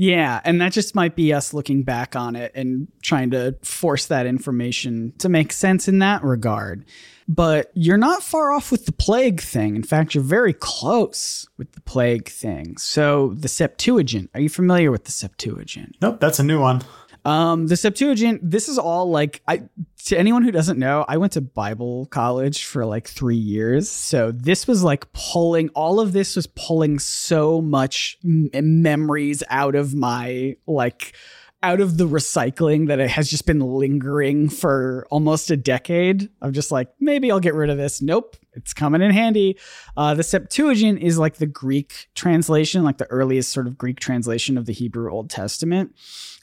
Yeah. 0.00 0.40
And 0.44 0.62
that 0.62 0.72
just 0.72 0.94
might 0.94 1.14
be 1.14 1.34
us 1.34 1.52
looking 1.52 1.82
back 1.82 2.16
on 2.16 2.34
it 2.34 2.52
and 2.54 2.88
trying 3.02 3.32
to 3.32 3.54
force 3.60 4.06
that 4.06 4.24
information 4.24 5.12
to 5.18 5.28
make 5.28 5.52
sense 5.52 5.88
in 5.88 5.98
that 5.98 6.24
regard. 6.24 6.86
But 7.28 7.70
you're 7.74 7.98
not 7.98 8.22
far 8.22 8.50
off 8.50 8.72
with 8.72 8.86
the 8.86 8.92
plague 8.92 9.42
thing. 9.42 9.76
In 9.76 9.82
fact, 9.82 10.14
you're 10.14 10.24
very 10.24 10.54
close 10.54 11.46
with 11.58 11.72
the 11.72 11.82
plague 11.82 12.30
thing. 12.30 12.78
So, 12.78 13.34
the 13.36 13.46
Septuagint, 13.46 14.30
are 14.32 14.40
you 14.40 14.48
familiar 14.48 14.90
with 14.90 15.04
the 15.04 15.12
Septuagint? 15.12 15.96
Nope, 16.00 16.18
that's 16.18 16.38
a 16.38 16.44
new 16.44 16.60
one. 16.60 16.80
Um, 17.24 17.66
the 17.66 17.76
Septuagint, 17.76 18.40
this 18.42 18.68
is 18.68 18.78
all 18.78 19.10
like 19.10 19.42
I 19.46 19.62
to 20.04 20.18
anyone 20.18 20.42
who 20.42 20.50
doesn't 20.50 20.78
know, 20.78 21.04
I 21.08 21.18
went 21.18 21.32
to 21.34 21.40
Bible 21.40 22.06
college 22.06 22.64
for 22.64 22.86
like 22.86 23.06
three 23.06 23.36
years. 23.36 23.90
So 23.90 24.32
this 24.32 24.66
was 24.66 24.82
like 24.82 25.12
pulling 25.12 25.68
all 25.70 26.00
of 26.00 26.12
this 26.12 26.36
was 26.36 26.46
pulling 26.46 26.98
so 26.98 27.60
much 27.60 28.18
m- 28.24 28.50
memories 28.82 29.42
out 29.50 29.74
of 29.74 29.94
my 29.94 30.56
like 30.66 31.14
out 31.62 31.80
of 31.80 31.98
the 31.98 32.08
recycling 32.08 32.86
that 32.86 33.00
it 33.00 33.10
has 33.10 33.28
just 33.28 33.44
been 33.44 33.60
lingering 33.60 34.48
for 34.48 35.06
almost 35.10 35.50
a 35.50 35.56
decade. 35.56 36.30
I'm 36.40 36.54
just 36.54 36.72
like, 36.72 36.88
maybe 36.98 37.30
I'll 37.30 37.40
get 37.40 37.54
rid 37.54 37.68
of 37.68 37.76
this. 37.76 38.00
Nope. 38.00 38.36
it's 38.54 38.72
coming 38.72 39.02
in 39.02 39.10
handy. 39.10 39.58
Uh, 39.96 40.14
the 40.14 40.22
Septuagint 40.22 41.02
is 41.02 41.18
like 41.18 41.36
the 41.36 41.46
Greek 41.46 42.08
translation, 42.14 42.82
like 42.82 42.96
the 42.96 43.10
earliest 43.10 43.52
sort 43.52 43.66
of 43.66 43.76
Greek 43.76 44.00
translation 44.00 44.56
of 44.56 44.64
the 44.64 44.72
Hebrew 44.72 45.12
Old 45.12 45.28
Testament. 45.28 45.94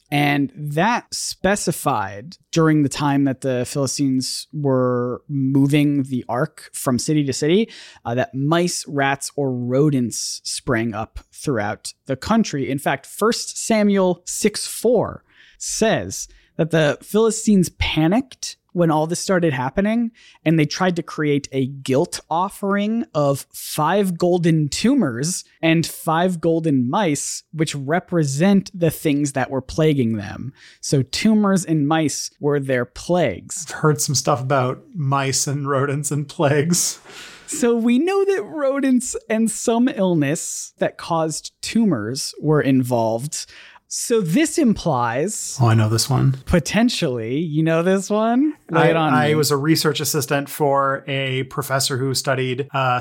And 0.09 0.51
that 0.55 1.13
specified 1.13 2.37
during 2.51 2.83
the 2.83 2.89
time 2.89 3.25
that 3.25 3.41
the 3.41 3.65
Philistines 3.65 4.47
were 4.53 5.21
moving 5.27 6.03
the 6.03 6.23
ark 6.29 6.69
from 6.73 6.97
city 6.97 7.25
to 7.25 7.33
city 7.33 7.69
uh, 8.05 8.15
that 8.15 8.33
mice, 8.33 8.85
rats, 8.87 9.31
or 9.35 9.51
rodents 9.51 10.41
sprang 10.43 10.93
up 10.93 11.19
throughout 11.31 11.93
the 12.05 12.15
country. 12.15 12.69
In 12.69 12.79
fact, 12.79 13.07
1 13.17 13.33
Samuel 13.33 14.21
6 14.25 14.67
4 14.67 15.23
says 15.57 16.27
that 16.57 16.71
the 16.71 16.97
Philistines 17.01 17.69
panicked 17.69 18.56
when 18.78 18.91
all 18.91 19.07
this 19.07 19.19
started 19.19 19.53
happening 19.53 20.11
and 20.45 20.59
they 20.59 20.65
tried 20.65 20.95
to 20.95 21.01
create 21.01 21.47
a 21.51 21.65
guilt 21.65 22.19
offering 22.30 23.03
of 23.15 23.47
five 23.51 24.19
golden 24.19 24.69
tumors 24.69 25.43
and 25.63 25.86
five 25.86 26.39
golden 26.39 26.88
mice, 26.88 27.43
which 27.51 27.73
represent 27.73 28.69
the 28.80 28.91
things 28.91 29.34
that 29.34 29.49
were 29.49 29.61
plaguing 29.61 30.17
them. 30.17 30.53
So, 30.80 31.01
tumors 31.01 31.65
and 31.65 31.88
mice 31.88 32.30
were 32.39 32.59
their 32.59 32.86
plagues. 32.86 33.65
I've 33.67 33.78
heard 33.78 33.99
some 33.99 34.13
stuff 34.13 34.41
about 34.41 34.84
mice 34.93 35.47
and 35.47 35.67
rodents 35.67 36.11
and 36.11 36.30
plagues. 36.30 36.99
So 37.47 37.78
we 37.78 37.97
know 37.97 38.25
that 38.25 38.43
rodents 38.43 39.15
and 39.30 39.49
some 39.49 39.88
illness 39.88 40.73
that 40.80 40.97
caused 40.97 41.53
tumors 41.61 42.36
were 42.41 42.59
involved. 42.59 43.45
So 43.89 44.19
this 44.19 44.57
implies 44.57 45.57
Oh, 45.61 45.67
I 45.67 45.73
know 45.73 45.88
this 45.88 46.09
one. 46.09 46.35
potentially, 46.45 47.38
you 47.39 47.63
know 47.63 47.83
this 47.83 48.09
one? 48.09 48.53
Lay 48.69 48.91
I, 48.91 48.93
on 48.93 49.13
I 49.13 49.27
me. 49.29 49.35
was 49.35 49.49
a 49.49 49.55
research 49.55 50.01
assistant 50.01 50.49
for 50.49 51.05
a 51.07 51.43
professor 51.43 51.97
who 51.97 52.13
studied 52.13 52.67
uh, 52.73 52.99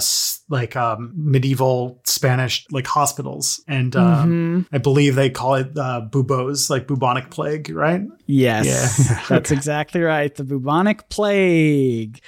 like 0.49 0.77
um, 0.77 1.13
medieval 1.17 2.01
Spanish 2.07 2.67
like 2.71 2.87
hospitals, 2.87 3.61
and 3.67 3.97
um, 3.97 4.67
Mhm. 4.71 4.75
I 4.75 4.79
believe 4.79 5.17
they 5.17 5.29
call 5.29 5.57
it 5.57 5.77
uh, 5.77 6.03
buboes, 6.03 6.71
like 6.71 6.87
bubonic 6.87 7.31
plague, 7.31 7.69
right? 7.71 8.03
Yes, 8.27 8.67
Yeah. 9.11 9.23
that's 9.29 9.51
exactly 9.51 10.03
right. 10.03 10.33
The 10.33 10.45
bubonic 10.45 11.09
plague, 11.09 12.21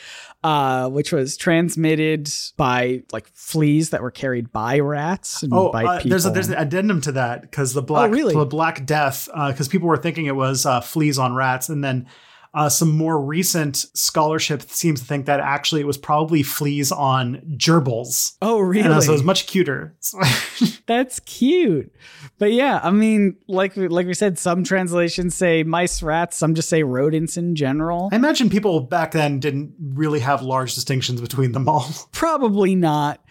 uh, 0.45 0.89
which 0.89 1.13
was 1.13 1.37
transmitted 1.37 2.29
by 2.57 3.03
like 3.13 3.29
fleas 3.35 3.91
that 3.91 4.03
were 4.03 4.11
carried 4.11 4.53
by 4.53 4.79
rats 4.79 5.43
and 5.43 5.53
Oh, 5.53 5.73
by 5.73 5.85
uh, 5.85 5.97
people. 5.99 6.11
there's 6.11 6.27
a, 6.27 6.31
there's 6.31 6.49
an 6.49 6.55
addendum 6.55 7.01
to 7.03 7.13
that 7.13 7.43
because 7.43 7.73
the 7.73 7.83
black 7.83 8.09
oh, 8.09 8.13
really? 8.13 8.35
the 8.35 8.45
black 8.45 8.87
death 8.87 9.29
because 9.49 9.69
people 9.69 9.89
were 9.89 9.97
thinking 9.97 10.27
it 10.27 10.37
was 10.37 10.65
uh, 10.65 10.81
fleas 10.81 11.19
on 11.19 11.35
rats, 11.35 11.69
and 11.69 11.83
then 11.83 12.07
uh, 12.55 12.69
some 12.69 12.91
more 12.97 13.21
recent 13.21 13.77
scholarship 13.95 14.63
seems 14.63 15.01
to 15.01 15.07
think 15.07 15.27
that 15.27 15.41
actually 15.41 15.81
it 15.83 15.87
was 15.87 15.99
probably 15.99 16.43
fleas 16.43 16.91
on 16.91 17.43
gerbils. 17.57 18.37
oh, 18.43 18.59
really? 18.61 18.85
And 18.85 18.95
uh, 18.95 19.01
so 19.01 19.11
it 19.11 19.15
was 19.15 19.23
much 19.23 19.47
cuter. 19.47 19.95
That's 20.87 21.21
cute. 21.21 21.93
But 22.39 22.53
yeah, 22.53 22.81
I 22.83 22.91
mean, 22.91 23.37
like 23.49 23.77
we- 23.77 23.89
like 23.89 24.07
we 24.07 24.15
said, 24.15 24.39
some 24.39 24.65
translations 24.65 25.35
say 25.35 25.63
mice, 25.63 26.03
rats. 26.03 26.37
Some 26.37 26.55
just 26.55 26.69
say 26.69 26.83
rodents 26.83 27.37
in 27.37 27.55
general. 27.55 28.09
I 28.13 28.17
imagine 28.17 28.49
people 28.49 28.81
back 28.81 29.13
then 29.13 29.41
didn't 29.41 29.75
really 29.81 30.21
have 30.21 30.43
large 30.43 30.75
distinctions 30.75 31.21
between 31.21 31.53
them 31.53 31.69
all. 31.69 31.87
Probably 32.13 32.75
not. 32.75 33.23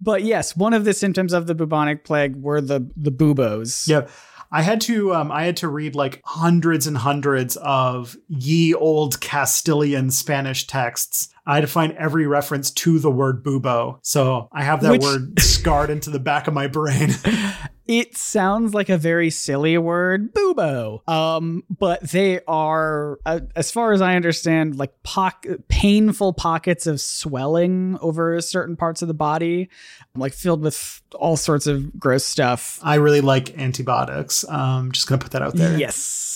But 0.00 0.24
yes, 0.24 0.54
one 0.56 0.74
of 0.74 0.84
the 0.84 0.92
symptoms 0.92 1.32
of 1.32 1.46
the 1.46 1.54
bubonic 1.54 2.04
plague 2.04 2.36
were 2.36 2.60
the 2.60 2.86
the 2.96 3.10
buboes. 3.10 3.86
yeah. 3.88 4.06
I 4.50 4.62
had 4.62 4.80
to 4.82 5.14
um, 5.14 5.30
I 5.32 5.44
had 5.44 5.56
to 5.58 5.68
read 5.68 5.94
like 5.94 6.20
hundreds 6.24 6.86
and 6.86 6.96
hundreds 6.96 7.56
of 7.56 8.16
ye 8.28 8.74
old 8.74 9.20
Castilian 9.20 10.10
Spanish 10.10 10.66
texts. 10.66 11.28
I 11.46 11.54
had 11.56 11.60
to 11.60 11.66
find 11.66 11.92
every 11.94 12.26
reference 12.26 12.70
to 12.72 12.98
the 12.98 13.10
word 13.10 13.44
bubo. 13.44 13.98
So 14.02 14.48
I 14.52 14.64
have 14.64 14.80
that 14.82 14.92
Which- 14.92 15.02
word 15.02 15.40
scarred 15.40 15.90
into 15.90 16.10
the 16.10 16.18
back 16.18 16.48
of 16.48 16.54
my 16.54 16.66
brain. 16.66 17.10
It 17.86 18.16
sounds 18.16 18.74
like 18.74 18.88
a 18.88 18.98
very 18.98 19.30
silly 19.30 19.78
word, 19.78 20.34
bubo. 20.34 21.08
Um, 21.08 21.62
but 21.70 22.02
they 22.10 22.40
are, 22.48 23.18
uh, 23.24 23.40
as 23.54 23.70
far 23.70 23.92
as 23.92 24.00
I 24.00 24.16
understand, 24.16 24.76
like 24.76 24.92
poc- 25.04 25.62
painful 25.68 26.32
pockets 26.32 26.86
of 26.86 27.00
swelling 27.00 27.96
over 28.00 28.40
certain 28.40 28.76
parts 28.76 29.02
of 29.02 29.08
the 29.08 29.14
body, 29.14 29.70
like 30.16 30.32
filled 30.32 30.62
with 30.62 31.00
all 31.14 31.36
sorts 31.36 31.66
of 31.66 31.98
gross 31.98 32.24
stuff. 32.24 32.80
I 32.82 32.96
really 32.96 33.20
like 33.20 33.56
antibiotics. 33.58 34.44
Um, 34.48 34.90
just 34.92 35.08
gonna 35.08 35.20
put 35.20 35.32
that 35.32 35.42
out 35.42 35.54
there. 35.54 35.78
Yes. 35.78 36.35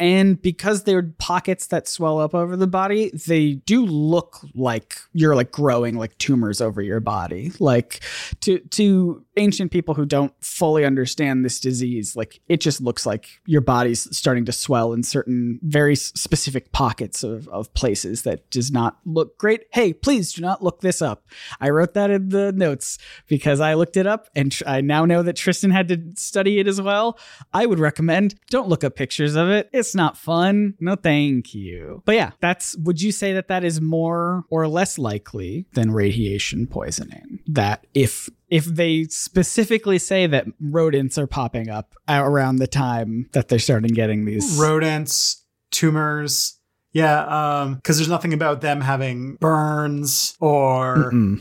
And 0.00 0.40
because 0.40 0.84
they're 0.84 1.02
pockets 1.02 1.66
that 1.66 1.86
swell 1.86 2.18
up 2.18 2.34
over 2.34 2.56
the 2.56 2.66
body, 2.66 3.10
they 3.10 3.52
do 3.52 3.84
look 3.84 4.38
like 4.54 4.96
you're 5.12 5.36
like 5.36 5.52
growing 5.52 5.96
like 5.96 6.16
tumors 6.16 6.62
over 6.62 6.80
your 6.80 7.00
body. 7.00 7.52
Like 7.60 8.00
to 8.40 8.60
to 8.60 9.26
ancient 9.36 9.72
people 9.72 9.94
who 9.94 10.06
don't 10.06 10.32
fully 10.40 10.86
understand 10.86 11.44
this 11.44 11.60
disease, 11.60 12.16
like 12.16 12.40
it 12.48 12.62
just 12.62 12.80
looks 12.80 13.04
like 13.04 13.28
your 13.44 13.60
body's 13.60 14.16
starting 14.16 14.46
to 14.46 14.52
swell 14.52 14.94
in 14.94 15.02
certain 15.02 15.60
very 15.62 15.94
specific 15.96 16.72
pockets 16.72 17.22
of, 17.22 17.46
of 17.48 17.72
places 17.74 18.22
that 18.22 18.50
does 18.50 18.70
not 18.70 18.98
look 19.04 19.36
great. 19.36 19.64
Hey, 19.70 19.92
please 19.92 20.32
do 20.32 20.40
not 20.40 20.62
look 20.62 20.80
this 20.80 21.02
up. 21.02 21.26
I 21.60 21.68
wrote 21.68 21.92
that 21.92 22.10
in 22.10 22.30
the 22.30 22.52
notes 22.52 22.96
because 23.26 23.60
I 23.60 23.74
looked 23.74 23.98
it 23.98 24.06
up 24.06 24.28
and 24.34 24.50
tr- 24.50 24.64
I 24.66 24.80
now 24.80 25.04
know 25.04 25.22
that 25.22 25.36
Tristan 25.36 25.70
had 25.70 25.88
to 25.88 26.00
study 26.16 26.58
it 26.58 26.66
as 26.66 26.80
well. 26.80 27.18
I 27.52 27.66
would 27.66 27.78
recommend 27.78 28.36
don't 28.48 28.68
look 28.68 28.82
up 28.82 28.96
pictures 28.96 29.34
of 29.34 29.50
it. 29.50 29.68
It's 29.74 29.89
not 29.94 30.16
fun. 30.16 30.74
No, 30.80 30.96
thank 30.96 31.54
you. 31.54 32.02
But 32.04 32.14
yeah, 32.14 32.30
that's 32.40 32.76
would 32.76 33.00
you 33.00 33.12
say 33.12 33.32
that 33.32 33.48
that 33.48 33.64
is 33.64 33.80
more 33.80 34.44
or 34.50 34.68
less 34.68 34.98
likely 34.98 35.66
than 35.74 35.90
radiation 35.92 36.66
poisoning? 36.66 37.40
That 37.46 37.86
if 37.94 38.28
if 38.48 38.64
they 38.64 39.04
specifically 39.04 39.98
say 39.98 40.26
that 40.26 40.46
rodents 40.60 41.16
are 41.18 41.26
popping 41.26 41.70
up 41.70 41.94
around 42.08 42.56
the 42.56 42.66
time 42.66 43.28
that 43.32 43.48
they're 43.48 43.58
starting 43.58 43.92
getting 43.92 44.24
these 44.24 44.58
Rodents, 44.58 45.44
tumors. 45.70 46.56
Yeah, 46.92 47.20
um, 47.60 47.76
because 47.76 47.98
there's 47.98 48.08
nothing 48.08 48.32
about 48.32 48.62
them 48.62 48.80
having 48.80 49.36
burns 49.36 50.36
or 50.40 51.12
Mm-mm. 51.12 51.40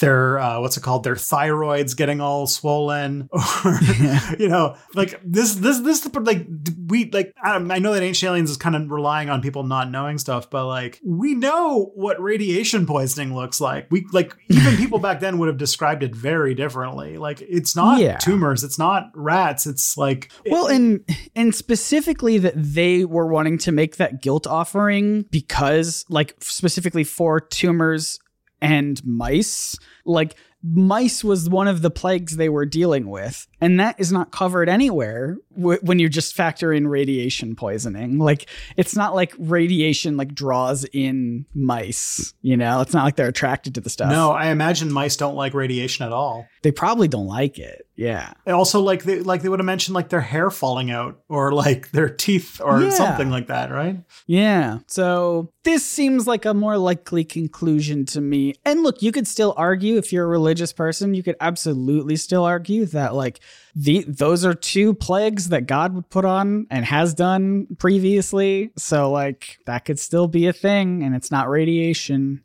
Their 0.00 0.38
uh, 0.38 0.60
what's 0.60 0.76
it 0.76 0.82
called? 0.82 1.04
Their 1.04 1.14
thyroids 1.14 1.96
getting 1.96 2.20
all 2.20 2.46
swollen, 2.46 3.28
or 3.64 3.78
you 4.38 4.48
know, 4.48 4.76
like 4.94 5.20
this, 5.24 5.54
this, 5.54 5.80
this, 5.80 6.08
like 6.14 6.46
we 6.88 7.10
like. 7.10 7.32
I, 7.42 7.56
I 7.56 7.78
know 7.78 7.92
that 7.92 8.02
Ancient 8.02 8.28
Aliens 8.28 8.50
is 8.50 8.56
kind 8.56 8.74
of 8.74 8.90
relying 8.90 9.30
on 9.30 9.40
people 9.42 9.62
not 9.62 9.90
knowing 9.90 10.18
stuff, 10.18 10.50
but 10.50 10.66
like 10.66 11.00
we 11.04 11.34
know 11.34 11.92
what 11.94 12.20
radiation 12.20 12.86
poisoning 12.86 13.34
looks 13.34 13.60
like. 13.60 13.86
We 13.90 14.06
like 14.12 14.34
even 14.48 14.76
people 14.76 14.98
back 14.98 15.20
then 15.20 15.38
would 15.38 15.48
have 15.48 15.58
described 15.58 16.02
it 16.02 16.14
very 16.14 16.54
differently. 16.54 17.18
Like 17.18 17.40
it's 17.40 17.76
not 17.76 18.00
Yeah. 18.00 18.16
tumors, 18.18 18.64
it's 18.64 18.78
not 18.78 19.10
rats, 19.14 19.66
it's 19.66 19.96
like 19.96 20.32
Well, 20.50 20.66
and 20.66 21.04
and 21.36 21.54
specifically 21.54 22.38
that 22.38 22.54
they 22.56 23.04
were 23.04 23.26
wanting 23.26 23.58
to 23.58 23.72
make 23.72 23.96
that 23.96 24.22
guilt 24.22 24.46
offering 24.46 25.22
because, 25.30 26.04
like, 26.08 26.34
specifically 26.40 27.04
for 27.04 27.40
tumors 27.40 28.18
and 28.60 29.04
mice, 29.04 29.76
like 30.04 30.36
mice 30.62 31.24
was 31.24 31.48
one 31.48 31.68
of 31.68 31.82
the 31.82 31.90
plagues 31.90 32.36
they 32.36 32.48
were 32.48 32.66
dealing 32.66 33.08
with, 33.08 33.46
and 33.60 33.78
that 33.80 33.96
is 33.98 34.10
not 34.12 34.30
covered 34.30 34.68
anywhere 34.68 35.36
w- 35.56 35.78
when 35.82 35.98
you 35.98 36.08
just 36.08 36.34
factor 36.34 36.72
in 36.72 36.88
radiation 36.88 37.54
poisoning. 37.56 38.18
Like, 38.18 38.48
it's 38.76 38.96
not 38.96 39.14
like 39.14 39.34
radiation 39.38 40.16
like 40.16 40.34
draws 40.34 40.84
in 40.92 41.46
mice. 41.54 42.34
You 42.42 42.56
know, 42.56 42.80
it's 42.80 42.94
not 42.94 43.04
like 43.04 43.16
they're 43.16 43.28
attracted 43.28 43.74
to 43.74 43.80
the 43.80 43.90
stuff. 43.90 44.10
No, 44.10 44.30
I 44.32 44.46
imagine 44.48 44.92
mice 44.92 45.16
don't 45.16 45.34
like 45.36 45.54
radiation 45.54 46.04
at 46.06 46.12
all. 46.12 46.46
they 46.62 46.72
probably 46.72 47.08
don't 47.08 47.26
like 47.26 47.58
it. 47.58 47.86
Yeah. 47.96 48.32
And 48.46 48.54
Also, 48.56 48.80
like 48.80 49.04
they 49.04 49.20
like 49.20 49.42
they 49.42 49.48
would 49.50 49.58
have 49.60 49.66
mentioned 49.66 49.94
like 49.94 50.08
their 50.08 50.20
hair 50.22 50.50
falling 50.50 50.90
out 50.90 51.20
or 51.28 51.52
like 51.52 51.90
their 51.90 52.08
teeth 52.08 52.60
or 52.62 52.80
Yeah. 52.80 52.90
something 52.90 53.30
like 53.30 53.48
that, 53.48 53.70
right? 53.70 53.98
Yeah. 54.26 54.78
So 54.86 55.52
this 55.64 55.84
seems 55.84 56.26
like 56.26 56.44
a 56.46 56.54
more 56.54 56.78
likely 56.78 57.24
conclusion 57.24 58.06
to 58.06 58.20
me. 58.22 58.54
And 58.64 58.82
look, 58.82 59.02
you 59.02 59.12
could 59.12 59.26
still 59.26 59.52
argue 59.56 59.96
if 59.98 60.12
you're 60.12 60.24
a 60.24 60.28
religious 60.28 60.72
person, 60.72 61.12
you 61.14 61.22
could 61.22 61.36
absolutely 61.40 62.16
still 62.16 62.44
argue 62.44 62.86
that 62.86 63.14
like 63.14 63.40
the 63.74 64.04
those 64.08 64.44
are 64.44 64.54
two 64.54 64.94
plagues 64.94 65.50
that 65.50 65.66
God 65.66 65.94
would 65.94 66.10
put 66.10 66.24
on 66.24 66.66
and 66.70 66.84
has 66.84 67.14
done 67.14 67.66
previously. 67.78 68.72
So 68.76 69.10
like 69.10 69.58
that 69.66 69.84
could 69.84 69.98
still 69.98 70.28
be 70.28 70.46
a 70.46 70.52
thing 70.52 71.02
and 71.02 71.14
it's 71.14 71.30
not 71.30 71.48
radiation. 71.48 72.42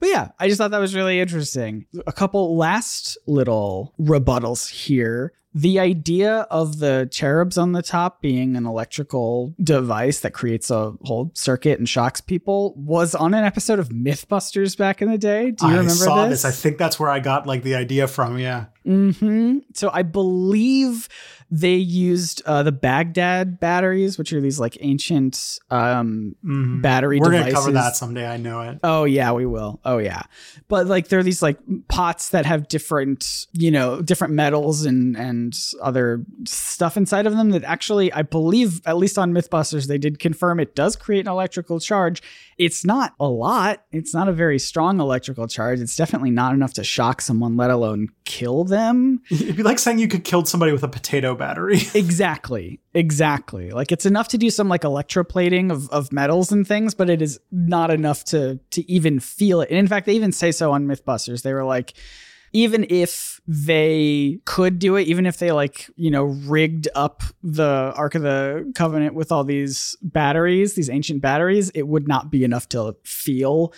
But 0.00 0.08
yeah, 0.10 0.28
I 0.38 0.48
just 0.48 0.58
thought 0.58 0.70
that 0.70 0.78
was 0.78 0.94
really 0.94 1.20
interesting. 1.20 1.86
A 2.06 2.12
couple 2.12 2.56
last 2.56 3.18
little 3.26 3.94
rebuttals 4.00 4.68
here. 4.70 5.32
the 5.54 5.80
idea 5.80 6.40
of 6.50 6.78
the 6.78 7.08
cherubs 7.10 7.56
on 7.58 7.72
the 7.72 7.82
top 7.82 8.20
being 8.20 8.54
an 8.54 8.64
electrical 8.66 9.54
device 9.60 10.20
that 10.20 10.32
creates 10.32 10.70
a 10.70 10.92
whole 11.02 11.32
circuit 11.34 11.78
and 11.78 11.88
shocks 11.88 12.20
people 12.20 12.74
was 12.76 13.14
on 13.14 13.32
an 13.34 13.42
episode 13.44 13.78
of 13.80 13.88
Mythbusters 13.88 14.76
back 14.76 15.02
in 15.02 15.10
the 15.10 15.18
day. 15.18 15.50
Do 15.50 15.66
you 15.66 15.72
I 15.72 15.76
remember 15.78 15.94
saw 16.04 16.26
this? 16.26 16.42
this. 16.42 16.44
I 16.44 16.50
think 16.52 16.76
that's 16.78 17.00
where 17.00 17.08
I 17.10 17.18
got 17.18 17.46
like 17.46 17.62
the 17.64 17.74
idea 17.74 18.06
from. 18.06 18.38
Yeah. 18.38 18.66
hmm 18.84 19.58
So 19.74 19.90
I 19.92 20.02
believe 20.02 21.08
they 21.50 21.74
used 21.76 22.42
uh, 22.46 22.62
the 22.62 22.72
Baghdad 22.72 23.58
batteries, 23.58 24.18
which 24.18 24.32
are 24.32 24.40
these 24.40 24.60
like 24.60 24.76
ancient 24.80 25.58
um, 25.70 26.34
Mhm. 26.44 26.82
battery 26.82 27.18
We're 27.20 27.30
devices. 27.30 27.54
gonna 27.54 27.64
cover 27.64 27.72
that 27.72 27.96
someday. 27.96 28.26
I 28.26 28.36
know 28.36 28.60
it. 28.62 28.78
Oh 28.82 29.04
yeah, 29.04 29.32
we 29.32 29.46
will. 29.46 29.80
Oh 29.84 29.98
yeah. 29.98 30.22
But 30.68 30.86
like 30.86 31.08
there 31.08 31.18
are 31.18 31.22
these 31.22 31.42
like 31.42 31.58
pots 31.88 32.30
that 32.30 32.44
have 32.46 32.68
different, 32.68 33.46
you 33.52 33.70
know, 33.70 34.02
different 34.02 34.34
metals 34.34 34.84
and 34.84 35.16
and 35.16 35.56
other 35.82 36.24
stuff 36.44 36.96
inside 36.96 37.26
of 37.26 37.34
them 37.36 37.50
that 37.50 37.64
actually 37.64 38.12
I 38.12 38.22
believe 38.22 38.80
at 38.86 38.96
least 38.98 39.18
on 39.18 39.32
Mythbusters 39.32 39.86
they 39.86 39.98
did 39.98 40.18
confirm 40.18 40.60
it 40.60 40.74
does 40.74 40.96
create 40.96 41.20
an 41.26 41.32
electrical 41.32 41.80
charge. 41.80 42.22
It's 42.58 42.84
not 42.84 43.14
a 43.20 43.26
lot. 43.28 43.84
It's 43.92 44.12
not 44.12 44.28
a 44.28 44.32
very 44.32 44.58
strong 44.58 45.00
electrical 45.00 45.46
charge. 45.46 45.80
It's 45.80 45.96
definitely 45.96 46.30
not 46.32 46.54
enough 46.54 46.72
to 46.74 46.84
shock 46.84 47.20
someone 47.22 47.56
let 47.56 47.70
alone 47.70 48.08
kill 48.24 48.64
them. 48.64 49.22
It'd 49.30 49.56
be 49.56 49.62
like 49.62 49.78
saying 49.78 49.98
you 50.00 50.08
could 50.08 50.24
kill 50.24 50.44
somebody 50.44 50.72
with 50.72 50.82
a 50.82 50.88
potato 50.88 51.34
battery. 51.38 51.80
Exactly. 51.94 52.80
Exactly. 52.94 53.70
Like 53.70 53.92
it's 53.92 54.06
enough 54.06 54.28
to 54.28 54.38
do 54.38 54.50
some 54.50 54.68
like 54.68 54.82
electroplating 54.82 55.70
of, 55.72 55.88
of 55.90 56.12
metals 56.12 56.52
and 56.52 56.66
things, 56.66 56.94
but 56.94 57.08
it 57.08 57.22
is 57.22 57.38
not 57.50 57.90
enough 57.90 58.24
to 58.26 58.58
to 58.70 58.90
even 58.90 59.20
feel 59.20 59.60
it. 59.60 59.70
And 59.70 59.78
in 59.78 59.86
fact, 59.86 60.06
they 60.06 60.14
even 60.14 60.32
say 60.32 60.52
so 60.52 60.72
on 60.72 60.86
Mythbusters. 60.86 61.42
They 61.42 61.52
were 61.52 61.64
like, 61.64 61.94
even 62.52 62.86
if 62.88 63.40
they 63.46 64.40
could 64.44 64.78
do 64.78 64.96
it, 64.96 65.06
even 65.06 65.26
if 65.26 65.38
they 65.38 65.52
like, 65.52 65.88
you 65.96 66.10
know, 66.10 66.24
rigged 66.24 66.88
up 66.94 67.22
the 67.42 67.92
Ark 67.94 68.14
of 68.14 68.22
the 68.22 68.70
Covenant 68.74 69.14
with 69.14 69.30
all 69.32 69.44
these 69.44 69.96
batteries, 70.02 70.74
these 70.74 70.90
ancient 70.90 71.20
batteries, 71.20 71.70
it 71.70 71.86
would 71.88 72.08
not 72.08 72.30
be 72.30 72.44
enough 72.44 72.68
to 72.70 72.96
feel 73.04 73.72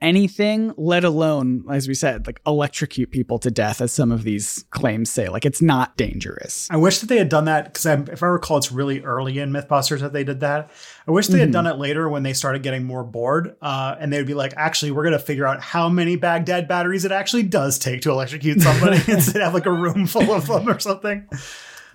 anything, 0.00 0.72
let 0.76 1.04
alone, 1.04 1.64
as 1.70 1.88
we 1.88 1.94
said, 1.94 2.26
like 2.26 2.40
electrocute 2.46 3.10
people 3.10 3.38
to 3.40 3.50
death, 3.50 3.80
as 3.80 3.92
some 3.92 4.12
of 4.12 4.24
these 4.24 4.64
claims 4.70 5.10
say. 5.10 5.28
Like 5.28 5.44
it's 5.44 5.62
not 5.62 5.96
dangerous. 5.96 6.68
I 6.70 6.76
wish 6.76 6.98
that 6.98 7.06
they 7.06 7.18
had 7.18 7.28
done 7.28 7.46
that 7.46 7.64
because 7.64 7.86
if 7.86 8.22
I 8.22 8.26
recall, 8.26 8.58
it's 8.58 8.72
really 8.72 9.02
early 9.02 9.38
in 9.38 9.50
MythBusters 9.50 10.00
that 10.00 10.12
they 10.12 10.24
did 10.24 10.40
that. 10.40 10.70
I 11.06 11.10
wish 11.10 11.28
they 11.28 11.38
had 11.38 11.52
done 11.52 11.66
it 11.66 11.78
later 11.78 12.08
when 12.08 12.22
they 12.22 12.32
started 12.32 12.62
getting 12.62 12.84
more 12.84 13.04
bored, 13.04 13.56
uh, 13.62 13.96
and 13.98 14.12
they 14.12 14.18
would 14.18 14.26
be 14.26 14.34
like, 14.34 14.54
"Actually, 14.56 14.90
we're 14.90 15.04
gonna 15.04 15.18
figure 15.18 15.46
out 15.46 15.60
how 15.60 15.88
many 15.88 16.16
Baghdad 16.16 16.68
batteries 16.68 17.04
it 17.04 17.12
actually 17.12 17.44
does 17.44 17.78
take 17.78 18.02
to 18.02 18.10
electrocute 18.10 18.60
somebody 18.60 18.96
instead 19.08 19.36
of 19.36 19.42
have 19.42 19.54
like 19.54 19.66
a 19.66 19.72
room 19.72 20.06
full 20.06 20.32
of 20.32 20.46
them 20.46 20.68
or 20.68 20.78
something." 20.78 21.26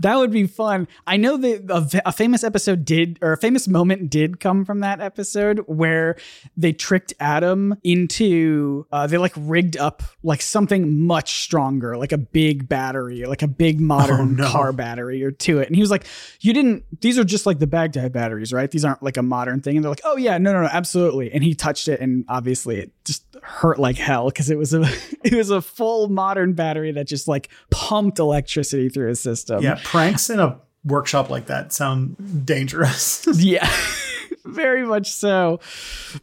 That 0.02 0.18
would 0.18 0.32
be 0.32 0.46
fun. 0.48 0.88
I 1.08 1.18
know 1.18 1.38
that 1.38 1.70
a, 2.04 2.10
a 2.10 2.12
famous 2.12 2.44
episode 2.44 2.86
did, 2.86 3.18
or 3.22 3.32
a 3.34 3.38
famous 3.38 3.68
moment 3.68 4.10
did 4.10 4.40
come 4.40 4.66
from 4.66 4.80
that 4.82 5.00
episode 5.00 5.60
where 5.68 6.18
they 6.58 6.74
tricked 6.74 7.14
Adam 7.20 7.76
into, 7.84 8.86
uh, 8.92 9.08
they 9.08 9.18
like 9.18 9.34
rigged 9.38 9.78
up 9.78 10.04
like 10.24 10.42
something 10.42 11.06
much 11.06 11.44
stronger, 11.44 11.98
like 11.98 12.12
a 12.12 12.18
big 12.18 12.68
battery, 12.68 13.26
like 13.26 13.42
a 13.42 13.48
big 13.48 13.80
modern 13.80 14.12
Oh, 14.20 14.26
no. 14.26 14.48
car 14.50 14.74
battery 14.74 15.24
or 15.24 15.32
to 15.32 15.60
it. 15.60 15.68
And 15.68 15.76
he 15.76 15.82
was 15.82 15.92
like, 15.92 16.06
You 16.40 16.54
didn't, 16.54 16.84
these 17.02 17.18
are 17.18 17.24
just 17.24 17.46
like 17.46 17.60
the 17.60 17.68
Baghdad 17.68 18.12
batteries, 18.12 18.52
right? 18.52 18.70
These 18.70 18.84
aren't 18.86 19.02
like 19.04 19.18
a 19.18 19.24
modern 19.24 19.62
thing. 19.62 19.76
And 19.78 19.84
they're 19.86 19.92
like, 19.92 20.02
Oh, 20.04 20.18
yeah, 20.18 20.38
no, 20.38 20.52
no, 20.54 20.62
no, 20.64 20.68
absolutely. 20.72 21.32
And 21.32 21.44
he 21.44 21.54
touched 21.54 21.88
it, 21.88 22.00
and 22.00 22.26
obviously 22.28 22.78
it 22.80 22.92
just 23.06 23.24
hurt 23.44 23.80
like 23.80 23.98
hell 23.98 24.26
because 24.28 24.50
it 24.50 24.58
was 24.58 24.74
a, 24.74 24.82
it 25.24 25.34
was 25.34 25.50
a 25.50 25.62
full 25.62 26.10
modern 26.10 26.54
battery 26.54 26.92
that 26.92 27.08
just 27.08 27.28
like 27.28 27.50
pumped 27.70 28.20
electricity 28.20 28.90
through 28.90 29.08
his 29.10 29.20
system. 29.20 29.64
Yeah, 29.64 29.80
pranks 29.92 30.30
in 30.30 30.40
a 30.40 30.60
workshop 30.84 31.30
like 31.30 31.48
that 31.48 31.72
sound 31.74 32.46
dangerous. 32.46 33.28
Yeah. 33.38 33.70
Very 34.46 34.86
much 34.86 35.12
so. 35.12 35.60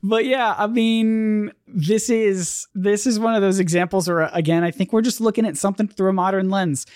But 0.03 0.25
yeah, 0.25 0.55
I 0.57 0.67
mean, 0.67 1.53
this 1.67 2.11
is 2.11 2.67
this 2.75 3.07
is 3.07 3.19
one 3.19 3.35
of 3.35 3.43
those 3.43 3.59
examples 3.61 4.09
where 4.09 4.31
again, 4.33 4.65
I 4.65 4.71
think 4.71 4.93
we're 4.93 5.03
just 5.03 5.21
looking 5.21 5.47
at 5.47 5.57
something 5.57 5.87
through 5.89 6.11
a 6.11 6.13
modern 6.13 6.51
lens. 6.51 6.87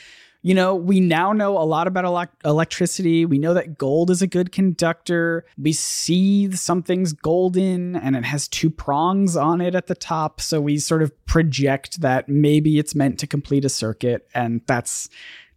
You 0.42 0.54
know, 0.54 0.74
we 0.74 0.98
now 0.98 1.32
know 1.32 1.56
a 1.56 1.62
lot 1.62 1.86
about 1.86 2.04
elec 2.04 2.28
electricity. 2.44 3.24
We 3.24 3.38
know 3.38 3.54
that 3.54 3.78
gold 3.78 4.10
is 4.10 4.22
a 4.22 4.26
good 4.26 4.50
conductor. 4.50 5.44
We 5.56 5.72
see 5.72 6.50
something's 6.50 7.12
golden 7.12 7.94
and 7.94 8.16
it 8.16 8.24
has 8.24 8.48
two 8.48 8.68
prongs 8.68 9.36
on 9.36 9.60
it 9.60 9.76
at 9.76 9.86
the 9.86 9.94
top. 9.94 10.40
So 10.40 10.60
we 10.60 10.78
sort 10.78 11.02
of 11.02 11.12
project 11.26 12.00
that 12.00 12.28
maybe 12.28 12.78
it's 12.80 12.94
meant 12.94 13.20
to 13.20 13.28
complete 13.28 13.64
a 13.64 13.68
circuit. 13.68 14.28
And 14.34 14.62
that's 14.66 15.08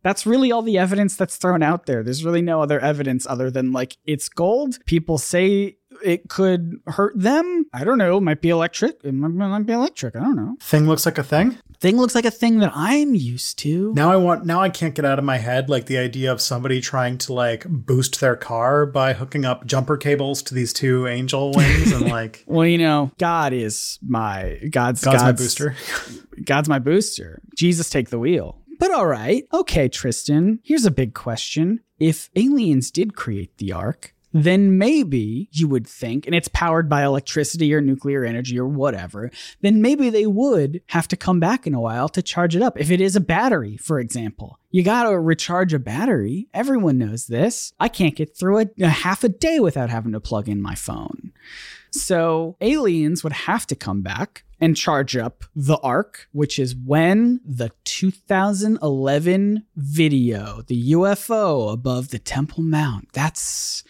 that's 0.05 0.27
really 0.27 0.51
all 0.51 0.61
the 0.61 0.77
evidence 0.77 1.15
that's 1.15 1.35
thrown 1.35 1.63
out 1.63 1.87
there. 1.87 2.03
There's 2.03 2.23
really 2.23 2.43
no 2.43 2.61
other 2.61 2.79
evidence 2.79 3.25
other 3.25 3.49
than 3.49 3.71
like 3.71 3.97
it's 4.05 4.29
gold. 4.29 4.77
People 4.85 5.17
say 5.17 5.77
it 6.03 6.29
could 6.29 6.79
hurt 6.85 7.19
them. 7.19 7.65
I 7.73 7.83
don't 7.83 7.97
know. 7.97 8.19
Might 8.19 8.39
be 8.39 8.49
electric. 8.49 9.03
It 9.03 9.13
might, 9.13 9.29
might 9.29 9.65
be 9.65 9.73
electric. 9.73 10.15
I 10.15 10.19
don't 10.19 10.35
know. 10.35 10.57
Thing 10.59 10.87
looks 10.87 11.07
like 11.07 11.17
a 11.17 11.23
thing. 11.23 11.57
Thing 11.79 11.97
looks 11.97 12.13
like 12.13 12.25
a 12.25 12.29
thing 12.31 12.59
that 12.59 12.71
I'm 12.75 13.15
used 13.15 13.57
to. 13.59 13.95
Now 13.95 14.11
I 14.11 14.17
want. 14.17 14.45
Now 14.45 14.61
I 14.61 14.69
can't 14.69 14.93
get 14.93 15.05
out 15.05 15.17
of 15.17 15.25
my 15.25 15.37
head 15.37 15.71
like 15.71 15.87
the 15.87 15.97
idea 15.97 16.31
of 16.31 16.39
somebody 16.39 16.81
trying 16.81 17.17
to 17.19 17.33
like 17.33 17.65
boost 17.67 18.19
their 18.19 18.35
car 18.35 18.85
by 18.85 19.13
hooking 19.13 19.43
up 19.43 19.65
jumper 19.65 19.97
cables 19.97 20.43
to 20.43 20.53
these 20.53 20.71
two 20.71 21.07
angel 21.07 21.51
wings 21.55 21.91
and 21.91 22.05
like 22.09 22.43
Well, 22.45 22.67
you 22.67 22.77
know, 22.77 23.09
God 23.17 23.53
is 23.53 23.97
my 24.07 24.59
God's 24.69 25.03
God's 25.03 25.23
my 25.23 25.31
booster. 25.31 25.75
God's 26.43 26.69
my 26.69 26.77
booster. 26.77 27.41
Jesus 27.55 27.89
take 27.89 28.11
the 28.11 28.19
wheel. 28.19 28.61
But 28.79 28.91
all 28.91 29.07
right. 29.07 29.45
Okay, 29.53 29.87
Tristan, 29.87 30.59
here's 30.63 30.85
a 30.85 30.91
big 30.91 31.13
question. 31.13 31.81
If 31.99 32.29
aliens 32.35 32.91
did 32.91 33.15
create 33.15 33.57
the 33.57 33.71
ark, 33.71 34.13
then 34.35 34.77
maybe 34.77 35.47
you 35.53 35.65
would 35.65 35.87
think, 35.87 36.25
and 36.25 36.35
it's 36.35 36.49
powered 36.49 36.89
by 36.89 37.05
electricity 37.05 37.73
or 37.73 37.79
nuclear 37.79 38.25
energy 38.25 38.59
or 38.59 38.67
whatever, 38.67 39.31
then 39.61 39.81
maybe 39.81 40.09
they 40.09 40.25
would 40.25 40.81
have 40.87 41.07
to 41.07 41.15
come 41.15 41.39
back 41.39 41.65
in 41.65 41.73
a 41.73 41.79
while 41.79 42.09
to 42.09 42.21
charge 42.21 42.53
it 42.53 42.61
up. 42.61 42.77
If 42.77 42.91
it 42.91 42.99
is 42.99 43.15
a 43.15 43.21
battery, 43.21 43.77
for 43.77 43.97
example, 43.97 44.59
you 44.71 44.83
gotta 44.83 45.17
recharge 45.17 45.73
a 45.73 45.79
battery. 45.79 46.49
Everyone 46.53 46.97
knows 46.97 47.27
this. 47.27 47.71
I 47.79 47.87
can't 47.87 48.15
get 48.15 48.37
through 48.37 48.59
a, 48.59 48.65
a 48.81 48.89
half 48.89 49.23
a 49.23 49.29
day 49.29 49.61
without 49.61 49.89
having 49.89 50.11
to 50.11 50.19
plug 50.19 50.49
in 50.49 50.61
my 50.61 50.75
phone. 50.75 51.31
So 51.91 52.57
aliens 52.59 53.23
would 53.23 53.31
have 53.31 53.65
to 53.67 53.75
come 53.75 54.01
back 54.01 54.43
and 54.59 54.75
charge 54.77 55.15
up 55.15 55.43
the 55.55 55.77
ark, 55.77 56.27
which 56.31 56.59
is 56.59 56.75
when 56.75 57.41
the 57.45 57.71
2011 57.83 59.65
video, 59.75 60.61
the 60.67 60.91
UFO 60.91 61.71
above 61.73 62.09
the 62.09 62.19
Temple 62.19 62.63
Mount. 62.63 63.09
That's 63.13 63.83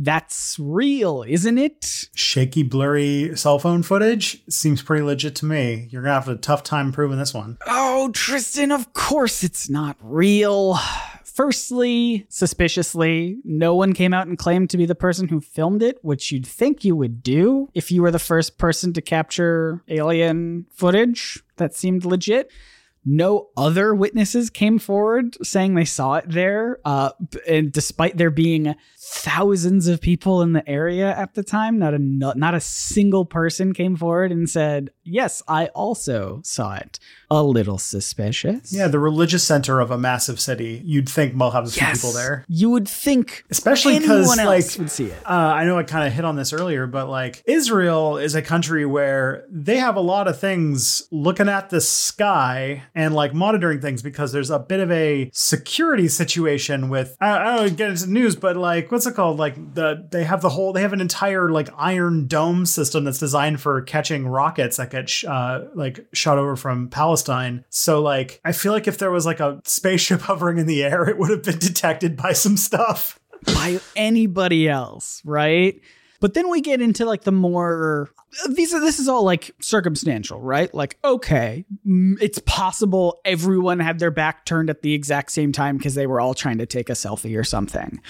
that's 0.00 0.56
real, 0.60 1.24
isn't 1.26 1.58
it? 1.58 2.04
Shaky, 2.14 2.62
blurry 2.62 3.36
cell 3.36 3.58
phone 3.58 3.82
footage 3.82 4.44
seems 4.48 4.80
pretty 4.80 5.02
legit 5.02 5.34
to 5.36 5.44
me. 5.44 5.88
You're 5.90 6.02
gonna 6.02 6.14
have 6.14 6.28
a 6.28 6.36
tough 6.36 6.62
time 6.62 6.92
proving 6.92 7.18
this 7.18 7.34
one. 7.34 7.58
Oh, 7.66 8.10
Tristan, 8.12 8.70
of 8.70 8.92
course 8.92 9.42
it's 9.42 9.68
not 9.68 9.96
real. 10.00 10.78
Firstly, 11.38 12.26
suspiciously, 12.28 13.38
no 13.44 13.72
one 13.72 13.92
came 13.92 14.12
out 14.12 14.26
and 14.26 14.36
claimed 14.36 14.70
to 14.70 14.76
be 14.76 14.86
the 14.86 14.96
person 14.96 15.28
who 15.28 15.40
filmed 15.40 15.84
it, 15.84 15.96
which 16.02 16.32
you'd 16.32 16.44
think 16.44 16.84
you 16.84 16.96
would 16.96 17.22
do 17.22 17.68
if 17.74 17.92
you 17.92 18.02
were 18.02 18.10
the 18.10 18.18
first 18.18 18.58
person 18.58 18.92
to 18.94 19.00
capture 19.00 19.80
alien 19.86 20.66
footage 20.72 21.40
that 21.54 21.76
seemed 21.76 22.04
legit. 22.04 22.50
No 23.04 23.50
other 23.56 23.94
witnesses 23.94 24.50
came 24.50 24.80
forward 24.80 25.36
saying 25.46 25.76
they 25.76 25.84
saw 25.84 26.14
it 26.14 26.28
there. 26.28 26.80
Uh, 26.84 27.10
and 27.46 27.70
despite 27.70 28.16
there 28.16 28.30
being 28.30 28.74
thousands 29.10 29.88
of 29.88 30.00
people 30.00 30.42
in 30.42 30.52
the 30.52 30.68
area 30.68 31.16
at 31.16 31.34
the 31.34 31.42
time, 31.42 31.78
not 31.78 31.94
a 31.94 31.98
not 31.98 32.54
a 32.54 32.60
single 32.60 33.24
person 33.24 33.72
came 33.72 33.96
forward 33.96 34.30
and 34.30 34.48
said, 34.48 34.90
"Yes, 35.04 35.42
I 35.48 35.66
also 35.68 36.40
saw 36.44 36.74
it." 36.76 36.98
A 37.30 37.42
little 37.42 37.76
suspicious. 37.78 38.72
Yeah, 38.72 38.88
the 38.88 38.98
religious 38.98 39.44
center 39.44 39.80
of 39.80 39.90
a 39.90 39.98
massive 39.98 40.40
city. 40.40 40.80
You'd 40.84 41.08
think 41.08 41.38
will 41.38 41.50
have 41.50 41.66
a 41.66 41.70
few 41.70 41.82
Yes. 41.86 41.98
people 41.98 42.12
there, 42.12 42.44
You 42.48 42.70
would 42.70 42.88
think 42.88 43.44
especially 43.50 43.98
because 43.98 44.30
anyone 44.30 44.38
like 44.46 44.62
else 44.64 44.78
would 44.78 44.90
see 44.90 45.06
it. 45.06 45.18
Uh, 45.26 45.32
I 45.32 45.64
know 45.64 45.78
I 45.78 45.82
kind 45.82 46.06
of 46.06 46.12
hit 46.14 46.24
on 46.24 46.36
this 46.36 46.52
earlier, 46.54 46.86
but 46.86 47.08
like 47.10 47.42
Israel 47.46 48.16
is 48.16 48.34
a 48.34 48.40
country 48.42 48.86
where 48.86 49.44
they 49.50 49.76
have 49.76 49.96
a 49.96 50.00
lot 50.00 50.26
of 50.26 50.38
things 50.40 51.02
looking 51.12 51.48
at 51.48 51.68
the 51.70 51.80
sky 51.82 52.84
and 52.94 53.14
like 53.14 53.34
monitoring 53.34 53.80
things 53.80 54.02
because 54.02 54.32
there's 54.32 54.50
a 54.50 54.58
bit 54.58 54.80
of 54.80 54.90
a 54.90 55.30
security 55.34 56.08
situation 56.08 56.88
with 56.88 57.14
I, 57.20 57.30
I 57.38 57.44
don't 57.44 57.56
know, 57.56 57.70
get 57.76 57.90
into 57.90 58.06
the 58.06 58.12
news, 58.12 58.36
but 58.36 58.56
like 58.56 58.90
what's 58.98 59.06
it 59.06 59.14
called? 59.14 59.38
Like 59.38 59.74
the 59.74 60.08
they 60.10 60.24
have 60.24 60.42
the 60.42 60.48
whole 60.48 60.72
they 60.72 60.80
have 60.80 60.92
an 60.92 61.00
entire 61.00 61.50
like 61.50 61.68
iron 61.76 62.26
dome 62.26 62.66
system 62.66 63.04
that's 63.04 63.20
designed 63.20 63.60
for 63.60 63.80
catching 63.82 64.26
rockets 64.26 64.78
that 64.78 64.90
get 64.90 65.08
sh- 65.08 65.24
uh, 65.24 65.66
like 65.72 66.04
shot 66.12 66.36
over 66.36 66.56
from 66.56 66.88
Palestine. 66.88 67.64
So 67.68 68.02
like 68.02 68.40
I 68.44 68.50
feel 68.50 68.72
like 68.72 68.88
if 68.88 68.98
there 68.98 69.12
was 69.12 69.24
like 69.24 69.38
a 69.38 69.60
spaceship 69.64 70.20
hovering 70.22 70.58
in 70.58 70.66
the 70.66 70.82
air, 70.82 71.08
it 71.08 71.16
would 71.16 71.30
have 71.30 71.44
been 71.44 71.60
detected 71.60 72.16
by 72.16 72.32
some 72.32 72.56
stuff. 72.56 73.20
by 73.46 73.78
anybody 73.94 74.68
else, 74.68 75.22
right? 75.24 75.80
But 76.20 76.34
then 76.34 76.50
we 76.50 76.60
get 76.60 76.80
into 76.80 77.04
like 77.04 77.22
the 77.22 77.32
more 77.32 78.10
these 78.50 78.74
are 78.74 78.80
this 78.80 78.98
is 78.98 79.08
all 79.08 79.22
like 79.22 79.52
circumstantial, 79.60 80.40
right? 80.40 80.72
Like 80.74 80.98
okay, 81.04 81.64
mm, 81.86 82.16
it's 82.20 82.40
possible 82.40 83.20
everyone 83.24 83.80
had 83.80 83.98
their 83.98 84.10
back 84.10 84.44
turned 84.44 84.68
at 84.70 84.82
the 84.82 84.94
exact 84.94 85.30
same 85.30 85.52
time 85.52 85.76
because 85.76 85.94
they 85.94 86.06
were 86.06 86.20
all 86.20 86.34
trying 86.34 86.58
to 86.58 86.66
take 86.66 86.90
a 86.90 86.94
selfie 86.94 87.38
or 87.38 87.44
something. 87.44 88.00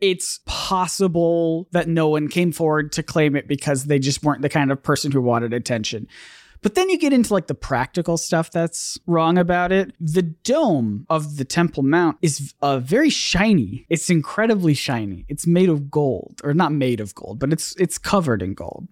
It's 0.00 0.40
possible 0.44 1.68
that 1.72 1.88
no 1.88 2.08
one 2.08 2.28
came 2.28 2.52
forward 2.52 2.92
to 2.92 3.02
claim 3.02 3.36
it 3.36 3.46
because 3.46 3.84
they 3.84 3.98
just 3.98 4.22
weren't 4.22 4.42
the 4.42 4.48
kind 4.48 4.72
of 4.72 4.82
person 4.82 5.12
who 5.12 5.20
wanted 5.20 5.52
attention. 5.52 6.08
But 6.62 6.76
then 6.76 6.88
you 6.88 6.98
get 6.98 7.12
into 7.12 7.34
like 7.34 7.48
the 7.48 7.54
practical 7.54 8.16
stuff 8.16 8.50
that's 8.50 8.98
wrong 9.06 9.36
about 9.36 9.72
it. 9.72 9.94
The 10.00 10.22
dome 10.22 11.06
of 11.10 11.36
the 11.36 11.44
Temple 11.44 11.82
Mount 11.82 12.18
is 12.22 12.54
uh, 12.62 12.78
very 12.78 13.10
shiny. 13.10 13.84
It's 13.90 14.08
incredibly 14.08 14.74
shiny. 14.74 15.26
It's 15.28 15.46
made 15.46 15.68
of 15.68 15.90
gold, 15.90 16.40
or 16.44 16.54
not 16.54 16.72
made 16.72 17.00
of 17.00 17.14
gold, 17.14 17.40
but 17.40 17.52
it's 17.52 17.74
it's 17.76 17.98
covered 17.98 18.42
in 18.42 18.54
gold. 18.54 18.86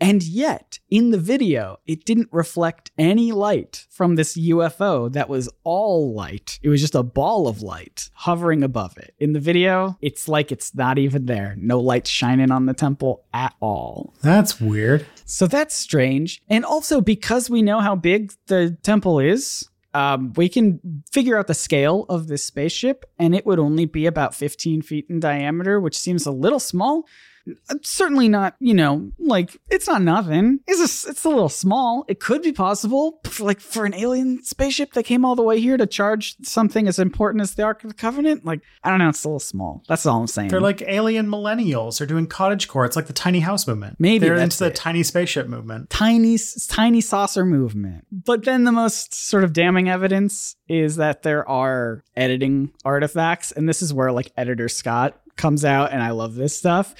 And 0.00 0.22
yet, 0.22 0.78
in 0.90 1.10
the 1.10 1.18
video, 1.18 1.78
it 1.86 2.04
didn't 2.04 2.28
reflect 2.32 2.90
any 2.98 3.32
light 3.32 3.86
from 3.90 4.16
this 4.16 4.36
UFO 4.36 5.12
that 5.12 5.28
was 5.28 5.48
all 5.64 6.14
light. 6.14 6.58
It 6.62 6.68
was 6.68 6.80
just 6.80 6.94
a 6.94 7.02
ball 7.02 7.48
of 7.48 7.62
light 7.62 8.10
hovering 8.14 8.62
above 8.62 8.96
it. 8.98 9.14
In 9.18 9.32
the 9.32 9.40
video, 9.40 9.96
it's 10.00 10.28
like 10.28 10.52
it's 10.52 10.74
not 10.74 10.98
even 10.98 11.26
there. 11.26 11.54
No 11.58 11.80
light 11.80 12.06
shining 12.06 12.50
on 12.50 12.66
the 12.66 12.74
temple 12.74 13.24
at 13.32 13.54
all. 13.60 14.14
That's 14.22 14.60
weird. 14.60 15.06
So 15.24 15.46
that's 15.46 15.74
strange. 15.74 16.42
And 16.48 16.64
also, 16.64 17.00
because 17.00 17.48
we 17.48 17.62
know 17.62 17.80
how 17.80 17.96
big 17.96 18.32
the 18.46 18.76
temple 18.82 19.18
is, 19.18 19.68
um, 19.94 20.34
we 20.34 20.50
can 20.50 21.02
figure 21.10 21.38
out 21.38 21.46
the 21.46 21.54
scale 21.54 22.04
of 22.10 22.26
this 22.26 22.44
spaceship, 22.44 23.06
and 23.18 23.34
it 23.34 23.46
would 23.46 23.58
only 23.58 23.86
be 23.86 24.04
about 24.04 24.34
15 24.34 24.82
feet 24.82 25.06
in 25.08 25.20
diameter, 25.20 25.80
which 25.80 25.98
seems 25.98 26.26
a 26.26 26.30
little 26.30 26.60
small 26.60 27.06
Uh, 27.68 27.74
certainly 27.82 28.28
not 28.28 28.56
you 28.58 28.74
know 28.74 29.10
like 29.18 29.60
it's 29.70 29.86
not 29.86 30.02
nothing 30.02 30.58
it's 30.66 30.80
a, 31.06 31.10
it's 31.10 31.24
a 31.24 31.28
little 31.28 31.48
small 31.48 32.04
it 32.08 32.18
could 32.18 32.42
be 32.42 32.52
possible 32.52 33.20
for 33.24 33.44
like 33.44 33.60
for 33.60 33.84
an 33.84 33.94
alien 33.94 34.42
spaceship 34.42 34.92
that 34.94 35.04
came 35.04 35.24
all 35.24 35.36
the 35.36 35.42
way 35.42 35.60
here 35.60 35.76
to 35.76 35.86
charge 35.86 36.34
something 36.42 36.88
as 36.88 36.98
important 36.98 37.40
as 37.42 37.54
the 37.54 37.62
ark 37.62 37.84
of 37.84 37.90
the 37.90 37.94
covenant 37.94 38.44
like 38.44 38.60
i 38.82 38.90
don't 38.90 38.98
know 38.98 39.08
it's 39.08 39.22
a 39.24 39.28
little 39.28 39.38
small 39.38 39.82
that's 39.88 40.04
all 40.06 40.20
i'm 40.20 40.26
saying 40.26 40.48
They're 40.48 40.60
like 40.60 40.82
alien 40.82 41.26
millennials. 41.28 41.98
They're 41.98 42.06
doing 42.06 42.26
cottage 42.26 42.66
core. 42.68 42.84
It's 42.84 42.96
like 42.96 43.06
the 43.06 43.12
tiny 43.12 43.40
house 43.40 43.66
movement. 43.66 43.96
Maybe 43.98 44.26
they're 44.26 44.36
into 44.36 44.58
the 44.58 44.66
it. 44.66 44.74
tiny 44.74 45.02
spaceship 45.02 45.46
movement. 45.46 45.90
tiny 45.90 46.38
tiny 46.68 47.00
saucer 47.00 47.44
movement 47.44 48.06
but 48.10 48.44
then 48.44 48.64
the 48.64 48.72
most 48.72 49.14
sort 49.14 49.44
of 49.44 49.52
damning 49.52 49.88
evidence 49.88 50.56
is 50.68 50.96
that 50.96 51.22
there 51.22 51.48
are 51.48 52.02
editing 52.16 52.72
artifacts 52.84 53.52
and 53.52 53.68
this 53.68 53.82
is 53.82 53.92
where 53.94 54.10
like 54.12 54.32
editor 54.36 54.68
scott 54.68 55.20
comes 55.36 55.64
out 55.64 55.92
and 55.92 56.02
i 56.02 56.10
love 56.10 56.34
this 56.34 56.56
stuff. 56.56 56.94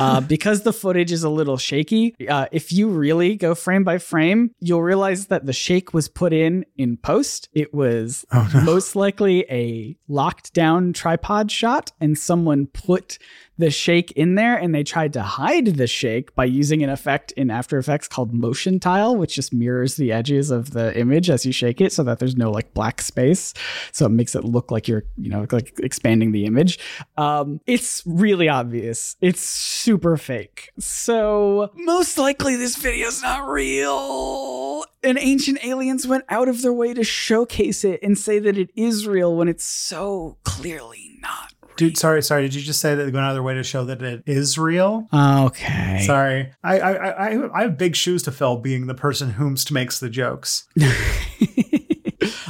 Uh, 0.00 0.20
because 0.34 0.62
the 0.62 0.72
footage 0.72 1.12
is 1.12 1.22
a 1.22 1.28
little 1.28 1.56
shaky 1.56 2.14
uh, 2.28 2.46
if 2.52 2.72
you 2.72 2.88
really 2.88 3.36
go 3.36 3.54
frame 3.54 3.84
by 3.84 3.98
frame 3.98 4.50
you'll 4.60 4.82
realize 4.82 5.26
that 5.26 5.46
the 5.46 5.52
shake 5.52 5.92
was 5.92 6.08
put 6.08 6.32
in 6.32 6.64
in 6.76 6.96
post. 6.96 7.48
It 7.52 7.74
was 7.74 8.24
most 8.64 8.96
likely 8.96 9.44
a 9.50 9.96
locked 10.08 10.52
down 10.52 10.92
tripod 10.92 11.50
shot 11.50 11.92
and 12.00 12.16
someone 12.16 12.66
put 12.66 13.18
the 13.60 13.70
shake 13.70 14.10
in 14.12 14.34
there 14.34 14.56
and 14.56 14.74
they 14.74 14.82
tried 14.82 15.12
to 15.12 15.22
hide 15.22 15.66
the 15.66 15.86
shake 15.86 16.34
by 16.34 16.44
using 16.44 16.82
an 16.82 16.90
effect 16.90 17.32
in 17.32 17.50
After 17.50 17.78
Effects 17.78 18.08
called 18.08 18.32
motion 18.34 18.80
tile, 18.80 19.16
which 19.16 19.34
just 19.34 19.52
mirrors 19.52 19.96
the 19.96 20.10
edges 20.12 20.50
of 20.50 20.72
the 20.72 20.96
image 20.98 21.30
as 21.30 21.46
you 21.46 21.52
shake 21.52 21.80
it 21.80 21.92
so 21.92 22.02
that 22.02 22.18
there's 22.18 22.36
no 22.36 22.50
like 22.50 22.74
black 22.74 23.00
space. 23.00 23.54
So 23.92 24.06
it 24.06 24.10
makes 24.10 24.34
it 24.34 24.44
look 24.44 24.70
like 24.70 24.88
you're, 24.88 25.04
you 25.16 25.30
know, 25.30 25.46
like 25.52 25.78
expanding 25.78 26.32
the 26.32 26.46
image. 26.46 26.78
Um, 27.16 27.60
it's 27.66 28.02
really 28.06 28.48
obvious. 28.48 29.16
It's 29.20 29.42
super 29.42 30.16
fake. 30.16 30.70
So 30.78 31.70
most 31.76 32.18
likely 32.18 32.56
this 32.56 32.76
video's 32.76 33.22
not 33.22 33.48
real. 33.48 34.84
And 35.02 35.18
ancient 35.18 35.64
aliens 35.64 36.06
went 36.06 36.24
out 36.28 36.48
of 36.48 36.62
their 36.62 36.72
way 36.72 36.92
to 36.94 37.04
showcase 37.04 37.84
it 37.84 38.00
and 38.02 38.18
say 38.18 38.38
that 38.38 38.58
it 38.58 38.70
is 38.74 39.06
real 39.06 39.34
when 39.34 39.48
it's 39.48 39.64
so 39.64 40.36
clearly 40.44 41.16
not 41.20 41.54
Dude, 41.80 41.96
sorry, 41.96 42.22
sorry. 42.22 42.42
Did 42.42 42.56
you 42.56 42.60
just 42.60 42.78
say 42.78 42.94
that 42.94 43.02
they're 43.02 43.10
going 43.10 43.24
out 43.24 43.30
of 43.30 43.36
their 43.36 43.42
way 43.42 43.54
to 43.54 43.62
show 43.62 43.86
that 43.86 44.02
it 44.02 44.22
is 44.26 44.58
real? 44.58 45.08
Okay. 45.14 46.02
Sorry, 46.04 46.52
I, 46.62 46.78
I, 46.78 46.92
I, 47.08 47.58
I 47.58 47.62
have 47.62 47.78
big 47.78 47.96
shoes 47.96 48.22
to 48.24 48.32
fill, 48.32 48.58
being 48.58 48.86
the 48.86 48.94
person 48.94 49.32
whomst 49.32 49.72
makes 49.72 49.98
the 49.98 50.10
jokes. 50.10 50.68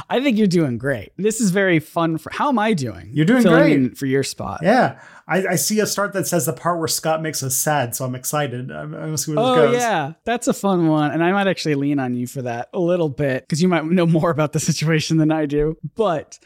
I 0.09 0.19
think 0.21 0.37
you're 0.37 0.47
doing 0.47 0.77
great. 0.77 1.13
This 1.15 1.39
is 1.39 1.51
very 1.51 1.79
fun. 1.79 2.17
For 2.17 2.29
how 2.33 2.49
am 2.49 2.59
I 2.59 2.73
doing? 2.73 3.09
You're 3.13 3.25
doing 3.25 3.43
Filling 3.43 3.85
great. 3.87 3.97
for 3.97 4.05
your 4.05 4.23
spot. 4.23 4.59
Yeah, 4.61 4.99
I, 5.29 5.47
I 5.47 5.55
see 5.55 5.79
a 5.79 5.85
start 5.85 6.11
that 6.11 6.27
says 6.27 6.45
the 6.45 6.51
part 6.51 6.79
where 6.79 6.89
Scott 6.89 7.21
makes 7.21 7.41
us 7.41 7.55
sad, 7.55 7.95
so 7.95 8.03
I'm 8.03 8.15
excited. 8.15 8.69
I'm, 8.69 8.93
I'm 8.93 8.99
gonna 8.99 9.17
see 9.17 9.33
where 9.33 9.45
Oh 9.45 9.55
this 9.55 9.71
goes. 9.71 9.75
Oh 9.75 9.79
yeah, 9.79 10.13
that's 10.25 10.49
a 10.49 10.53
fun 10.53 10.89
one, 10.89 11.11
and 11.11 11.23
I 11.23 11.31
might 11.31 11.47
actually 11.47 11.75
lean 11.75 11.99
on 11.99 12.15
you 12.15 12.27
for 12.27 12.41
that 12.41 12.67
a 12.73 12.79
little 12.79 13.07
bit 13.07 13.43
because 13.43 13.61
you 13.61 13.69
might 13.69 13.85
know 13.85 14.05
more 14.05 14.29
about 14.29 14.51
the 14.51 14.59
situation 14.59 15.15
than 15.15 15.31
I 15.31 15.45
do. 15.45 15.77
But 15.95 16.37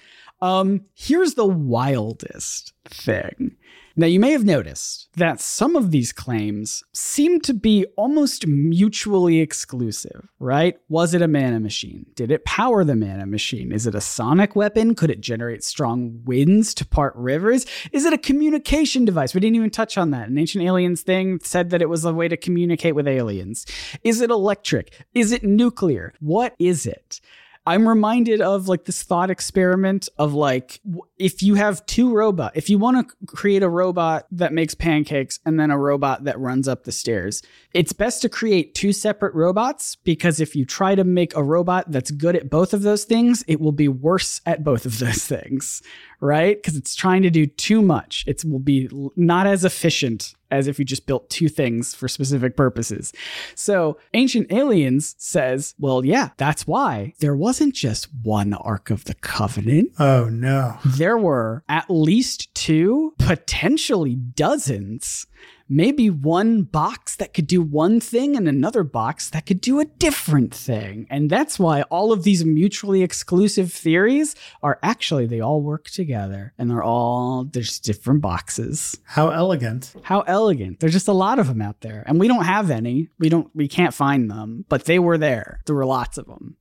um, 0.46 0.86
here's 0.94 1.34
the 1.34 1.46
wildest 1.46 2.74
thing. 2.86 3.58
Now, 3.96 4.06
you 4.06 4.20
may 4.20 4.32
have 4.32 4.44
noticed 4.44 5.08
that 5.16 5.40
some 5.40 5.76
of 5.76 5.90
these 5.90 6.12
claims 6.12 6.84
seem 6.94 7.40
to 7.42 7.54
be 7.54 7.88
almost 7.98 8.46
mutually 8.46 9.40
exclusive, 9.40 10.28
right? 10.38 10.78
Was 10.88 11.16
it 11.16 11.24
a 11.24 11.28
mana 11.28 11.60
machine? 11.60 12.06
Did 12.14 12.30
it 12.30 12.46
power 12.46 12.84
the 12.84 12.96
mana 12.96 13.26
machine? 13.26 13.72
Is 13.72 13.88
it 13.88 13.96
a 13.96 14.02
sonic 14.02 14.56
weapon? 14.56 14.94
Could 14.94 15.10
it 15.10 15.22
generate 15.22 15.64
strong 15.64 16.22
winds 16.26 16.76
to 16.76 16.86
part 16.86 17.16
rivers? 17.16 17.66
Is 17.92 18.06
it 18.06 18.14
a 18.14 18.18
communication 18.18 19.04
device? 19.04 19.34
We 19.34 19.40
didn't 19.40 19.56
even 19.56 19.72
touch 19.72 19.98
on 19.98 20.12
that. 20.12 20.28
An 20.28 20.38
ancient 20.38 20.64
aliens 20.64 21.02
thing 21.02 21.40
said 21.42 21.72
that 21.72 21.82
it 21.82 21.90
was 21.90 22.06
a 22.06 22.14
way 22.14 22.28
to 22.28 22.38
communicate 22.38 22.94
with 22.94 23.08
aliens. 23.08 23.66
Is 24.04 24.22
it 24.22 24.30
electric? 24.30 25.06
Is 25.16 25.32
it 25.32 25.44
nuclear? 25.44 26.14
What 26.20 26.54
is 26.60 26.86
it? 26.86 27.20
I'm 27.68 27.88
reminded 27.88 28.42
of 28.42 28.68
like 28.68 28.86
this 28.86 29.04
thought 29.04 29.30
experiment 29.32 30.08
of 30.18 30.34
like 30.34 30.80
if 31.18 31.42
you 31.42 31.56
have 31.56 31.86
two 31.86 32.14
robot, 32.14 32.52
if 32.56 32.70
you 32.70 32.78
want 32.78 33.08
to 33.08 33.16
create 33.28 33.64
a 33.64 33.70
robot 33.70 34.28
that 34.32 34.52
makes 34.52 34.76
pancakes 34.76 35.40
and 35.46 35.60
then 35.60 35.72
a 35.72 35.78
robot 35.78 36.26
that 36.26 36.40
runs 36.40 36.68
up 36.68 36.84
the 36.84 36.92
stairs, 36.92 37.42
it's 37.74 37.94
best 37.94 38.22
to 38.22 38.30
create 38.30 38.76
two 38.76 38.92
separate 38.92 39.34
robots 39.34 39.96
because 39.96 40.40
if 40.40 40.56
you 40.56 40.66
try 40.66 40.94
to 40.96 41.04
make 41.04 41.36
a 41.36 41.44
robot 41.44 41.92
that's 41.92 42.12
good 42.12 42.36
at 42.36 42.50
both 42.50 42.74
of 42.74 42.82
those 42.82 43.06
things, 43.06 43.44
it 43.48 43.62
will 43.62 43.72
be 43.72 43.88
worse 43.88 44.42
at 44.46 44.64
both 44.64 44.86
of 44.86 45.00
those 45.00 45.26
things, 45.26 45.82
right? 46.20 46.58
Because 46.58 46.76
it's 46.76 46.96
trying 46.96 47.22
to 47.24 47.30
do 47.30 47.46
too 47.46 47.82
much. 47.82 48.26
It 48.28 48.44
will 48.44 48.60
be 48.60 48.90
not 49.16 49.48
as 49.48 49.64
efficient 49.64 50.36
as 50.52 50.68
if 50.68 50.80
you 50.80 50.86
just 50.86 51.06
built 51.06 51.30
two 51.30 51.50
things 51.50 51.94
for 51.94 52.08
specific 52.08 52.56
purposes. 52.56 53.12
So 53.56 53.98
Ancient 54.14 54.52
Aliens 54.52 55.16
says, 55.18 55.76
well, 55.80 56.06
yeah, 56.06 56.30
that's 56.38 56.66
why 56.68 57.14
there 57.20 57.36
wasn't 57.36 57.76
just 57.76 58.08
one 58.24 58.54
Ark 58.54 58.90
of 58.90 59.06
the 59.06 59.16
Covenant. 59.16 59.92
Oh 60.00 60.26
no. 60.26 60.78
There 60.86 61.05
were 61.14 61.64
at 61.70 61.86
least 61.90 62.54
two, 62.56 63.14
potentially 63.20 64.16
dozens. 64.16 65.28
Maybe 65.68 66.10
one 66.10 66.64
box 66.64 67.16
that 67.16 67.34
could 67.34 67.48
do 67.48 67.62
one 67.62 68.00
thing 68.00 68.36
and 68.36 68.48
another 68.48 68.84
box 68.84 69.30
that 69.32 69.46
could 69.46 69.62
do 69.62 69.80
a 69.80 69.86
different 69.86 70.54
thing. 70.54 71.08
And 71.10 71.30
that's 71.30 71.58
why 71.58 71.82
all 71.84 72.12
of 72.12 72.24
these 72.24 72.46
mutually 72.46 73.02
exclusive 73.02 73.74
theories 73.74 74.36
are 74.62 74.80
actually, 74.84 75.26
they 75.26 75.40
all 75.40 75.62
work 75.62 75.90
together 75.90 76.54
and 76.58 76.70
they're 76.70 76.84
all, 76.84 77.46
there's 77.46 77.80
different 77.80 78.22
boxes. 78.22 78.98
How 79.06 79.30
elegant. 79.30 79.94
How 80.04 80.22
elegant. 80.22 80.80
There's 80.80 80.94
just 80.94 81.08
a 81.08 81.14
lot 81.14 81.40
of 81.40 81.48
them 81.48 81.62
out 81.62 81.82
there. 81.82 82.04
And 82.06 82.20
we 82.20 82.28
don't 82.28 82.46
have 82.46 82.70
any. 82.70 83.10
We 83.20 83.30
don't 83.30 83.50
we 83.56 83.68
can't 83.68 83.94
find 83.94 84.30
them, 84.30 84.66
but 84.70 84.86
they 84.86 85.00
were 85.00 85.18
there. 85.18 85.62
There 85.66 85.76
were 85.76 85.86
lots 85.86 86.18
of 86.18 86.26
them. 86.26 86.58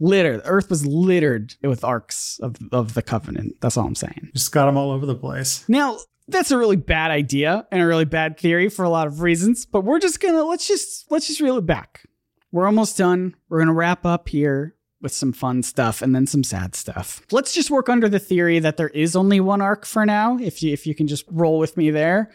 Littered. 0.00 0.42
Earth 0.44 0.70
was 0.70 0.86
littered 0.86 1.54
with 1.62 1.84
arks 1.84 2.38
of, 2.42 2.56
of 2.72 2.94
the 2.94 3.02
covenant. 3.02 3.56
That's 3.60 3.76
all 3.76 3.86
I'm 3.86 3.94
saying. 3.94 4.30
Just 4.34 4.52
got 4.52 4.66
them 4.66 4.76
all 4.76 4.90
over 4.90 5.06
the 5.06 5.14
place. 5.14 5.64
Now, 5.68 5.98
that's 6.28 6.50
a 6.50 6.58
really 6.58 6.76
bad 6.76 7.10
idea 7.10 7.66
and 7.72 7.82
a 7.82 7.86
really 7.86 8.04
bad 8.04 8.38
theory 8.38 8.68
for 8.68 8.84
a 8.84 8.90
lot 8.90 9.06
of 9.06 9.22
reasons, 9.22 9.66
but 9.66 9.82
we're 9.82 9.98
just 9.98 10.20
gonna 10.20 10.44
let's 10.44 10.68
just 10.68 11.10
let's 11.10 11.26
just 11.26 11.40
reel 11.40 11.56
it 11.56 11.66
back. 11.66 12.04
We're 12.52 12.66
almost 12.66 12.96
done. 12.96 13.34
We're 13.48 13.58
gonna 13.58 13.72
wrap 13.72 14.06
up 14.06 14.28
here 14.28 14.74
with 15.00 15.12
some 15.12 15.32
fun 15.32 15.62
stuff 15.62 16.02
and 16.02 16.14
then 16.14 16.26
some 16.26 16.44
sad 16.44 16.74
stuff. 16.74 17.22
Let's 17.30 17.54
just 17.54 17.70
work 17.70 17.88
under 17.88 18.08
the 18.08 18.18
theory 18.18 18.58
that 18.58 18.76
there 18.76 18.88
is 18.88 19.16
only 19.16 19.40
one 19.40 19.62
ark 19.62 19.86
for 19.86 20.04
now, 20.04 20.38
if 20.38 20.62
you 20.62 20.72
if 20.72 20.86
you 20.86 20.94
can 20.94 21.06
just 21.06 21.24
roll 21.30 21.58
with 21.58 21.76
me 21.76 21.90
there. 21.90 22.30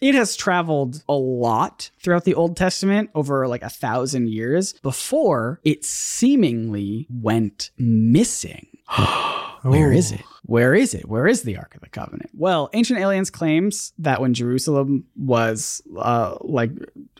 It 0.00 0.16
has 0.16 0.34
traveled 0.34 1.04
a 1.08 1.14
lot 1.14 1.92
throughout 2.02 2.24
the 2.24 2.34
Old 2.34 2.56
Testament 2.56 3.10
over 3.14 3.46
like 3.46 3.62
a 3.62 3.70
thousand 3.70 4.30
years 4.30 4.72
before 4.72 5.60
it 5.62 5.84
seemingly 5.84 7.06
went 7.08 7.70
missing. 7.78 8.66
Where 9.62 9.92
is 9.92 10.12
Ooh. 10.12 10.16
it? 10.16 10.22
Where 10.44 10.74
is 10.74 10.92
it? 10.92 11.08
Where 11.08 11.26
is 11.26 11.42
the 11.42 11.56
Ark 11.56 11.74
of 11.74 11.80
the 11.80 11.88
Covenant? 11.88 12.30
Well, 12.34 12.68
Ancient 12.72 12.98
Aliens 12.98 13.30
claims 13.30 13.92
that 13.98 14.20
when 14.20 14.34
Jerusalem 14.34 15.04
was 15.16 15.82
uh, 15.96 16.36
like 16.40 16.72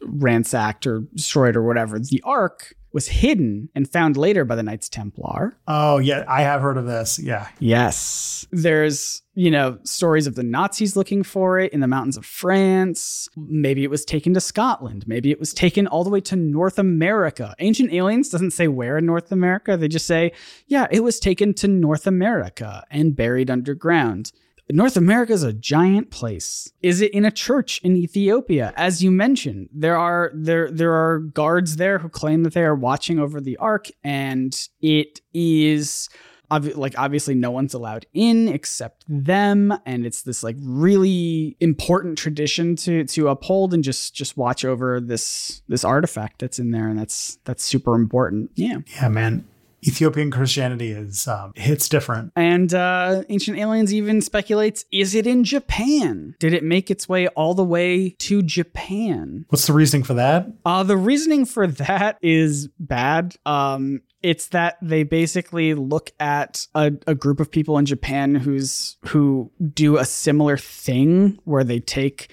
ransacked 0.02 0.86
or 0.86 1.00
destroyed 1.14 1.56
or 1.56 1.62
whatever, 1.62 1.98
the 1.98 2.20
Ark 2.24 2.74
was 2.92 3.08
hidden 3.08 3.68
and 3.74 3.90
found 3.90 4.16
later 4.16 4.44
by 4.44 4.54
the 4.54 4.62
Knights 4.62 4.88
Templar. 4.88 5.56
Oh, 5.66 5.98
yeah, 5.98 6.24
I 6.28 6.42
have 6.42 6.60
heard 6.60 6.76
of 6.76 6.86
this. 6.86 7.18
Yeah. 7.18 7.48
Yes. 7.58 8.46
There's, 8.50 9.22
you 9.34 9.50
know, 9.50 9.78
stories 9.84 10.26
of 10.26 10.34
the 10.34 10.42
Nazis 10.42 10.96
looking 10.96 11.22
for 11.22 11.58
it 11.58 11.72
in 11.72 11.80
the 11.80 11.86
mountains 11.86 12.16
of 12.16 12.26
France. 12.26 13.28
Maybe 13.36 13.84
it 13.84 13.90
was 13.90 14.04
taken 14.04 14.34
to 14.34 14.40
Scotland. 14.40 15.04
Maybe 15.06 15.30
it 15.30 15.40
was 15.40 15.54
taken 15.54 15.86
all 15.86 16.04
the 16.04 16.10
way 16.10 16.20
to 16.20 16.36
North 16.36 16.78
America. 16.78 17.54
Ancient 17.58 17.92
Aliens 17.92 18.28
doesn't 18.28 18.52
say 18.52 18.68
where 18.68 18.98
in 18.98 19.06
North 19.06 19.32
America. 19.32 19.76
They 19.76 19.88
just 19.88 20.06
say, 20.06 20.32
yeah, 20.66 20.86
it 20.90 21.00
was 21.00 21.18
taken 21.18 21.54
to 21.54 21.68
North 21.68 22.06
America 22.06 22.84
and 22.90 23.16
buried 23.16 23.50
underground. 23.50 24.32
North 24.70 24.96
America 24.96 25.32
is 25.32 25.42
a 25.42 25.52
giant 25.52 26.10
place. 26.10 26.70
Is 26.82 27.00
it 27.00 27.12
in 27.12 27.24
a 27.24 27.30
church 27.30 27.80
in 27.82 27.96
Ethiopia? 27.96 28.72
As 28.76 29.02
you 29.02 29.10
mentioned, 29.10 29.68
there 29.72 29.96
are 29.96 30.30
there 30.34 30.70
there 30.70 30.94
are 30.94 31.18
guards 31.18 31.76
there 31.76 31.98
who 31.98 32.08
claim 32.08 32.42
that 32.44 32.54
they 32.54 32.64
are 32.64 32.74
watching 32.74 33.18
over 33.18 33.40
the 33.40 33.56
ark, 33.58 33.88
and 34.04 34.68
it 34.80 35.20
is 35.34 36.08
obvi- 36.50 36.76
like 36.76 36.98
obviously 36.98 37.34
no 37.34 37.50
one's 37.50 37.74
allowed 37.74 38.06
in 38.14 38.48
except 38.48 39.04
them, 39.08 39.74
and 39.84 40.06
it's 40.06 40.22
this 40.22 40.42
like 40.42 40.56
really 40.60 41.56
important 41.60 42.16
tradition 42.16 42.76
to 42.76 43.04
to 43.04 43.28
uphold 43.28 43.74
and 43.74 43.82
just 43.82 44.14
just 44.14 44.36
watch 44.36 44.64
over 44.64 45.00
this 45.00 45.62
this 45.68 45.84
artifact 45.84 46.38
that's 46.38 46.58
in 46.58 46.70
there, 46.70 46.88
and 46.88 46.98
that's 46.98 47.38
that's 47.44 47.64
super 47.64 47.94
important. 47.94 48.50
Yeah. 48.54 48.78
Yeah, 48.94 49.08
man. 49.08 49.46
Ethiopian 49.86 50.30
Christianity 50.30 50.90
is 50.90 51.26
um, 51.26 51.52
hits 51.56 51.88
different. 51.88 52.32
And 52.36 52.72
uh, 52.72 53.24
Ancient 53.28 53.58
Aliens 53.58 53.92
even 53.92 54.20
speculates 54.20 54.84
is 54.92 55.14
it 55.14 55.26
in 55.26 55.44
Japan? 55.44 56.34
Did 56.38 56.54
it 56.54 56.62
make 56.62 56.90
its 56.90 57.08
way 57.08 57.26
all 57.28 57.54
the 57.54 57.64
way 57.64 58.10
to 58.20 58.42
Japan? 58.42 59.44
What's 59.48 59.66
the 59.66 59.72
reasoning 59.72 60.04
for 60.04 60.14
that? 60.14 60.46
Uh, 60.64 60.82
the 60.82 60.96
reasoning 60.96 61.44
for 61.44 61.66
that 61.66 62.18
is 62.22 62.68
bad. 62.78 63.34
Um, 63.44 64.02
it's 64.22 64.48
that 64.48 64.78
they 64.80 65.02
basically 65.02 65.74
look 65.74 66.12
at 66.20 66.66
a, 66.74 66.92
a 67.06 67.14
group 67.14 67.40
of 67.40 67.50
people 67.50 67.76
in 67.78 67.86
Japan 67.86 68.34
who's 68.36 68.96
who 69.06 69.50
do 69.74 69.98
a 69.98 70.04
similar 70.04 70.56
thing 70.56 71.40
where 71.44 71.64
they 71.64 71.80
take 71.80 72.30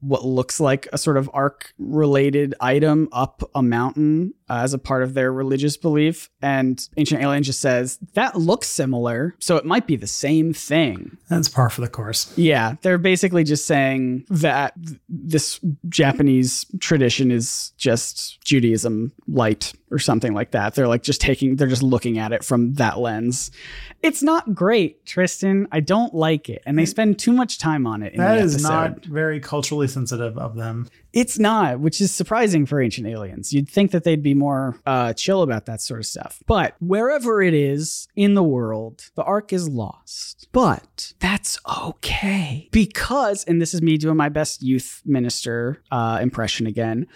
what 0.00 0.24
looks 0.24 0.60
like 0.60 0.86
a 0.92 0.98
sort 0.98 1.16
of 1.16 1.30
ark 1.32 1.72
related 1.78 2.54
item 2.60 3.08
up 3.10 3.42
a 3.54 3.62
mountain 3.62 4.34
uh, 4.48 4.60
as 4.62 4.74
a 4.74 4.78
part 4.78 5.02
of 5.02 5.14
their 5.14 5.32
religious 5.32 5.76
belief. 5.76 6.30
And 6.42 6.86
Ancient 6.96 7.22
Alien 7.22 7.42
just 7.42 7.60
says 7.60 7.98
that 8.14 8.36
looks 8.36 8.68
similar, 8.68 9.34
so 9.38 9.56
it 9.56 9.64
might 9.64 9.86
be 9.86 9.96
the 9.96 10.06
same 10.06 10.52
thing. 10.52 11.16
That's 11.28 11.48
par 11.48 11.70
for 11.70 11.80
the 11.80 11.88
course. 11.88 12.32
Yeah, 12.36 12.76
they're 12.82 12.98
basically 12.98 13.44
just 13.44 13.66
saying 13.66 14.26
that 14.28 14.74
th- 14.84 15.00
this 15.08 15.60
Japanese 15.88 16.66
tradition 16.80 17.30
is 17.30 17.72
just 17.76 18.42
Judaism 18.44 19.12
light 19.26 19.72
or 19.90 19.98
something 19.98 20.34
like 20.34 20.50
that. 20.50 20.74
They're 20.74 20.88
like 20.88 21.02
just 21.02 21.20
taking, 21.20 21.56
they're 21.56 21.68
just 21.68 21.82
looking 21.82 22.18
at 22.18 22.32
it 22.32 22.44
from 22.44 22.74
that 22.74 22.98
lens. 22.98 23.50
It's 24.02 24.22
not 24.22 24.54
great, 24.54 25.06
Tristan. 25.06 25.66
I 25.72 25.80
don't 25.80 26.12
like 26.14 26.50
it. 26.50 26.62
And 26.66 26.78
they 26.78 26.84
spend 26.84 27.18
too 27.18 27.32
much 27.32 27.58
time 27.58 27.86
on 27.86 28.02
it. 28.02 28.12
In 28.12 28.18
That 28.18 28.38
is 28.38 28.62
not 28.62 29.04
very 29.04 29.40
culturally 29.40 29.88
sensitive 29.88 30.36
of 30.36 30.56
them. 30.56 30.88
It's 31.12 31.38
not, 31.38 31.80
which 31.80 32.00
is 32.00 32.12
surprising 32.12 32.66
for 32.66 32.82
ancient 32.82 33.06
aliens. 33.06 33.52
You'd 33.52 33.68
think 33.68 33.92
that 33.92 34.04
they'd 34.04 34.22
be 34.22 34.33
more 34.34 34.80
uh, 34.86 35.12
chill 35.12 35.42
about 35.42 35.66
that 35.66 35.80
sort 35.80 36.00
of 36.00 36.06
stuff. 36.06 36.42
But 36.46 36.74
wherever 36.80 37.42
it 37.42 37.54
is 37.54 38.08
in 38.16 38.34
the 38.34 38.42
world, 38.42 39.10
the 39.14 39.22
ark 39.22 39.52
is 39.52 39.68
lost. 39.68 40.48
But 40.52 41.14
that's 41.20 41.58
okay 41.88 42.68
because, 42.70 43.44
and 43.44 43.60
this 43.60 43.74
is 43.74 43.82
me 43.82 43.96
doing 43.96 44.16
my 44.16 44.28
best 44.28 44.62
youth 44.62 45.02
minister 45.04 45.82
uh, 45.90 46.18
impression 46.22 46.66
again. 46.66 47.06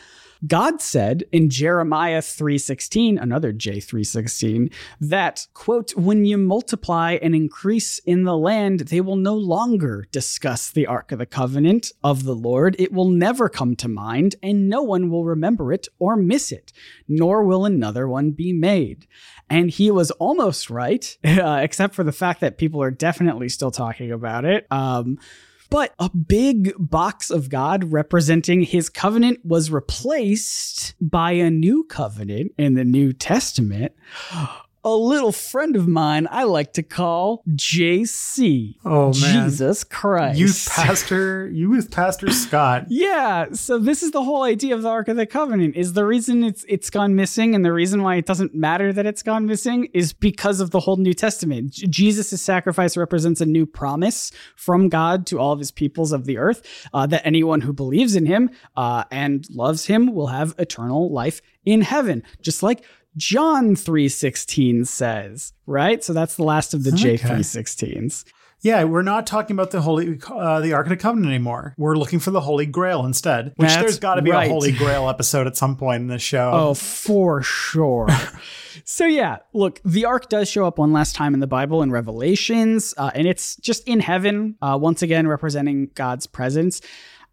God 0.47 0.81
said 0.81 1.25
in 1.33 1.51
Jeremiah 1.51 2.23
3:16, 2.23 3.19
another 3.19 3.53
J316, 3.53 4.71
that 5.01 5.47
quote, 5.55 5.97
"When 5.97 6.25
you 6.25 6.39
multiply 6.39 7.19
and 7.21 7.35
increase 7.35 7.99
in 8.01 8.25
the 8.25 8.37
land, 8.37 8.81
they 8.81 9.01
will 9.01 9.17
no 9.17 9.35
longer 9.35 10.07
discuss 10.13 10.71
the 10.71 10.87
ark 10.87 11.13
of 11.13 11.19
the 11.19 11.27
covenant 11.27 11.93
of 12.05 12.25
the 12.25 12.35
Lord. 12.35 12.77
It 12.79 12.93
will 12.93 13.11
never 13.11 13.49
come 13.49 13.75
to 13.77 13.89
mind, 13.89 14.37
and 14.43 14.69
no 14.69 14.83
one 14.83 15.11
will 15.11 15.25
remember 15.25 15.73
it 15.73 15.89
or 15.99 16.17
miss 16.17 16.53
it, 16.53 16.73
nor 17.09 17.45
will 17.45 17.65
another 17.65 18.07
one 18.09 18.31
be 18.31 18.53
made." 18.53 19.07
And 19.51 19.71
he 19.71 19.91
was 19.91 20.11
almost 20.13 20.71
right, 20.71 21.17
uh, 21.25 21.61
except 21.63 21.95
for 21.95 22.05
the 22.05 22.13
fact 22.13 22.41
that 22.41 22.59
people 22.59 22.83
are 22.83 22.91
definitely 22.91 23.49
still 23.49 23.71
talking 23.71 24.13
about 24.13 24.45
it. 24.45 24.67
Um, 24.71 25.19
but 25.71 25.95
a 25.99 26.11
big 26.11 26.73
box 26.79 27.31
of 27.31 27.49
God 27.49 27.93
representing 27.93 28.63
his 28.63 28.89
covenant 28.89 29.45
was 29.45 29.71
replaced 29.71 30.95
by 31.01 31.33
a 31.33 31.51
new 31.51 31.85
covenant 31.85 32.53
in 32.59 32.75
the 32.75 32.85
New 32.85 33.13
Testament. 33.13 33.93
A 34.85 34.91
little 34.95 35.33
friend 35.33 35.75
of 35.77 35.89
mine 35.89 36.29
I 36.31 36.45
like 36.45 36.73
to 36.75 36.83
call 36.83 37.43
JC. 37.51 38.77
Oh, 38.85 39.07
man. 39.07 39.13
Jesus 39.49 39.85
Christ. 39.85 40.39
Youth 40.39 40.69
pastor, 40.71 41.49
youth 41.51 41.91
pastor 41.91 42.31
Scott. 42.31 42.87
Yeah, 42.99 43.47
so 43.53 43.79
this 43.79 44.03
is 44.03 44.11
the 44.13 44.23
whole 44.23 44.43
idea 44.43 44.75
of 44.75 44.83
the 44.83 44.89
Ark 44.89 45.09
of 45.09 45.17
the 45.17 45.27
Covenant. 45.27 45.77
Is 45.77 45.93
the 45.93 46.05
reason 46.05 46.43
it's 46.43 46.65
it's 46.69 46.91
gone 46.91 47.15
missing, 47.15 47.55
and 47.55 47.65
the 47.65 47.73
reason 47.73 48.03
why 48.03 48.17
it 48.17 48.27
doesn't 48.27 48.55
matter 48.55 48.93
that 48.93 49.07
it's 49.07 49.23
gone 49.23 49.47
missing 49.47 49.89
is 49.93 50.13
because 50.13 50.61
of 50.61 50.71
the 50.71 50.81
whole 50.81 50.97
New 50.97 51.15
Testament. 51.15 51.73
J- 51.73 51.87
Jesus' 51.87 52.41
sacrifice 52.41 52.97
represents 52.97 53.41
a 53.41 53.47
new 53.47 53.67
promise 53.67 54.33
from 54.57 54.89
God 54.89 55.27
to 55.27 55.39
all 55.39 55.53
of 55.53 55.59
His 55.59 55.71
peoples 55.71 56.13
of 56.13 56.25
the 56.25 56.39
earth 56.39 56.87
uh, 56.93 57.07
that 57.07 57.27
anyone 57.27 57.61
who 57.61 57.73
believes 57.73 58.17
in 58.17 58.27
Him 58.27 58.51
uh, 58.77 59.05
and 59.11 59.47
loves 59.51 59.87
Him 59.87 60.13
will 60.15 60.29
have 60.29 60.55
eternal 60.59 61.13
life 61.13 61.41
in 61.65 61.83
heaven, 61.83 62.23
just 62.41 62.63
like 62.63 62.85
John 63.19 63.77
three 63.77 64.09
sixteen 64.09 64.87
says. 64.87 65.53
Right, 65.67 66.03
so 66.03 66.15
that's 66.15 66.37
the 66.37 66.45
last 66.45 66.73
of 66.73 66.85
the 66.85 66.93
J 66.93 67.19
three 67.19 67.43
sixteens. 67.43 68.25
Yeah, 68.61 68.83
we're 68.85 69.03
not 69.03 69.27
talking 69.27 69.55
about 69.55 69.71
the 69.71 69.81
holy, 69.81 70.19
uh, 70.29 70.61
the 70.61 70.73
Ark 70.73 70.87
of 70.87 70.91
the 70.91 70.97
Covenant 70.97 71.29
anymore. 71.29 71.75
We're 71.79 71.95
looking 71.95 72.19
for 72.19 72.33
the 72.33 72.41
Holy 72.41 72.67
Grail 72.67 73.05
instead. 73.05 73.53
Which 73.55 73.69
That's 73.69 73.81
there's 73.81 73.99
got 74.01 74.17
to 74.17 74.23
be 74.23 74.33
right. 74.33 74.49
a 74.49 74.53
Holy 74.53 74.73
Grail 74.77 75.09
episode 75.09 75.47
at 75.47 75.57
some 75.57 75.77
point 75.77 76.01
in 76.01 76.07
the 76.09 76.19
show. 76.19 76.51
Oh, 76.53 76.75
for 76.75 77.41
sure. 77.41 78.09
so 78.85 79.07
yeah, 79.07 79.39
look, 79.53 79.81
the 79.85 80.07
ark 80.07 80.29
does 80.29 80.49
show 80.49 80.67
up 80.67 80.79
one 80.79 80.93
last 80.93 81.15
time 81.15 81.35
in 81.35 81.41
the 81.41 81.47
Bible 81.47 81.83
in 81.83 81.93
Revelations, 81.93 82.95
uh, 82.97 83.13
and 83.15 83.29
it's 83.29 83.55
just 83.57 83.87
in 83.87 84.01
heaven, 84.01 84.57
uh, 84.61 84.77
once 84.81 85.03
again 85.03 85.29
representing 85.29 85.91
God's 85.95 86.27
presence. 86.27 86.81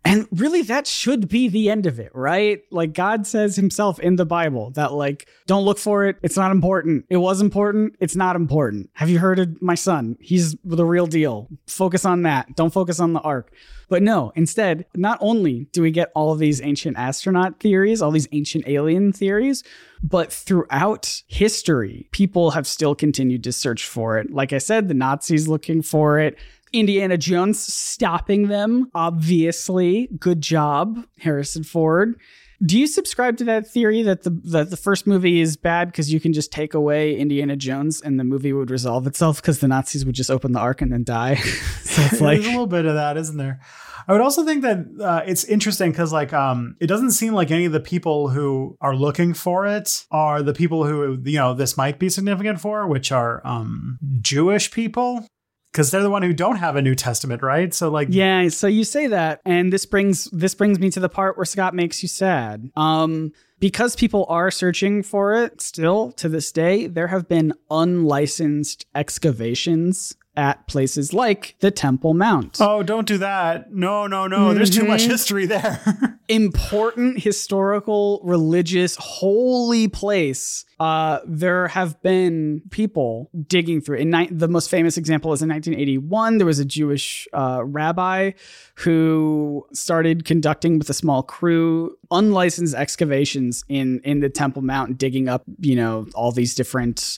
And 0.07 0.27
really, 0.31 0.61
that 0.61 0.85
should 0.85 1.27
be 1.27 1.47
the 1.47 1.69
end 1.71 1.87
of 1.87 1.99
it, 1.99 2.11
right? 2.13 2.61
Like 2.69 2.93
God 2.93 3.25
says 3.25 3.55
himself 3.55 3.99
in 3.99 4.17
the 4.17 4.25
Bible 4.25 4.69
that, 4.71 4.93
like, 4.93 5.27
don't 5.47 5.65
look 5.65 5.79
for 5.79 6.05
it. 6.05 6.17
It's 6.21 6.37
not 6.37 6.51
important. 6.51 7.05
It 7.09 7.17
was 7.17 7.41
important. 7.41 7.95
It's 7.99 8.15
not 8.15 8.35
important. 8.35 8.91
Have 8.93 9.09
you 9.09 9.17
heard 9.17 9.39
of 9.39 9.59
my 9.63 9.73
son? 9.73 10.15
He's 10.19 10.55
the 10.63 10.85
real 10.85 11.07
deal. 11.07 11.47
Focus 11.65 12.05
on 12.05 12.21
that. 12.21 12.55
Don't 12.55 12.71
focus 12.71 12.99
on 12.99 13.13
the 13.13 13.19
ark. 13.21 13.51
But 13.89 14.03
no, 14.03 14.31
instead, 14.35 14.85
not 14.95 15.17
only 15.21 15.67
do 15.71 15.81
we 15.81 15.89
get 15.89 16.11
all 16.13 16.31
of 16.31 16.39
these 16.39 16.61
ancient 16.61 16.97
astronaut 16.97 17.59
theories, 17.59 18.01
all 18.01 18.11
these 18.11 18.27
ancient 18.31 18.67
alien 18.67 19.11
theories, 19.11 19.63
but 20.03 20.31
throughout 20.31 21.23
history, 21.27 22.07
people 22.11 22.51
have 22.51 22.67
still 22.67 22.93
continued 22.93 23.43
to 23.43 23.51
search 23.51 23.87
for 23.87 24.19
it. 24.19 24.31
Like 24.31 24.53
I 24.53 24.59
said, 24.59 24.87
the 24.87 24.93
Nazis 24.93 25.47
looking 25.47 25.81
for 25.81 26.19
it. 26.19 26.37
Indiana 26.79 27.17
Jones 27.17 27.61
stopping 27.61 28.47
them, 28.47 28.89
obviously. 28.93 30.09
Good 30.19 30.41
job, 30.41 31.05
Harrison 31.19 31.63
Ford. 31.63 32.19
Do 32.65 32.79
you 32.79 32.87
subscribe 32.87 33.37
to 33.37 33.43
that 33.45 33.67
theory 33.67 34.01
that 34.03 34.23
the 34.23 34.29
that 34.45 34.69
the 34.69 34.77
first 34.77 35.05
movie 35.05 35.41
is 35.41 35.57
bad 35.57 35.91
because 35.91 36.11
you 36.11 36.19
can 36.19 36.33
just 36.33 36.51
take 36.51 36.73
away 36.73 37.15
Indiana 37.15 37.55
Jones 37.55 38.01
and 38.01 38.19
the 38.19 38.23
movie 38.23 38.53
would 38.53 38.71
resolve 38.71 39.05
itself 39.07 39.41
because 39.41 39.59
the 39.59 39.67
Nazis 39.67 40.05
would 40.05 40.15
just 40.15 40.31
open 40.31 40.53
the 40.53 40.59
ark 40.59 40.81
and 40.81 40.91
then 40.91 41.03
die? 41.03 41.35
so 41.83 42.01
it's 42.03 42.21
like 42.21 42.39
There's 42.39 42.47
a 42.47 42.51
little 42.51 42.67
bit 42.67 42.85
of 42.85 42.95
that, 42.95 43.17
isn't 43.17 43.37
there? 43.37 43.59
I 44.07 44.11
would 44.11 44.21
also 44.21 44.45
think 44.45 44.61
that 44.61 44.85
uh, 45.01 45.23
it's 45.25 45.43
interesting 45.45 45.91
because, 45.91 46.13
like, 46.13 46.31
um, 46.31 46.75
it 46.79 46.85
doesn't 46.85 47.11
seem 47.11 47.33
like 47.33 47.49
any 47.49 47.65
of 47.65 47.71
the 47.71 47.79
people 47.79 48.29
who 48.29 48.77
are 48.79 48.95
looking 48.95 49.33
for 49.33 49.65
it 49.65 50.05
are 50.11 50.43
the 50.43 50.53
people 50.53 50.85
who 50.85 51.19
you 51.25 51.39
know 51.39 51.53
this 51.53 51.75
might 51.75 51.97
be 51.97 52.09
significant 52.09 52.61
for, 52.61 52.87
which 52.87 53.11
are 53.11 53.41
um, 53.45 53.97
Jewish 54.21 54.71
people, 54.71 55.27
because 55.75 55.91
they're 55.91 56.01
the 56.01 56.09
one 56.09 56.23
who 56.23 56.31
don't 56.31 56.55
have 56.55 56.77
a 56.77 56.81
New 56.81 56.95
Testament, 56.95 57.41
right? 57.41 57.73
So, 57.73 57.89
like, 57.89 58.07
Yeah, 58.09 58.47
so 58.47 58.65
you 58.65 58.85
say 58.85 59.07
that, 59.07 59.41
and 59.43 59.73
this 59.73 59.85
brings 59.85 60.25
this 60.31 60.55
brings 60.55 60.79
me 60.79 60.89
to 60.91 61.01
the 61.01 61.09
part 61.09 61.35
where 61.35 61.43
Scott 61.43 61.73
makes 61.75 62.01
you 62.01 62.07
sad. 62.07 62.71
Um, 62.77 63.33
because 63.59 63.93
people 63.93 64.25
are 64.29 64.51
searching 64.51 65.03
for 65.03 65.35
it 65.35 65.59
still 65.61 66.13
to 66.13 66.29
this 66.29 66.53
day, 66.53 66.87
there 66.87 67.07
have 67.07 67.27
been 67.27 67.53
unlicensed 67.69 68.85
excavations 68.95 70.15
at 70.37 70.67
places 70.67 71.13
like 71.13 71.55
the 71.59 71.71
Temple 71.71 72.13
Mount. 72.13 72.57
oh, 72.59 72.83
don't 72.83 73.07
do 73.07 73.17
that. 73.19 73.73
No, 73.73 74.07
no, 74.07 74.27
no. 74.27 74.53
There's 74.53 74.69
too 74.69 74.85
much 74.85 75.03
history 75.03 75.45
there. 75.45 76.19
Important 76.29 77.21
historical, 77.21 78.19
religious, 78.23 78.95
holy 78.95 79.87
place 79.87 80.65
uh, 80.79 81.19
there 81.25 81.69
have 81.69 82.01
been 82.01 82.61
people 82.69 83.29
digging 83.47 83.79
through. 83.79 83.97
In 83.97 84.09
ni- 84.09 84.27
the 84.29 84.47
most 84.47 84.69
famous 84.69 84.97
example 84.97 85.31
is 85.31 85.41
in 85.41 85.49
1981. 85.49 86.37
There 86.37 86.45
was 86.45 86.59
a 86.59 86.65
Jewish 86.65 87.27
uh, 87.31 87.63
rabbi 87.63 88.31
who 88.75 89.65
started 89.71 90.25
conducting 90.25 90.77
with 90.77 90.89
a 90.89 90.93
small 90.93 91.23
crew 91.23 91.97
unlicensed 92.11 92.75
excavations 92.75 93.63
in 93.69 94.01
in 94.03 94.19
the 94.19 94.29
Temple 94.29 94.61
Mount, 94.63 94.97
digging 94.97 95.29
up 95.29 95.43
you 95.59 95.75
know 95.75 96.07
all 96.13 96.31
these 96.31 96.53
different 96.53 97.17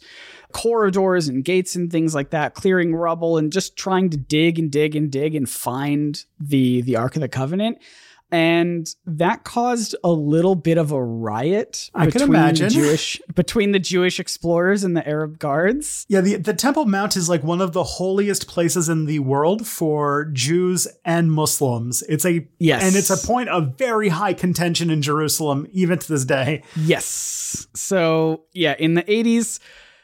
corridors 0.57 1.27
and 1.27 1.43
gates 1.45 1.75
and 1.75 1.91
things 1.91 2.13
like 2.15 2.31
that, 2.31 2.53
clearing 2.55 2.95
rubble 2.95 3.37
and 3.37 3.51
just 3.53 3.77
trying 3.77 4.09
to 4.09 4.17
dig 4.17 4.57
and 4.59 4.71
dig 4.71 4.95
and 4.95 5.11
dig 5.11 5.35
and 5.35 5.47
find 5.49 6.25
the 6.39 6.81
the 6.81 6.95
Ark 6.97 7.15
of 7.15 7.21
the 7.21 7.29
Covenant. 7.29 7.77
And 8.29 8.93
that 9.05 9.45
caused 9.45 9.95
a 10.03 10.11
little 10.11 10.55
bit 10.55 10.77
of 10.77 10.91
a 10.91 11.01
riot 11.01 11.89
I 11.95 12.07
can 12.07 12.11
between 12.11 12.31
the 12.31 12.37
imagine. 12.37 12.69
Jewish 12.69 13.21
between 13.35 13.71
the 13.71 13.79
Jewish 13.79 14.19
explorers 14.19 14.83
and 14.83 14.97
the 14.97 15.07
Arab 15.07 15.39
guards. 15.39 16.05
Yeah, 16.09 16.19
the, 16.19 16.35
the 16.35 16.53
Temple 16.53 16.85
Mount 16.87 17.15
is 17.15 17.29
like 17.29 17.41
one 17.41 17.61
of 17.61 17.71
the 17.71 17.85
holiest 17.85 18.49
places 18.49 18.89
in 18.89 19.05
the 19.05 19.19
world 19.19 19.65
for 19.65 20.25
Jews 20.33 20.89
and 21.05 21.31
Muslims. 21.31 22.03
It's 22.09 22.25
a 22.25 22.45
Yes. 22.59 22.83
and 22.83 22.97
it's 22.97 23.09
a 23.09 23.25
point 23.25 23.47
of 23.47 23.77
very 23.77 24.09
high 24.09 24.33
contention 24.33 24.89
in 24.89 25.01
Jerusalem, 25.01 25.65
even 25.71 25.97
to 25.97 26.07
this 26.09 26.25
day. 26.25 26.63
Yes. 26.75 27.67
So, 27.75 28.43
yeah, 28.51 28.75
in 28.77 28.95
the 28.95 29.03
80s, 29.03 29.59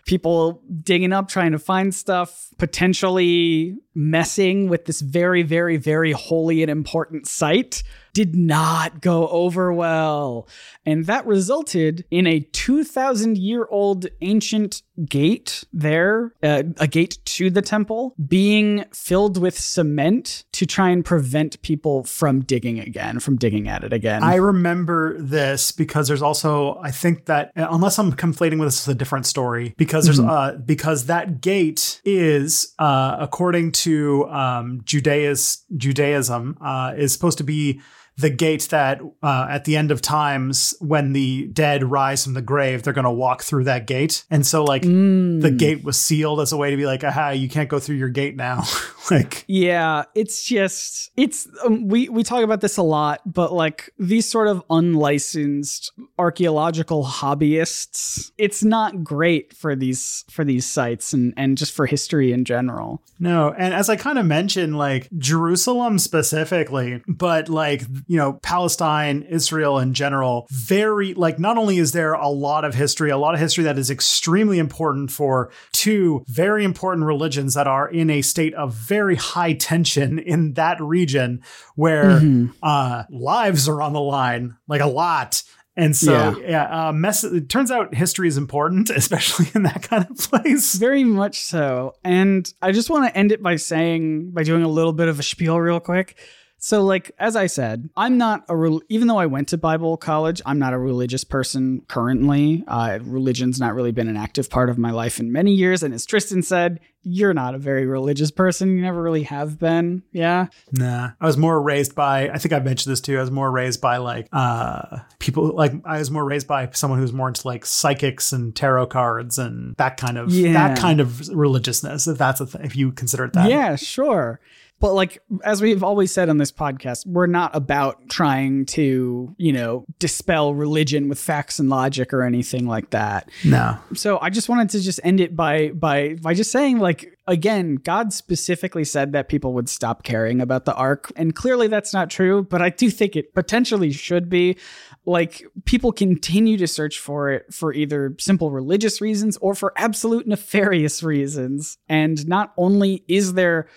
people 0.05 0.61
digging 0.81 1.13
up, 1.13 1.27
trying 1.27 1.53
to 1.53 1.59
find 1.59 1.93
stuff, 1.93 2.49
potentially 2.57 3.77
messing 3.95 4.69
with 4.69 4.85
this 4.85 5.01
very, 5.01 5.43
very, 5.43 5.77
very 5.77 6.11
holy 6.11 6.61
and 6.61 6.69
important 6.69 7.27
site 7.27 7.83
did 8.14 8.36
not 8.36 9.01
go 9.01 9.28
over 9.30 9.74
well. 9.74 10.47
And 10.86 11.05
that 11.05 11.26
resulted 11.26 12.05
in 12.11 12.28
a 12.28 12.41
2,000 12.41 13.38
year 13.38 13.68
old 13.70 14.07
ancient 14.22 14.84
gate 15.05 15.64
there, 15.74 16.34
uh, 16.43 16.64
a 16.78 16.88
gate 16.88 17.18
to 17.26 17.49
the 17.49 17.61
temple, 17.61 18.16
being 18.28 18.86
filled 18.93 19.38
with 19.38 19.57
cement 19.57 20.45
to 20.51 20.66
try 20.66 20.89
and 20.89 21.03
prevent 21.03 21.61
people 21.64 22.03
from 22.03 22.41
digging 22.41 22.80
again, 22.80 23.20
from 23.20 23.38
digging 23.38 23.68
at 23.68 23.84
it 23.84 23.91
again. 23.91 24.24
I 24.24 24.36
remember 24.36 25.20
this 25.20 25.72
because 25.72 26.07
there's 26.07 26.22
also 26.22 26.78
I 26.84 26.91
think 26.91 27.26
that 27.26 27.51
unless 27.55 27.97
I'm 27.97 28.14
conflating 28.14 28.59
with 28.59 28.68
this 28.68 28.88
with 28.88 28.95
a 28.95 28.99
different 28.99 29.26
story 29.26 29.74
because 29.78 30.05
there's 30.05 30.20
uh 30.20 30.59
because 30.64 31.07
that 31.07 31.41
gate 31.41 32.01
is 32.05 32.74
uh 32.78 33.18
according 33.20 33.72
to 33.72 34.28
um 34.30 34.82
Judaism 34.84 35.64
Judaism 35.78 36.57
uh 36.61 36.93
is 36.95 37.11
supposed 37.14 37.38
to 37.39 37.43
be 37.43 37.82
the 38.18 38.30
gate 38.30 38.68
that 38.70 39.01
uh, 39.22 39.47
at 39.49 39.66
the 39.66 39.76
end 39.76 39.91
of 39.91 40.01
times 40.01 40.76
when 40.80 41.14
the 41.14 41.47
dead 41.47 41.84
rise 41.84 42.24
from 42.24 42.34
the 42.34 42.41
grave 42.41 42.84
they're 42.84 42.93
going 42.93 43.03
to 43.05 43.11
walk 43.11 43.43
through 43.43 43.64
that 43.64 43.88
gate. 43.88 44.24
And 44.30 44.45
so 44.45 44.64
like 44.64 44.84
the 44.84 45.53
gate 45.55 45.84
was 45.84 45.97
sealed 45.97 46.39
as 46.39 46.51
a 46.51 46.57
way 46.57 46.72
to 46.72 46.78
be 46.78 46.86
like 46.86 47.03
aha 47.03 47.30
you 47.30 47.49
can't 47.49 47.70
go 47.70 47.80
through 47.80 47.95
your 47.95 48.09
gate 48.09 48.36
now. 48.36 48.64
Like 49.11 49.43
Yeah, 49.47 50.05
it's 50.16 50.45
just 50.45 51.11
it's 51.18 51.45
um, 51.66 51.89
we 51.89 52.07
we 52.07 52.24
talk 52.24 52.41
about 52.41 52.61
this 52.61 52.78
a 52.78 52.82
lot, 52.84 53.20
but 53.26 53.51
like 53.51 53.89
these 53.99 54.26
sort 54.26 54.47
of 54.47 54.64
unlicensed 54.70 55.91
archaeological 56.18 57.03
hobbyists, 57.03 58.32
it's 58.38 58.64
not 58.64 59.03
great 59.03 59.53
for 59.53 59.76
these 59.76 60.24
for 60.32 60.45
these 60.45 60.66
sites 60.66 61.11
and 61.11 61.34
and 61.36 61.57
just 61.57 61.74
for 61.74 61.86
history 61.86 62.32
in 62.32 62.45
general. 62.45 63.01
No, 63.20 63.53
and 63.57 63.74
as 63.74 63.89
I 63.89 63.95
kind 63.95 64.18
of 64.18 64.26
mentioned, 64.26 64.78
like 64.78 65.09
Jerusalem 65.18 65.99
specifically, 65.99 67.01
but 67.07 67.47
like, 67.47 67.84
you 68.07 68.17
know, 68.17 68.33
Palestine, 68.33 69.23
Israel 69.23 69.79
in 69.79 69.93
general, 69.93 70.47
very, 70.51 71.13
like, 71.13 71.39
not 71.39 71.57
only 71.57 71.77
is 71.77 71.91
there 71.91 72.13
a 72.13 72.27
lot 72.27 72.65
of 72.65 72.75
history, 72.75 73.09
a 73.09 73.17
lot 73.17 73.33
of 73.33 73.39
history 73.39 73.63
that 73.63 73.77
is 73.77 73.89
extremely 73.89 74.59
important 74.59 75.11
for 75.11 75.51
two 75.71 76.23
very 76.27 76.63
important 76.63 77.05
religions 77.05 77.53
that 77.53 77.67
are 77.67 77.87
in 77.87 78.09
a 78.09 78.21
state 78.21 78.53
of 78.55 78.73
very 78.73 79.15
high 79.15 79.53
tension 79.53 80.19
in 80.19 80.53
that 80.53 80.81
region 80.81 81.41
where 81.75 82.21
uh, 82.63 83.03
lives 83.09 83.67
are 83.67 83.81
on 83.81 83.93
the 83.93 84.01
line, 84.01 84.55
like 84.67 84.81
a 84.81 84.87
lot. 84.87 85.43
And 85.75 85.95
so, 85.95 86.37
yeah, 86.39 86.89
uh, 86.89 86.91
mess. 86.91 87.23
It 87.23 87.49
turns 87.49 87.71
out 87.71 87.95
history 87.95 88.27
is 88.27 88.37
important, 88.37 88.89
especially 88.95 89.47
in 89.55 89.63
that 89.63 89.81
kind 89.83 90.05
of 90.09 90.17
place. 90.17 90.75
Very 90.75 91.03
much 91.03 91.41
so. 91.41 91.95
And 92.03 92.51
I 92.61 92.71
just 92.71 92.89
want 92.89 93.07
to 93.07 93.17
end 93.17 93.31
it 93.31 93.41
by 93.41 93.55
saying, 93.55 94.31
by 94.31 94.43
doing 94.43 94.63
a 94.63 94.67
little 94.67 94.93
bit 94.93 95.07
of 95.07 95.19
a 95.19 95.23
spiel 95.23 95.59
real 95.59 95.79
quick. 95.79 96.17
So, 96.66 96.82
like, 96.82 97.11
as 97.20 97.36
I 97.36 97.47
said, 97.47 97.89
I'm 97.97 98.18
not 98.18 98.45
a, 98.47 98.55
rel- 98.55 98.80
even 98.88 99.09
though 99.09 99.18
I 99.18 99.26
went 99.26 99.49
to 99.49 99.57
Bible 99.57 99.97
college, 99.97 100.41
I'm 100.45 100.59
not 100.59 100.72
a 100.72 100.78
religious 100.78 101.26
person 101.26 101.82
currently. 101.89 102.64
Uh, 102.70 102.99
religion's 103.01 103.59
not 103.59 103.76
really 103.76 103.91
been 103.91 104.07
an 104.07 104.16
active 104.16 104.49
part 104.49 104.70
of 104.70 104.78
my 104.78 104.91
life 104.91 105.20
in 105.20 105.30
many 105.34 105.51
years. 105.51 105.84
And 105.84 105.93
as 105.93 106.05
Tristan 106.05 106.41
said, 106.41 106.80
you're 107.01 107.34
not 107.34 107.53
a 107.53 107.57
very 107.57 107.86
religious 107.86 108.32
person. 108.32 108.78
You 108.78 108.82
never 108.82 109.01
really 109.01 109.24
have 109.24 109.59
been. 109.59 110.03
Yeah. 110.14 110.47
Nah, 110.72 111.09
I 111.20 111.26
was 111.26 111.36
more 111.36 111.61
raised 111.61 111.95
by. 111.95 112.30
I 112.30 112.38
think 112.38 112.53
I've 112.53 112.64
mentioned 112.64 112.93
this 112.93 113.01
too. 113.01 113.18
I 113.18 113.20
was 113.22 113.30
more 113.30 113.51
raised 113.51 113.82
by 113.82 113.97
like 113.97 114.30
uh 114.32 114.99
people. 115.20 115.53
Like 115.53 115.74
I 115.84 115.99
was 115.99 116.09
more 116.09 116.24
raised 116.24 116.47
by 116.47 116.70
someone 116.72 116.99
who's 116.99 117.11
more 117.11 117.28
into 117.28 117.45
like 117.45 117.66
psychics 117.66 118.32
and 118.32 118.55
tarot 118.55 118.86
cards 118.88 119.38
and 119.38 119.76
that 119.76 119.97
kind 119.97 120.18
of 120.18 120.32
Yeah. 120.32 120.53
that 120.53 120.78
kind 120.80 121.01
of 121.01 121.28
religiousness. 121.28 122.07
If 122.07 122.18
that's 122.18 122.39
a 122.39 122.45
thing, 122.45 122.61
if 122.64 122.78
you 122.78 122.93
consider 122.93 123.26
it 123.26 123.34
that. 123.34 123.49
Yeah, 123.49 123.76
sure. 123.76 124.39
But 124.84 124.95
like 124.95 125.19
as 125.45 125.61
we've 125.61 125.81
always 125.81 126.13
said 126.13 126.27
on 126.27 126.39
this 126.39 126.51
podcast, 126.51 127.07
we're 127.07 127.25
not 127.25 127.55
about 127.55 128.09
trying 128.09 128.65
to, 128.65 129.34
you 129.38 129.53
know, 129.53 129.86
dispel 129.97 130.53
religion 130.53 131.07
with 131.07 131.19
facts 131.19 131.57
and 131.57 131.69
logic 131.69 132.13
or 132.13 132.21
anything 132.23 132.67
like 132.67 132.89
that. 132.89 133.29
No. 133.45 133.77
So 133.93 134.19
I 134.21 134.29
just 134.29 134.49
wanted 134.49 134.71
to 134.71 134.81
just 134.81 134.99
end 135.01 135.21
it 135.21 135.38
by 135.38 135.69
by 135.69 136.15
by 136.15 136.34
just 136.34 136.51
saying 136.51 136.79
like 136.79 137.17
again, 137.27 137.75
God 137.75 138.11
specifically 138.11 138.84
said 138.84 139.13
that 139.13 139.29
people 139.29 139.53
would 139.53 139.69
stop 139.69 140.03
caring 140.03 140.41
about 140.41 140.65
the 140.65 140.75
ark 140.75 141.13
and 141.15 141.34
clearly 141.34 141.69
that's 141.69 141.93
not 141.93 142.09
true, 142.09 142.43
but 142.43 142.61
I 142.61 142.69
do 142.69 142.89
think 142.89 143.15
it 143.15 143.34
potentially 143.34 143.93
should 143.93 144.29
be. 144.29 144.57
Like 145.05 145.43
people 145.65 145.91
continue 145.91 146.57
to 146.57 146.67
search 146.67 146.99
for 146.99 147.31
it 147.31 147.53
for 147.53 147.73
either 147.73 148.15
simple 148.19 148.51
religious 148.51 149.01
reasons 149.01 149.37
or 149.37 149.53
for 149.53 149.73
absolute 149.75 150.27
nefarious 150.27 151.03
reasons. 151.03 151.77
And 151.89 152.27
not 152.27 152.53
only 152.57 153.03
is 153.07 153.33
there 153.33 153.67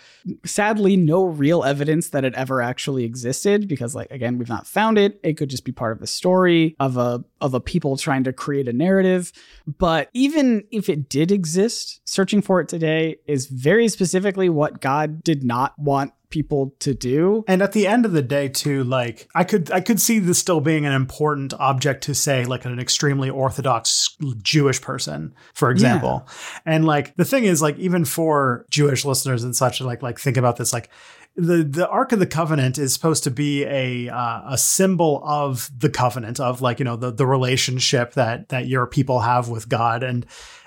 sadly 0.44 0.96
no 0.96 1.24
real 1.24 1.64
evidence 1.64 2.10
that 2.10 2.24
it 2.24 2.34
ever 2.34 2.60
actually 2.60 3.04
existed 3.04 3.68
because 3.68 3.94
like 3.94 4.10
again 4.10 4.38
we've 4.38 4.48
not 4.48 4.66
found 4.66 4.98
it 4.98 5.20
it 5.22 5.34
could 5.36 5.48
just 5.48 5.64
be 5.64 5.72
part 5.72 5.96
of 5.96 6.02
a 6.02 6.06
story 6.06 6.74
of 6.80 6.96
a 6.96 7.24
of 7.40 7.54
a 7.54 7.60
people 7.60 7.96
trying 7.96 8.24
to 8.24 8.32
create 8.32 8.68
a 8.68 8.72
narrative 8.72 9.32
but 9.78 10.08
even 10.14 10.64
if 10.70 10.88
it 10.88 11.08
did 11.08 11.30
exist 11.30 12.00
searching 12.04 12.42
for 12.42 12.60
it 12.60 12.68
today 12.68 13.16
is 13.26 13.46
very 13.46 13.88
specifically 13.88 14.48
what 14.48 14.80
god 14.80 15.22
did 15.22 15.44
not 15.44 15.78
want 15.78 16.12
people 16.30 16.74
to 16.80 16.94
do 16.94 17.44
And 17.46 17.62
at 17.62 17.72
the 17.72 17.86
end 17.86 18.04
of 18.04 18.12
the 18.12 18.22
day, 18.22 18.48
too, 18.48 18.84
like 18.84 19.28
I 19.34 19.44
could 19.44 19.70
I 19.70 19.80
could 19.80 20.00
see 20.00 20.18
this 20.18 20.38
still 20.38 20.60
being 20.60 20.86
an 20.86 20.92
important 20.92 21.54
object 21.54 22.04
to 22.04 22.14
say, 22.14 22.44
like 22.44 22.64
an 22.64 22.78
extremely 22.78 23.30
orthodox 23.30 24.16
Jewish 24.42 24.80
person, 24.80 25.34
for 25.54 25.70
example. 25.70 26.26
And 26.64 26.84
like 26.84 27.14
the 27.16 27.24
thing 27.24 27.44
is, 27.44 27.62
like 27.62 27.78
even 27.78 28.04
for 28.04 28.66
Jewish 28.70 29.04
listeners 29.04 29.44
and 29.44 29.54
such, 29.54 29.80
like 29.80 30.02
like 30.02 30.18
think 30.18 30.36
about 30.36 30.56
this, 30.56 30.72
like 30.72 30.90
the 31.36 31.62
the 31.62 31.88
Ark 31.88 32.12
of 32.12 32.18
the 32.18 32.26
Covenant 32.26 32.78
is 32.78 32.92
supposed 32.94 33.24
to 33.24 33.30
be 33.30 33.64
a 33.64 34.08
uh, 34.08 34.42
a 34.52 34.58
symbol 34.58 35.22
of 35.24 35.70
the 35.76 35.90
covenant 35.90 36.40
of 36.40 36.60
like 36.62 36.78
you 36.78 36.84
know 36.84 36.96
the 36.96 37.12
the 37.12 37.26
relationship 37.26 38.14
that 38.14 38.48
that 38.48 38.66
your 38.66 38.86
people 38.86 39.20
have 39.20 39.48
with 39.48 39.68
God 39.68 40.02
and. 40.02 40.26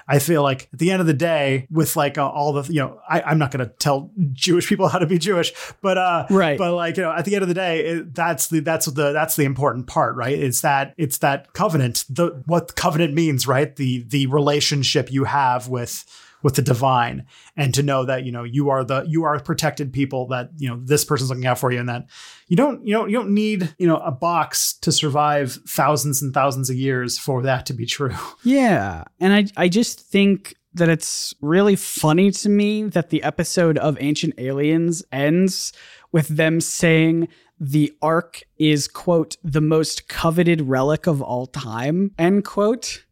I 0.09 0.17
feel 0.17 0.41
like 0.41 0.67
at 0.73 0.79
the 0.79 0.89
end 0.89 1.01
of 1.01 1.07
the 1.07 1.13
day, 1.13 1.67
with 1.69 1.95
like 1.95 2.17
uh, 2.17 2.27
all 2.27 2.51
the, 2.53 2.73
you 2.73 2.79
know, 2.79 2.99
I, 3.07 3.21
I'm 3.21 3.37
not 3.37 3.51
going 3.51 3.63
to 3.63 3.71
tell 3.71 4.09
Jewish 4.33 4.67
people 4.67 4.87
how 4.87 4.97
to 4.97 5.05
be 5.05 5.19
Jewish, 5.19 5.53
but 5.81 5.99
uh, 5.99 6.25
Right. 6.31 6.57
But 6.57 6.73
like 6.73 6.97
you 6.97 7.03
know, 7.03 7.11
at 7.11 7.25
the 7.25 7.35
end 7.35 7.43
of 7.43 7.47
the 7.47 7.53
day, 7.53 7.85
it, 7.85 8.15
that's 8.15 8.47
the 8.47 8.59
that's 8.61 8.87
the 8.87 9.13
that's 9.13 9.35
the 9.35 9.43
important 9.43 9.85
part, 9.85 10.15
right? 10.15 10.37
It's 10.37 10.61
that 10.61 10.95
it's 10.97 11.19
that 11.19 11.53
covenant, 11.53 12.05
the 12.09 12.41
what 12.47 12.75
covenant 12.75 13.13
means, 13.13 13.47
right? 13.47 13.75
The 13.75 14.03
the 14.03 14.25
relationship 14.27 15.11
you 15.11 15.25
have 15.25 15.67
with 15.67 16.05
with 16.41 16.55
the 16.55 16.61
divine, 16.61 17.25
and 17.55 17.73
to 17.73 17.83
know 17.83 18.05
that 18.05 18.25
you 18.25 18.31
know 18.31 18.43
you 18.43 18.69
are 18.69 18.83
the 18.83 19.03
you 19.07 19.23
are 19.23 19.39
protected 19.39 19.91
people 19.91 20.27
that 20.27 20.49
you 20.57 20.67
know 20.67 20.79
this 20.83 21.03
person's 21.05 21.29
looking 21.29 21.45
out 21.45 21.59
for 21.59 21.71
you, 21.71 21.79
and 21.79 21.89
that 21.89 22.05
you 22.47 22.55
don't 22.55 22.85
you 22.85 22.93
know 22.93 23.05
you 23.05 23.13
don't 23.13 23.33
need 23.33 23.73
you 23.77 23.87
know 23.87 23.97
a 23.97 24.11
box 24.11 24.73
to 24.73 24.91
survive 24.91 25.53
thousands 25.67 26.21
and 26.21 26.33
thousands 26.33 26.69
of 26.69 26.75
years 26.75 27.17
for 27.17 27.41
that 27.43 27.65
to 27.65 27.73
be 27.73 27.85
true. 27.85 28.15
Yeah. 28.43 29.03
And 29.19 29.33
I 29.33 29.45
I 29.57 29.67
just 29.67 29.99
think 29.99 30.55
that 30.73 30.89
it's 30.89 31.33
really 31.41 31.75
funny 31.75 32.31
to 32.31 32.49
me 32.49 32.83
that 32.83 33.09
the 33.09 33.21
episode 33.23 33.77
of 33.77 33.97
Ancient 33.99 34.33
Aliens 34.37 35.03
ends 35.11 35.73
with 36.11 36.27
them 36.29 36.61
saying 36.61 37.27
the 37.59 37.93
ark 38.01 38.43
is 38.57 38.87
quote 38.87 39.37
the 39.43 39.61
most 39.61 40.07
coveted 40.07 40.61
relic 40.61 41.07
of 41.07 41.21
all 41.21 41.45
time 41.45 42.11
end 42.17 42.45
quote 42.45 43.03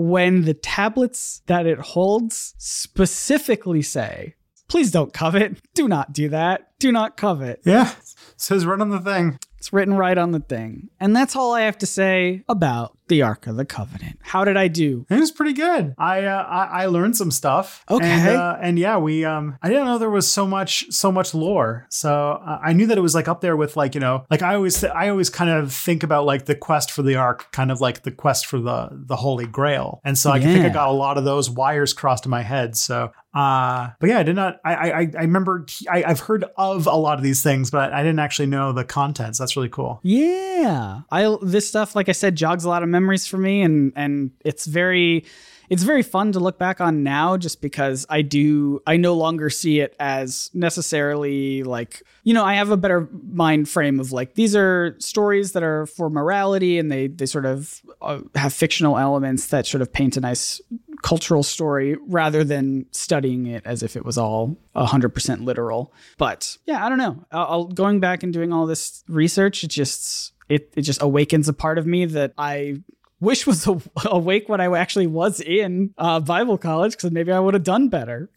when 0.00 0.42
the 0.42 0.54
tablets 0.54 1.42
that 1.46 1.66
it 1.66 1.78
holds 1.78 2.54
specifically 2.58 3.82
say 3.82 4.34
please 4.70 4.92
don't 4.92 5.12
covet. 5.12 5.58
Do 5.74 5.88
not 5.88 6.12
do 6.12 6.28
that. 6.28 6.78
Do 6.78 6.92
not 6.92 7.16
covet. 7.16 7.60
Yeah, 7.64 7.92
says 8.36 8.64
right 8.64 8.80
on 8.80 8.90
the 8.90 9.00
thing. 9.00 9.38
it's 9.58 9.72
written 9.72 9.94
right 9.94 10.16
on 10.16 10.30
the 10.30 10.40
thing. 10.40 10.88
And 10.98 11.14
that's 11.14 11.36
all 11.36 11.52
i 11.52 11.62
have 11.62 11.76
to 11.78 11.86
say 11.86 12.44
about 12.48 12.96
the 13.10 13.20
Ark 13.20 13.46
of 13.46 13.56
the 13.56 13.66
Covenant. 13.66 14.18
How 14.22 14.44
did 14.44 14.56
I 14.56 14.68
do? 14.68 15.04
It 15.10 15.20
was 15.20 15.30
pretty 15.30 15.52
good. 15.52 15.94
I 15.98 16.24
uh, 16.24 16.42
I, 16.42 16.84
I 16.84 16.86
learned 16.86 17.16
some 17.16 17.30
stuff. 17.30 17.84
Okay. 17.90 18.08
And, 18.08 18.28
uh, 18.36 18.56
and 18.62 18.78
yeah, 18.78 18.96
we 18.96 19.26
um 19.26 19.58
I 19.62 19.68
didn't 19.68 19.84
know 19.84 19.98
there 19.98 20.08
was 20.08 20.30
so 20.30 20.46
much 20.46 20.86
so 20.90 21.12
much 21.12 21.34
lore. 21.34 21.86
So 21.90 22.40
uh, 22.42 22.58
I 22.62 22.72
knew 22.72 22.86
that 22.86 22.96
it 22.96 23.02
was 23.02 23.14
like 23.14 23.28
up 23.28 23.42
there 23.42 23.56
with 23.56 23.76
like 23.76 23.94
you 23.94 24.00
know 24.00 24.24
like 24.30 24.40
I 24.40 24.54
always 24.54 24.80
th- 24.80 24.92
I 24.94 25.10
always 25.10 25.28
kind 25.28 25.50
of 25.50 25.72
think 25.74 26.02
about 26.02 26.24
like 26.24 26.46
the 26.46 26.54
quest 26.54 26.90
for 26.90 27.02
the 27.02 27.16
Ark, 27.16 27.52
kind 27.52 27.70
of 27.70 27.82
like 27.82 28.02
the 28.04 28.12
quest 28.12 28.46
for 28.46 28.58
the 28.58 28.88
the 28.92 29.16
Holy 29.16 29.46
Grail. 29.46 30.00
And 30.04 30.16
so 30.16 30.30
I 30.30 30.40
think 30.40 30.64
I 30.64 30.70
got 30.70 30.88
a 30.88 30.92
lot 30.92 31.18
of 31.18 31.24
those 31.24 31.50
wires 31.50 31.92
crossed 31.92 32.24
in 32.24 32.30
my 32.30 32.42
head. 32.42 32.76
So 32.76 33.12
uh 33.32 33.90
but 34.00 34.08
yeah 34.08 34.18
i 34.18 34.24
did 34.24 34.34
not 34.34 34.58
i 34.64 34.74
i 34.74 35.00
i 35.16 35.20
remember 35.22 35.64
I, 35.88 36.02
i've 36.02 36.18
heard 36.18 36.44
of 36.56 36.88
a 36.88 36.96
lot 36.96 37.16
of 37.16 37.22
these 37.22 37.44
things 37.44 37.70
but 37.70 37.92
i 37.92 38.02
didn't 38.02 38.18
actually 38.18 38.46
know 38.46 38.72
the 38.72 38.82
contents 38.82 39.38
that's 39.38 39.54
really 39.54 39.68
cool 39.68 40.00
Yeah. 40.02 41.02
I 41.12 41.36
this 41.40 41.68
stuff 41.68 41.94
like 41.94 42.08
I 42.08 42.12
said 42.12 42.34
jogs 42.34 42.64
a 42.64 42.68
lot 42.68 42.82
of 42.82 42.88
memories 43.00 43.26
for 43.26 43.38
me 43.38 43.62
and 43.62 43.92
and 43.96 44.30
it's 44.44 44.66
very 44.66 45.24
it's 45.70 45.84
very 45.84 46.02
fun 46.02 46.32
to 46.32 46.40
look 46.40 46.58
back 46.58 46.80
on 46.80 47.02
now 47.04 47.36
just 47.36 47.62
because 47.62 48.04
I 48.10 48.22
do 48.22 48.82
I 48.86 48.96
no 48.96 49.14
longer 49.14 49.48
see 49.48 49.80
it 49.80 49.94
as 49.98 50.50
necessarily 50.52 51.62
like 51.62 52.02
you 52.24 52.34
know 52.34 52.44
I 52.44 52.54
have 52.54 52.70
a 52.70 52.76
better 52.76 53.08
mind 53.32 53.68
frame 53.68 54.00
of 54.00 54.12
like 54.12 54.34
these 54.34 54.54
are 54.54 54.96
stories 54.98 55.52
that 55.52 55.62
are 55.62 55.86
for 55.86 56.10
morality 56.10 56.78
and 56.78 56.90
they 56.90 57.06
they 57.06 57.26
sort 57.26 57.46
of 57.46 57.80
uh, 58.02 58.20
have 58.34 58.52
fictional 58.52 58.98
elements 58.98 59.46
that 59.46 59.66
sort 59.66 59.80
of 59.80 59.92
paint 59.92 60.16
a 60.16 60.20
nice 60.20 60.60
cultural 61.02 61.42
story 61.42 61.96
rather 62.08 62.44
than 62.44 62.84
studying 62.90 63.46
it 63.46 63.62
as 63.64 63.82
if 63.82 63.96
it 63.96 64.04
was 64.04 64.18
all 64.18 64.58
100% 64.76 65.44
literal. 65.44 65.94
But 66.18 66.58
yeah, 66.66 66.84
I 66.84 66.90
don't 66.90 66.98
know. 66.98 67.24
I'll, 67.32 67.64
going 67.64 68.00
back 68.00 68.22
and 68.22 68.34
doing 68.34 68.52
all 68.52 68.66
this 68.66 69.02
research, 69.08 69.64
it 69.64 69.68
just 69.68 70.34
it 70.50 70.72
it 70.76 70.82
just 70.82 71.00
awakens 71.00 71.48
a 71.48 71.52
part 71.54 71.78
of 71.78 71.86
me 71.86 72.04
that 72.04 72.32
I 72.36 72.82
wish 73.20 73.46
was 73.46 73.66
a- 73.66 73.80
awake 74.04 74.48
when 74.48 74.60
I 74.60 74.66
actually 74.78 75.06
was 75.06 75.40
in 75.40 75.94
uh, 75.98 76.20
Bible 76.20 76.58
college 76.58 76.92
because 76.92 77.10
maybe 77.10 77.32
I 77.32 77.38
would 77.40 77.54
have 77.54 77.64
done 77.64 77.88
better 77.88 78.30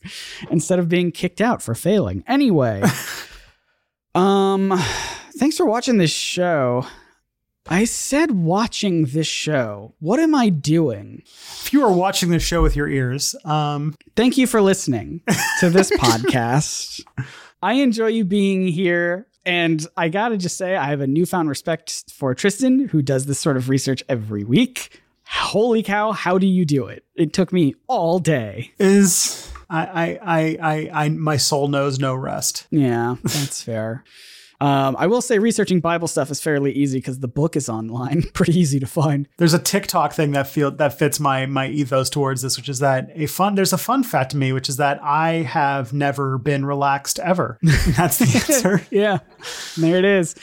instead 0.52 0.80
of 0.80 0.88
being 0.90 1.12
kicked 1.12 1.42
out 1.42 1.62
for 1.62 1.74
failing. 1.76 2.24
Anyway, 2.28 2.82
um, 4.16 4.74
thanks 5.38 5.58
for 5.58 5.66
watching 5.66 5.98
this 5.98 6.12
show. 6.12 6.86
I 7.68 7.86
said 7.86 8.32
watching 8.32 9.06
this 9.06 9.26
show. 9.28 9.96
What 10.00 10.20
am 10.20 10.36
I 10.36 10.50
doing? 10.50 11.24
if 11.26 11.72
you 11.72 11.82
are 11.86 11.92
watching 11.94 12.30
this 12.30 12.44
show 12.44 12.62
with 12.62 12.76
your 12.76 12.90
ears 12.90 13.36
um 13.46 13.96
Thank 14.18 14.38
you 14.38 14.48
for 14.48 14.62
listening 14.62 15.22
to 15.62 15.70
this 15.70 15.90
podcast. 15.98 17.02
I 17.62 17.76
enjoy 17.76 18.08
you 18.08 18.26
being 18.26 18.68
here. 18.68 19.28
And 19.46 19.86
I 19.98 20.10
gotta 20.10 20.38
just 20.38 20.58
say, 20.58 20.76
I 20.76 20.86
have 20.86 21.02
a 21.02 21.08
newfound 21.08 21.50
respect 21.50 22.12
for 22.12 22.34
Tristan, 22.34 22.88
who 22.88 23.02
does 23.02 23.26
this 23.26 23.40
sort 23.40 23.58
of 23.58 23.70
research 23.70 24.04
every 24.08 24.44
week. 24.44 25.02
Holy 25.28 25.84
cow, 25.84 26.12
how 26.12 26.38
do 26.38 26.48
you 26.48 26.66
do 26.66 26.88
it? 26.88 27.04
It 27.16 27.34
took 27.34 27.52
me 27.52 27.76
all 27.88 28.20
day. 28.20 28.72
is 28.80 29.52
I, 29.70 29.86
I 29.86 30.20
I 30.22 30.58
I 30.62 30.90
I 31.06 31.10
my 31.10 31.38
soul 31.38 31.68
knows 31.68 32.00
no 32.00 32.14
rest. 32.16 32.68
Yeah, 32.70 33.16
that's 33.24 33.64
fair. 33.64 34.04
Um, 34.64 34.96
I 34.98 35.08
will 35.08 35.22
say 35.22 35.40
researching 35.40 35.82
Bible 35.82 36.08
stuff 36.08 36.32
is 36.32 36.40
fairly 36.40 36.72
easy 36.72 37.00
because 37.00 37.20
the 37.20 37.28
book 37.28 37.58
is 37.58 37.68
online, 37.68 38.22
pretty 38.34 38.58
easy 38.58 38.80
to 38.80 38.88
find. 38.88 39.28
There's 39.36 39.54
a 39.54 39.60
TikTok 39.60 40.14
thing 40.14 40.32
that 40.32 40.48
feel 40.48 40.72
that 40.72 40.98
fits 40.98 41.20
my 41.20 41.46
my 41.48 41.68
ethos 41.68 42.10
towards 42.10 42.44
this, 42.44 42.56
which 42.56 42.70
is 42.70 42.80
that 42.80 43.10
a 43.14 43.26
fun. 43.26 43.56
There's 43.56 43.74
a 43.74 43.78
fun 43.78 44.04
fact 44.04 44.32
to 44.32 44.38
me, 44.38 44.54
which 44.54 44.70
is 44.70 44.78
that 44.78 45.04
I 45.04 45.42
have 45.42 45.92
never 45.92 46.38
been 46.38 46.66
relaxed 46.66 47.20
ever. 47.20 47.60
That's 47.62 48.20
the 48.20 48.26
answer. 48.54 48.82
yeah, 48.90 49.20
there 49.78 49.98
it 49.98 50.06
is. 50.06 50.34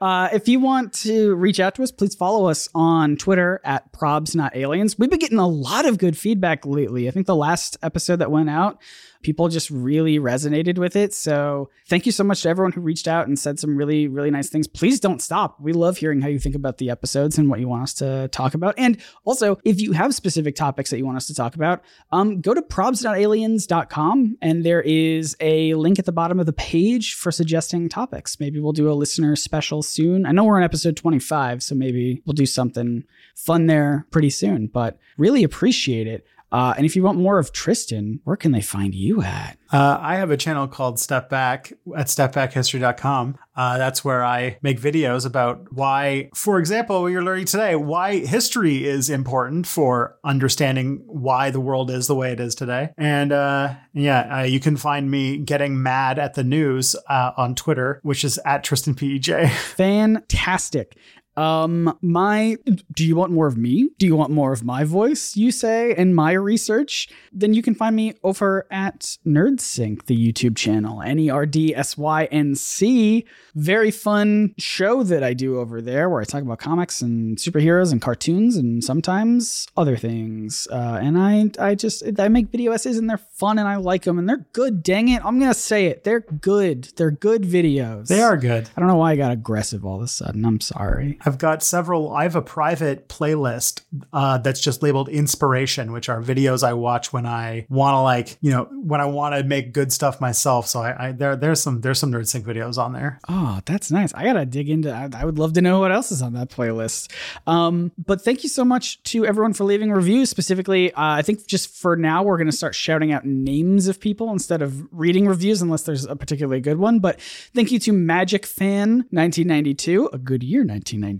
Uh, 0.00 0.28
if 0.32 0.46
you 0.46 0.60
want 0.60 0.92
to 0.92 1.34
reach 1.34 1.58
out 1.58 1.74
to 1.74 1.82
us, 1.82 1.90
please 1.90 2.14
follow 2.14 2.48
us 2.48 2.68
on 2.76 3.16
Twitter 3.16 3.60
at 3.64 3.90
probs 3.92 4.36
not 4.36 4.54
aliens. 4.54 4.96
We've 4.96 5.10
been 5.10 5.18
getting 5.18 5.40
a 5.40 5.48
lot 5.48 5.84
of 5.84 5.98
good 5.98 6.16
feedback 6.16 6.64
lately. 6.64 7.08
I 7.08 7.10
think 7.10 7.26
the 7.26 7.34
last 7.34 7.76
episode 7.82 8.20
that 8.20 8.30
went 8.30 8.50
out, 8.50 8.80
people 9.24 9.48
just 9.48 9.70
really 9.70 10.18
resonated 10.18 10.78
with 10.78 10.94
it. 10.94 11.12
So 11.12 11.70
thank 11.88 12.06
you 12.06 12.12
so 12.12 12.22
much 12.22 12.42
to 12.42 12.48
everyone 12.48 12.72
who 12.72 12.80
reached 12.80 13.08
out 13.08 13.26
and 13.26 13.38
said 13.38 13.58
some 13.58 13.76
really, 13.76 14.06
really 14.06 14.30
nice 14.30 14.48
things. 14.48 14.68
Please 14.68 15.00
don't 15.00 15.20
stop. 15.20 15.60
We 15.60 15.72
love 15.72 15.96
hearing 15.96 16.20
how 16.20 16.28
you 16.28 16.38
think 16.38 16.54
about 16.54 16.78
the 16.78 16.90
episodes 16.90 17.38
and 17.38 17.48
what 17.48 17.58
you 17.58 17.66
want 17.66 17.82
us 17.82 17.94
to 17.94 18.28
talk 18.28 18.54
about. 18.54 18.74
And 18.78 18.98
also, 19.24 19.58
if 19.64 19.80
you 19.80 19.92
have 19.92 20.14
specific 20.14 20.54
topics 20.54 20.90
that 20.90 20.98
you 20.98 21.06
want 21.06 21.16
us 21.16 21.26
to 21.26 21.34
talk 21.34 21.56
about, 21.56 21.82
um, 22.12 22.40
go 22.40 22.54
to 22.54 22.62
probsnotaliens.com 22.62 24.36
and 24.40 24.64
there 24.64 24.82
is 24.82 25.36
a 25.40 25.74
link 25.74 25.98
at 25.98 26.04
the 26.04 26.12
bottom 26.12 26.38
of 26.38 26.46
the 26.46 26.52
page 26.52 27.14
for 27.14 27.32
suggesting 27.32 27.88
topics. 27.88 28.38
Maybe 28.38 28.60
we'll 28.60 28.72
do 28.72 28.90
a 28.90 28.94
listener 28.94 29.34
special 29.34 29.82
soon. 29.82 30.26
I 30.26 30.32
know 30.32 30.44
we're 30.44 30.58
on 30.58 30.62
episode 30.62 30.96
25, 30.96 31.62
so 31.62 31.74
maybe 31.74 32.22
we'll 32.26 32.34
do 32.34 32.46
something 32.46 33.04
fun 33.34 33.66
there 33.66 34.06
pretty 34.10 34.30
soon, 34.30 34.66
but 34.66 34.98
really 35.16 35.42
appreciate 35.42 36.06
it. 36.06 36.26
Uh, 36.54 36.72
and 36.76 36.86
if 36.86 36.94
you 36.94 37.02
want 37.02 37.18
more 37.18 37.40
of 37.40 37.52
Tristan, 37.52 38.20
where 38.22 38.36
can 38.36 38.52
they 38.52 38.60
find 38.60 38.94
you 38.94 39.22
at? 39.22 39.58
Uh, 39.72 39.98
I 40.00 40.14
have 40.14 40.30
a 40.30 40.36
channel 40.36 40.68
called 40.68 41.00
Step 41.00 41.28
Back 41.28 41.72
at 41.96 42.06
stepbackhistory.com. 42.06 43.36
Uh, 43.56 43.76
that's 43.76 44.04
where 44.04 44.24
I 44.24 44.58
make 44.62 44.80
videos 44.80 45.26
about 45.26 45.72
why, 45.72 46.30
for 46.32 46.60
example, 46.60 47.02
what 47.02 47.08
you're 47.08 47.24
learning 47.24 47.46
today, 47.46 47.74
why 47.74 48.18
history 48.18 48.84
is 48.84 49.10
important 49.10 49.66
for 49.66 50.16
understanding 50.22 51.02
why 51.06 51.50
the 51.50 51.58
world 51.58 51.90
is 51.90 52.06
the 52.06 52.14
way 52.14 52.30
it 52.30 52.38
is 52.38 52.54
today. 52.54 52.90
And 52.96 53.32
uh, 53.32 53.74
yeah, 53.92 54.38
uh, 54.38 54.42
you 54.42 54.60
can 54.60 54.76
find 54.76 55.10
me 55.10 55.38
getting 55.38 55.82
mad 55.82 56.20
at 56.20 56.34
the 56.34 56.44
news 56.44 56.94
uh, 57.08 57.32
on 57.36 57.56
Twitter, 57.56 57.98
which 58.04 58.22
is 58.22 58.38
at 58.44 58.62
Tristan 58.62 58.94
PEJ. 58.94 59.50
Fantastic. 59.74 60.96
Um, 61.36 61.96
my, 62.00 62.56
do 62.92 63.04
you 63.04 63.16
want 63.16 63.32
more 63.32 63.46
of 63.46 63.56
me? 63.56 63.90
Do 63.98 64.06
you 64.06 64.16
want 64.16 64.30
more 64.30 64.52
of 64.52 64.64
my 64.64 64.84
voice, 64.84 65.36
you 65.36 65.50
say, 65.50 65.94
and 65.94 66.14
my 66.14 66.32
research? 66.32 67.08
Then 67.32 67.54
you 67.54 67.62
can 67.62 67.74
find 67.74 67.96
me 67.96 68.14
over 68.22 68.66
at 68.70 69.16
NerdSync, 69.26 70.06
the 70.06 70.16
YouTube 70.16 70.56
channel, 70.56 71.02
N 71.02 71.18
E 71.18 71.30
R 71.30 71.46
D 71.46 71.74
S 71.74 71.98
Y 71.98 72.24
N 72.26 72.54
C. 72.54 73.24
Very 73.54 73.90
fun 73.90 74.54
show 74.58 75.02
that 75.02 75.22
I 75.22 75.34
do 75.34 75.58
over 75.58 75.80
there 75.80 76.08
where 76.08 76.20
I 76.20 76.24
talk 76.24 76.42
about 76.42 76.58
comics 76.58 77.02
and 77.02 77.36
superheroes 77.36 77.92
and 77.92 78.00
cartoons 78.00 78.56
and 78.56 78.82
sometimes 78.82 79.66
other 79.76 79.96
things. 79.96 80.68
Uh, 80.70 80.98
and 81.02 81.18
I, 81.18 81.50
I 81.58 81.74
just, 81.74 82.02
I 82.18 82.28
make 82.28 82.48
video 82.48 82.72
essays 82.72 82.98
and 82.98 83.08
they're 83.08 83.18
fun 83.18 83.58
and 83.58 83.68
I 83.68 83.76
like 83.76 84.02
them 84.02 84.18
and 84.18 84.28
they're 84.28 84.46
good. 84.52 84.82
Dang 84.82 85.08
it. 85.08 85.24
I'm 85.24 85.38
going 85.38 85.52
to 85.52 85.58
say 85.58 85.86
it. 85.86 86.04
They're 86.04 86.20
good. 86.20 86.84
They're 86.96 87.10
good 87.10 87.42
videos. 87.42 88.08
they 88.08 88.22
are 88.22 88.36
good. 88.36 88.70
I 88.76 88.80
don't 88.80 88.88
know 88.88 88.96
why 88.96 89.12
I 89.12 89.16
got 89.16 89.32
aggressive 89.32 89.84
all 89.84 89.96
of 89.96 90.02
a 90.02 90.08
sudden. 90.08 90.44
I'm 90.44 90.60
sorry. 90.60 91.18
I've 91.24 91.38
got 91.38 91.62
several. 91.62 92.12
I 92.12 92.24
have 92.24 92.36
a 92.36 92.42
private 92.42 93.08
playlist 93.08 93.82
uh, 94.12 94.38
that's 94.38 94.60
just 94.60 94.82
labeled 94.82 95.08
inspiration, 95.08 95.92
which 95.92 96.08
are 96.08 96.20
videos 96.22 96.62
I 96.62 96.74
watch 96.74 97.12
when 97.12 97.24
I 97.24 97.66
want 97.70 97.94
to 97.94 98.00
like, 98.00 98.36
you 98.40 98.50
know, 98.50 98.64
when 98.64 99.00
I 99.00 99.06
want 99.06 99.34
to 99.34 99.42
make 99.42 99.72
good 99.72 99.92
stuff 99.92 100.20
myself. 100.20 100.66
So 100.68 100.80
I, 100.80 101.08
I 101.08 101.12
there 101.12 101.36
there's 101.36 101.62
some 101.62 101.80
there's 101.80 101.98
some 101.98 102.12
NerdSync 102.12 102.42
videos 102.42 102.76
on 102.76 102.92
there. 102.92 103.20
Oh, 103.28 103.60
that's 103.64 103.90
nice. 103.90 104.12
I 104.14 104.24
gotta 104.24 104.44
dig 104.44 104.68
into. 104.68 104.92
I, 104.92 105.08
I 105.14 105.24
would 105.24 105.38
love 105.38 105.54
to 105.54 105.62
know 105.62 105.80
what 105.80 105.92
else 105.92 106.12
is 106.12 106.20
on 106.20 106.34
that 106.34 106.50
playlist. 106.50 107.10
Um, 107.46 107.92
but 107.96 108.20
thank 108.20 108.42
you 108.42 108.48
so 108.48 108.64
much 108.64 109.02
to 109.04 109.24
everyone 109.24 109.54
for 109.54 109.64
leaving 109.64 109.90
reviews. 109.90 110.28
Specifically, 110.28 110.92
uh, 110.92 111.02
I 111.02 111.22
think 111.22 111.46
just 111.46 111.74
for 111.74 111.96
now 111.96 112.22
we're 112.22 112.38
gonna 112.38 112.52
start 112.52 112.74
shouting 112.74 113.12
out 113.12 113.24
names 113.24 113.88
of 113.88 113.98
people 113.98 114.30
instead 114.30 114.60
of 114.60 114.86
reading 114.92 115.26
reviews, 115.26 115.62
unless 115.62 115.82
there's 115.82 116.04
a 116.04 116.16
particularly 116.16 116.60
good 116.60 116.78
one. 116.78 116.98
But 116.98 117.20
thank 117.54 117.72
you 117.72 117.78
to 117.80 117.92
Magic 117.92 118.44
Fan 118.44 119.06
1992, 119.10 120.10
a 120.12 120.18
good 120.18 120.42
year 120.42 120.60
1992. 120.60 121.13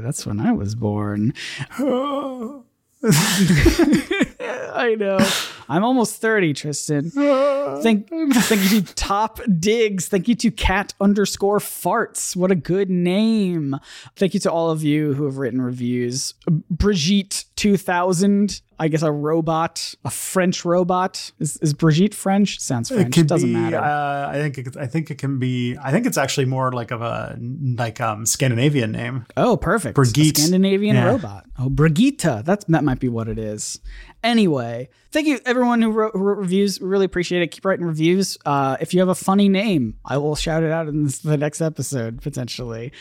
That's 0.00 0.26
when 0.26 0.40
I 0.40 0.52
was 0.52 0.74
born. 0.74 1.34
I 4.74 4.94
know. 4.98 5.18
I'm 5.68 5.84
almost 5.84 6.20
30, 6.20 6.52
Tristan. 6.52 7.10
Thank, 7.10 8.08
thank 8.08 8.72
you 8.72 8.80
to 8.80 8.94
Top 8.96 9.38
Digs. 9.60 10.08
Thank 10.08 10.26
you 10.26 10.34
to 10.34 10.50
Cat 10.50 10.94
underscore 11.00 11.58
Farts. 11.60 12.34
What 12.34 12.50
a 12.50 12.56
good 12.56 12.90
name. 12.90 13.76
Thank 14.16 14.34
you 14.34 14.40
to 14.40 14.50
all 14.50 14.70
of 14.70 14.82
you 14.82 15.14
who 15.14 15.26
have 15.26 15.38
written 15.38 15.62
reviews. 15.62 16.34
Brigitte 16.68 17.44
2000. 17.54 18.62
I 18.80 18.88
guess 18.88 19.02
a 19.02 19.12
robot, 19.12 19.94
a 20.06 20.10
French 20.10 20.64
robot. 20.64 21.32
Is, 21.38 21.58
is 21.58 21.74
Brigitte 21.74 22.14
French? 22.14 22.58
Sounds 22.58 22.88
French. 22.88 23.16
It 23.18 23.28
Doesn't 23.28 23.50
be, 23.50 23.52
matter. 23.52 23.76
Uh, 23.78 24.28
I 24.30 24.36
think 24.36 24.56
it, 24.58 24.76
I 24.76 24.86
think 24.86 25.10
it 25.10 25.18
can 25.18 25.38
be. 25.38 25.76
I 25.76 25.90
think 25.90 26.06
it's 26.06 26.16
actually 26.16 26.46
more 26.46 26.72
like 26.72 26.90
of 26.90 27.02
a 27.02 27.38
like 27.76 28.00
um 28.00 28.24
Scandinavian 28.24 28.90
name. 28.90 29.26
Oh, 29.36 29.58
perfect. 29.58 29.96
Brigitte. 29.96 30.38
A 30.38 30.40
Scandinavian 30.40 30.96
Yeah. 30.96 31.04
robot. 31.10 31.44
Oh, 31.58 31.68
Brigitte. 31.68 32.42
That's 32.42 32.64
that 32.64 32.82
might 32.82 33.00
be 33.00 33.10
what 33.10 33.28
it 33.28 33.38
is. 33.38 33.78
Anyway, 34.22 34.88
thank 35.12 35.26
you 35.26 35.40
everyone 35.46 35.80
who 35.80 35.90
wrote, 35.90 36.14
wrote 36.14 36.38
reviews. 36.38 36.80
Really 36.80 37.06
appreciate 37.06 37.40
it. 37.42 37.48
Keep 37.50 37.64
writing 37.64 37.86
reviews. 37.86 38.36
Uh, 38.44 38.76
if 38.80 38.92
you 38.92 39.00
have 39.00 39.08
a 39.08 39.14
funny 39.14 39.48
name, 39.48 39.96
I 40.04 40.18
will 40.18 40.36
shout 40.36 40.62
it 40.62 40.70
out 40.70 40.88
in 40.88 41.04
this, 41.04 41.18
the 41.20 41.36
next 41.38 41.60
episode 41.60 42.20
potentially. 42.20 42.92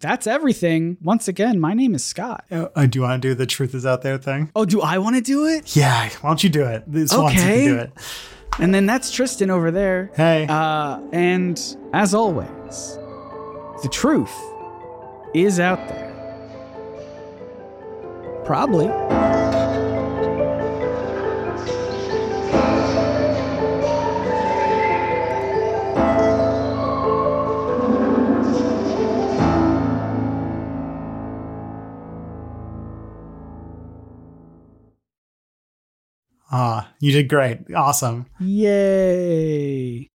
That's 0.00 0.28
everything. 0.28 0.96
Once 1.02 1.26
again, 1.26 1.58
my 1.58 1.74
name 1.74 1.92
is 1.96 2.04
Scott. 2.04 2.44
Uh, 2.52 2.68
do 2.86 2.98
you 3.00 3.02
want 3.02 3.20
to 3.20 3.28
do 3.28 3.34
the 3.34 3.46
truth 3.46 3.74
is 3.74 3.84
out 3.84 4.02
there 4.02 4.16
thing? 4.16 4.52
Oh, 4.54 4.64
do 4.64 4.80
I 4.80 4.98
want 4.98 5.16
to 5.16 5.20
do 5.22 5.46
it? 5.46 5.74
Yeah, 5.74 6.08
why 6.20 6.30
don't 6.30 6.44
you 6.44 6.50
do 6.50 6.64
it? 6.64 6.84
This 6.86 7.12
Okay. 7.12 7.64
do 7.66 7.76
it. 7.78 7.90
And 8.60 8.72
then 8.72 8.86
that's 8.86 9.10
Tristan 9.10 9.50
over 9.50 9.72
there. 9.72 10.12
Hey, 10.14 10.46
Uh, 10.48 11.00
and 11.12 11.60
as 11.92 12.14
always, 12.14 12.98
the 13.82 13.88
truth 13.90 14.32
is 15.34 15.58
out 15.58 15.78
there. 15.88 16.06
Probably. 18.44 18.86
Ah, 36.50 36.92
you 37.00 37.12
did 37.12 37.28
great. 37.28 37.58
Awesome. 37.74 38.26
Yay. 38.38 40.10